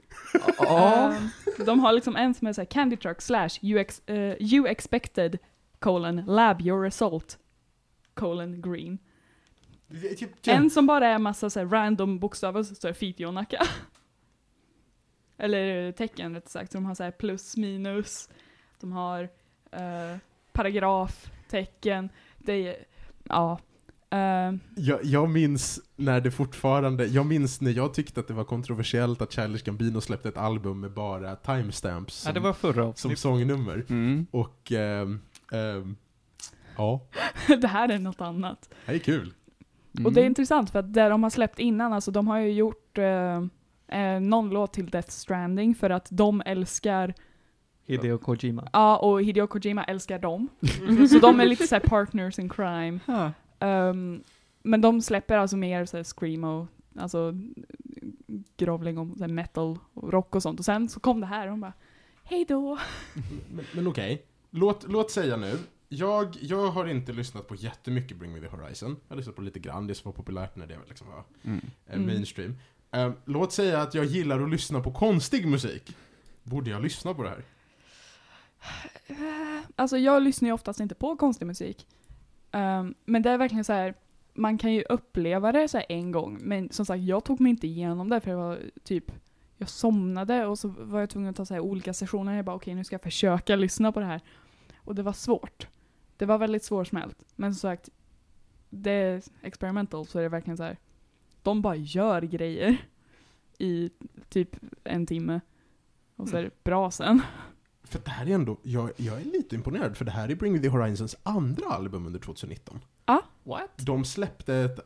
[0.70, 1.30] Ehm,
[1.66, 5.38] de har liksom en som är såhär Candy Truck slash you, ex, eh, you expected
[5.80, 7.38] colon lab your result
[8.14, 8.98] colon green.
[10.46, 13.64] En som bara är massa så här random bokstäver, så står det Fitionacka.
[15.38, 16.72] Eller tecken rätt sagt.
[16.72, 18.30] Så de har så här plus, minus,
[18.80, 19.24] de har
[19.72, 20.18] eh,
[20.54, 22.10] paragraf, tecken.
[22.38, 22.76] Det är,
[23.24, 23.60] ja.
[24.10, 28.44] Eh, Jag, jag minns när det fortfarande, jag minns när jag tyckte att det var
[28.44, 32.94] kontroversiellt att Childish Gambino släppte ett album med bara timestamps som, Ja, det var förra
[32.94, 33.86] som sångnummer.
[33.90, 34.26] Mm.
[34.32, 35.20] Och, ehm,
[35.52, 35.96] ehm,
[36.78, 37.02] ja,
[37.62, 38.70] det här är något annat.
[38.86, 39.34] det är kul.
[39.94, 40.06] Mm.
[40.06, 42.52] Och det är intressant för att det de har släppt innan, alltså de har ju
[42.52, 43.46] gjort eh,
[43.88, 47.14] eh, någon låt till Death Stranding för att de älskar,
[47.86, 48.70] Hideo Kojima.
[48.74, 50.48] ja och Hideo Kojima älskar dem.
[51.10, 53.00] så de är lite såhär partners in crime.
[53.06, 53.32] Ja.
[53.60, 54.24] Ehm,
[54.64, 56.68] men de släpper alltså mer såhär screamo,
[57.00, 57.34] alltså
[58.58, 60.60] grovling om såhär metal och rock och sånt.
[60.60, 61.74] Och sen så kom det här och de bara
[62.24, 62.78] Hej då!
[63.52, 65.58] Men, men okej, låt, låt säga nu.
[65.90, 68.90] Jag, jag har inte lyssnat på jättemycket Bring Me The Horizon.
[69.08, 71.62] Jag har lyssnat på lite grann, det som var populärt när det liksom var Mm.
[71.88, 72.06] eh, Mm.
[72.08, 72.56] mainstream.
[72.92, 75.96] Ehm, låt säga att jag gillar att lyssna på konstig musik.
[76.44, 77.44] Borde jag lyssna på det här?
[79.08, 81.88] Eh, alltså jag lyssnar ju oftast inte på konstig musik.
[82.52, 83.94] Ehm, men det är verkligen så här.
[84.34, 87.50] man kan ju uppleva det så här en gång, men som sagt jag tog mig
[87.50, 89.12] inte igenom det för det var typ,
[89.58, 92.36] jag somnade och så var jag tvungen att ta så här olika sessioner.
[92.36, 94.22] Jag bara okej nu ska jag försöka lyssna på det här.
[94.78, 95.68] Och det var svårt.
[96.18, 97.24] Det var väldigt svårsmält.
[97.36, 97.90] Men som sagt,
[98.70, 100.78] det är experimental så är det verkligen så här
[101.48, 102.78] de bara gör grejer
[103.58, 103.90] i
[104.30, 104.50] typ
[104.84, 105.40] en timme.
[106.16, 107.22] Och så är det bra sen.
[107.84, 110.54] För det här är ändå, jag, jag är lite imponerad, för det här är Bring
[110.54, 112.80] Me The Horizons andra album under 2019.
[113.44, 113.70] What?
[113.78, 114.80] De släppte ett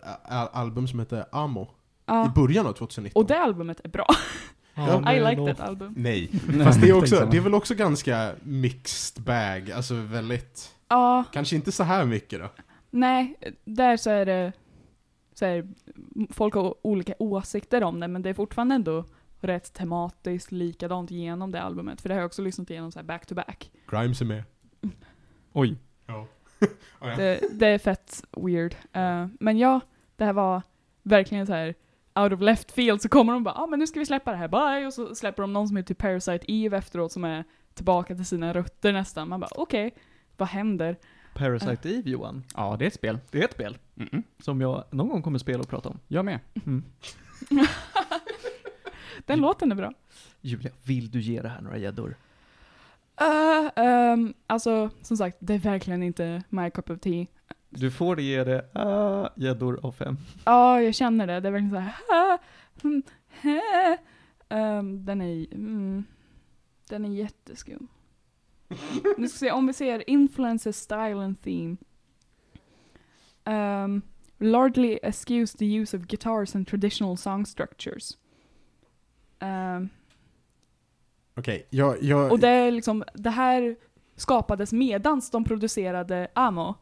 [0.53, 1.67] album som heter Amo
[2.05, 2.25] Ja.
[2.25, 3.21] i början av 2019.
[3.21, 4.07] Och det albumet är bra.
[4.73, 5.93] Ja, I like that album.
[5.97, 6.27] Nej.
[6.63, 11.55] Fast det är, också, det är väl också ganska mixed bag, alltså väldigt, Ja, kanske
[11.55, 12.49] inte så här mycket då.
[12.89, 13.35] nej,
[13.65, 14.53] där så är det
[15.33, 15.67] så är
[16.29, 19.05] folk har olika åsikter om det, men det är fortfarande ändå
[19.39, 22.01] rätt tematiskt likadant genom det albumet.
[22.01, 23.71] För det har jag också lyssnat igenom så här back to back.
[23.87, 24.43] Grimes är med.
[25.53, 25.77] Oj.
[26.99, 27.15] Ja.
[27.15, 28.75] Det, det är fett weird.
[28.93, 29.79] Eh, men ja,
[30.15, 30.61] det här var
[31.03, 31.75] verkligen så här
[32.15, 34.37] out of left field så kommer de bara ah, men nu ska vi släppa det
[34.37, 34.87] här, bye!
[34.87, 37.43] Och så släpper de någon som heter Parasite Eve efteråt som är
[37.73, 39.29] tillbaka till sina rötter nästan.
[39.29, 39.95] Man bara okej,
[40.37, 40.97] vad händer?
[41.33, 42.43] Parasite Eve Johan.
[42.55, 43.19] Ja, det är ett spel.
[43.31, 44.23] Det är ett spel Mm-mm.
[44.39, 45.99] som jag någon gång kommer spela och prata om.
[46.07, 46.39] Jag med.
[46.65, 46.83] Mm.
[49.25, 49.93] Den låten är bra.
[50.41, 52.15] Julia, vill du ge det här några gäddor?
[53.21, 57.25] Uh, ehm, alltså, som sagt, det är verkligen inte my cup of tea.
[57.69, 60.17] Du får ge det ah, gäddor av fem.
[60.45, 61.39] Ja, jag känner det.
[61.39, 61.93] Det är verkligen så här.
[62.09, 62.37] "Ah,
[62.83, 63.97] mm, hä."
[64.49, 66.03] Ehm, den är, mm,
[66.89, 67.87] den är jätteskum.
[69.18, 71.77] nu ska vi se, om vi ser influences, style and theme.
[73.45, 74.02] Um,
[74.39, 78.18] largely eschews the use of guitars and traditional song structures.
[79.39, 79.89] Ehm,
[81.35, 83.76] Okej, jag, jag, och det är liksom, det här
[84.15, 86.76] skapades medans de producerade Amo.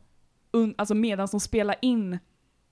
[0.52, 2.20] un, alltså medan de spelar in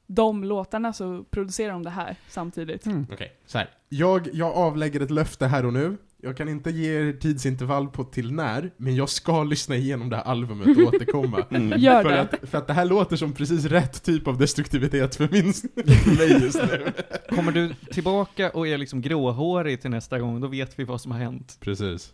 [0.08, 2.86] de låtarna så producerar de det här samtidigt.
[2.86, 3.08] Mm.
[3.12, 3.70] Okej, så här.
[3.90, 5.98] Jag, jag avlägger ett löfte här och nu.
[6.22, 10.16] Jag kan inte ge er tidsintervall på till när, men jag ska lyssna igenom det
[10.16, 11.46] här albumet och återkomma.
[11.58, 11.80] Mm.
[11.80, 12.22] Gör för, det.
[12.22, 16.18] Att, för att det här låter som precis rätt typ av destruktivitet för, min, för
[16.18, 16.94] mig just nu.
[17.30, 21.12] Kommer du tillbaka och är liksom gråhårig till nästa gång, då vet vi vad som
[21.12, 21.58] har hänt.
[21.60, 22.14] Precis.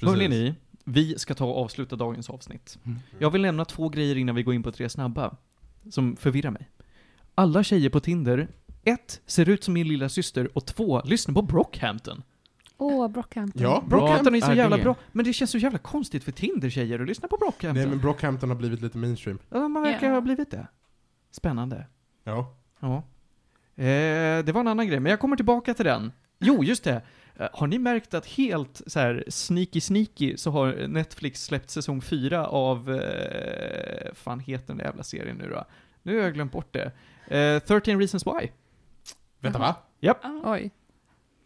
[0.00, 0.54] Hörrni ni,
[0.84, 2.78] vi ska ta och avsluta dagens avsnitt.
[2.84, 2.98] Mm.
[3.18, 5.36] Jag vill nämna två grejer innan vi går in på tre snabba,
[5.90, 6.68] som förvirrar mig.
[7.34, 8.48] Alla tjejer på Tinder,
[8.84, 12.22] ett, ser ut som min lilla syster och två, lyssnar på Brockhampton.
[12.78, 13.62] Åh, Brockhampton.
[13.62, 14.82] Ja, Brockhampton är så är jävla det?
[14.82, 17.74] bra, men det känns så jävla konstigt för Tinder-tjejer att lyssna på Brockhampton.
[17.74, 19.38] Nej men Brockhampton har blivit lite mainstream.
[19.50, 20.12] Ja, man verkar Ja.
[20.14, 20.66] ha blivit det.
[21.30, 21.86] Spännande.
[22.24, 22.54] Ja.
[22.80, 22.96] Ja.
[23.76, 26.12] Eh, det var en annan grej, men jag kommer tillbaka till den.
[26.38, 27.02] Jo, just det.
[27.36, 32.00] Eh, har ni märkt att helt så här sneaky sneaky så har Netflix släppt säsong
[32.02, 35.64] 4 av, eh, fan heter den där jävla serien nu då?
[36.02, 36.92] Nu har jag glömt bort det.
[37.38, 38.48] Eh, 13 Reasons Why.
[39.40, 39.74] Vänta va?
[40.44, 40.70] Oj.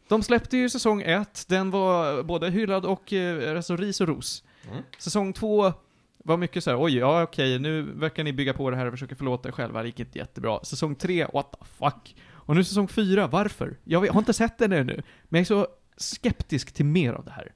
[0.09, 4.45] De släppte ju säsong 1, den var både hyllad och eh, alltså ris och ros.
[4.71, 4.83] Mm.
[4.99, 5.73] Säsong 2
[6.19, 8.93] var mycket så här, oj, ja okej, nu verkar ni bygga på det här och
[8.93, 10.61] försöka förlåta er själva, det gick inte jättebra.
[10.65, 12.17] Säsong 3, what the fuck?
[12.33, 13.79] Och nu säsong 4, varför?
[13.85, 15.67] Jag har inte sett den ännu, men jag är så
[15.97, 17.53] skeptisk till mer av det här.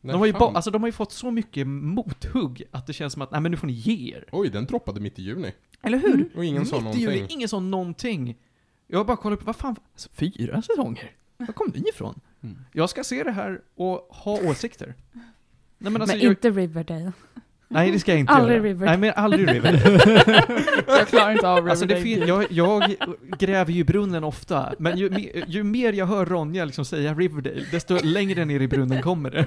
[0.00, 2.92] Nej, De har, ju ba- alltså, de har ju fått så mycket mothugg att det
[2.92, 4.24] känns som att, nej men nu får ni ge er.
[4.32, 5.52] Oj, den droppade mitt i juni.
[5.82, 6.14] Eller hur?
[6.14, 6.28] Mm.
[6.36, 7.26] Och ingen sa Mitt i någonting.
[7.30, 8.36] ingen sa någonting.
[8.86, 11.10] Jag har bara kollat upp, vad fan, alltså, fyra säsonger?
[11.38, 12.20] Var kom ni ifrån?
[12.42, 12.56] Mm.
[12.72, 14.94] Jag ska se det här och ha åsikter.
[15.12, 17.12] Nej men alltså, Men jag, inte Riverdale.
[17.68, 18.66] nej det ska jag inte Aldrig göra.
[18.68, 18.90] Riverdale.
[18.90, 20.22] Nej men aldrig Riverdale.
[20.86, 22.46] Jag klarar inte av alltså det Riverdale.
[22.46, 26.26] fin- jag, jag gräver ju i brunnen ofta, men ju, me- ju mer jag hör
[26.26, 29.46] Ronja liksom säga Riverdale, desto längre ner i brunnen kommer det.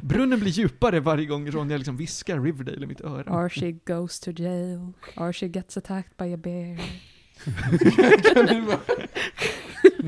[0.00, 3.30] Brunnen blir djupare varje gång Ronja liksom viskar Riverdale i mitt öra.
[3.44, 4.92] Archie goes to jail.
[5.16, 6.80] Archie gets attacked by a bear.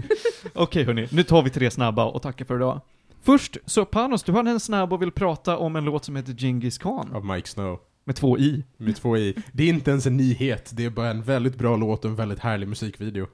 [0.54, 2.80] Okej hörni, nu tar vi tre snabba och tackar för idag.
[3.22, 6.32] Först, så Panos, du har en snabb och vill prata om en låt som heter
[6.32, 7.12] Genghis Khan.
[7.14, 7.80] Av Mike Snow.
[8.04, 8.64] Med två i.
[8.76, 9.36] Med två i.
[9.52, 12.16] Det är inte ens en nyhet, det är bara en väldigt bra låt och en
[12.16, 13.26] väldigt härlig musikvideo.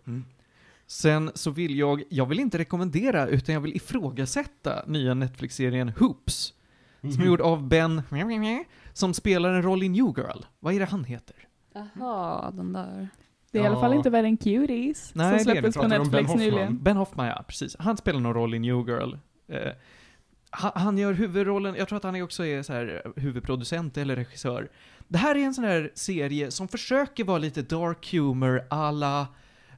[0.86, 6.53] Sen så vill jag, jag vill inte rekommendera, utan jag vill ifrågasätta nya Netflix-serien Hoops.
[7.01, 8.03] Som är gjord av Ben,
[8.93, 10.43] som spelar en roll i New Girl.
[10.61, 11.36] Vad är det han heter?
[11.73, 13.09] Jaha, den där.
[13.55, 13.97] Det är i alla fall Ja.
[13.97, 16.39] inte värre än Cuties, Nej, som släpptes på Ben Netflix Hoffman?
[16.39, 16.82] nyligen.
[16.82, 17.76] Ben Hoffman, ja, precis.
[17.78, 19.14] Han spelar någon roll i New Girl.
[19.48, 19.72] Eh,
[20.51, 24.16] han, han gör huvudrollen, jag tror att han också är så här eh, huvudproducent eller
[24.16, 24.68] regissör.
[25.09, 29.26] Det här är en sån här serie som försöker vara lite dark humor alla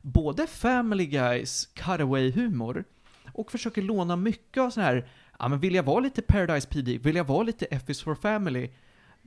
[0.02, 2.84] både Family Guys cutaway humor
[3.32, 5.08] och försöker låna mycket av sån här,
[5.38, 8.14] ja men vill jag vara lite Paradise PD, vill jag vara lite F is for
[8.14, 8.70] Family,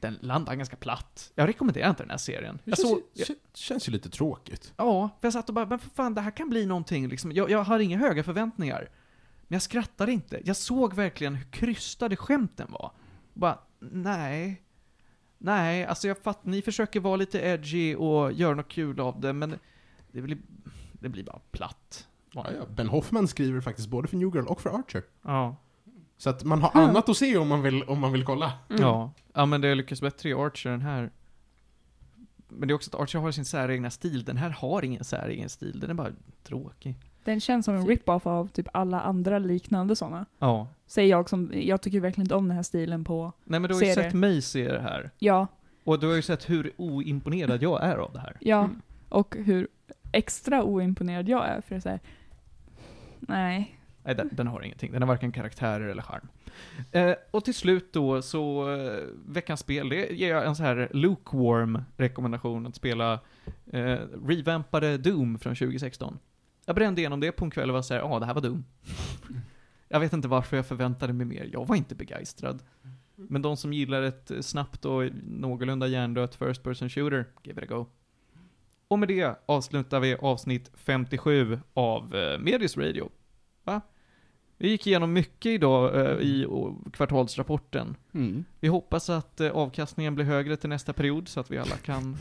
[0.01, 1.31] den landar ganska platt.
[1.35, 2.55] Jag rekommenderar inte den här serien.
[2.65, 4.73] Det Jag känns, såg, ju, kän- känns ju lite tråkigt.
[4.77, 7.31] Ja, för jag satt och bara, men för fan, det här kan bli någonting liksom.
[7.31, 8.89] Jag, jag har inga höga förväntningar.
[9.47, 10.41] Men jag skrattade inte.
[10.45, 12.91] Jag såg verkligen hur krystade skämten var.
[13.33, 14.63] Bara, nej.
[15.37, 19.33] Nej, alltså jag fattar, ni försöker vara lite edgy och göra något kul av det,
[19.33, 19.55] men
[20.11, 20.37] det blir,
[20.93, 22.07] det blir bara platt.
[22.33, 22.65] Ja, ja.
[22.75, 25.03] Ben Hoffman skriver faktiskt både för New Girl och för Archer.
[25.21, 25.55] Ja.
[26.19, 28.51] Så att man har annat att se om man vill, om man vill kolla.
[28.69, 28.81] Mm.
[28.81, 29.11] Ja.
[29.33, 31.09] Ja, men det lyckas bättre i Archer än här.
[32.47, 34.23] Men det är också att Archer har sin säregna stil.
[34.23, 35.79] Den här har ingen säregen stil.
[35.79, 36.11] Den är bara
[36.43, 36.95] tråkig.
[37.23, 40.25] Den känns som en rip-off av typ alla andra liknande sådana.
[40.39, 40.67] Ja.
[40.87, 43.73] Säger jag som, jag tycker verkligen inte om den här stilen på, Nej men du
[43.75, 44.09] har ju Serier.
[44.09, 45.09] sett mig se det här.
[45.19, 45.47] ja,
[45.83, 48.37] Och du har ju sett hur oimponerad jag är av det här.
[48.39, 48.81] ja, Mm.
[49.09, 49.67] och hur
[50.11, 51.99] extra oimponerad jag är för det är så här,
[53.19, 53.75] nej.
[54.09, 54.91] Nej, den, den har ingenting.
[54.91, 56.27] Den har varken karaktärer eller charm.
[56.91, 60.89] Eh, och till slut då, så eh, veckans spel, det ger jag en så här
[60.93, 63.19] lukewarm rekommendation att spela
[63.71, 66.19] eh, revampade Doom från 2016.
[66.65, 68.65] Jag brände igenom det på en kväll och var såhär, ja, det här var Doom.
[69.87, 71.49] jag vet inte varför jag förväntade mig mer.
[71.53, 72.63] Jag var inte begeistrad.
[73.15, 77.75] Men de som gillar ett snabbt och någorlunda hjärndött first person shooter, give it a
[77.75, 77.85] go.
[78.87, 83.09] Och med det avslutar vi avsnitt 57 av eh, Medis Radio.
[83.63, 83.81] Va?
[84.61, 87.95] Vi gick igenom mycket idag eh, i o- kvartalsrapporten.
[88.13, 88.45] Mm.
[88.59, 92.17] Vi hoppas att eh, avkastningen blir högre till nästa period så att vi alla kan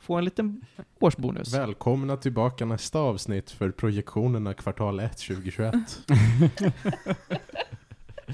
[0.00, 0.60] få en liten
[1.00, 1.54] årsbonus.
[1.54, 5.74] Välkomna tillbaka nästa avsnitt för projektionerna kvartal 1 2021.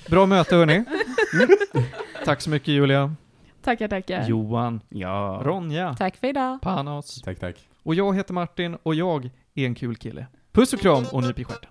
[0.11, 0.85] Bra möte hörni.
[2.25, 3.15] Tack så mycket Julia.
[3.63, 4.29] Tackar, tackar.
[4.29, 4.81] Johan.
[4.89, 5.41] Ja.
[5.45, 5.95] Ronja.
[5.99, 6.61] Tack för idag.
[6.63, 7.23] Panos.
[7.23, 7.69] tack, tack.
[7.83, 10.27] Och jag heter Martin och jag är en kul kille.
[10.53, 11.71] Puss och kram och nyp i stjärten.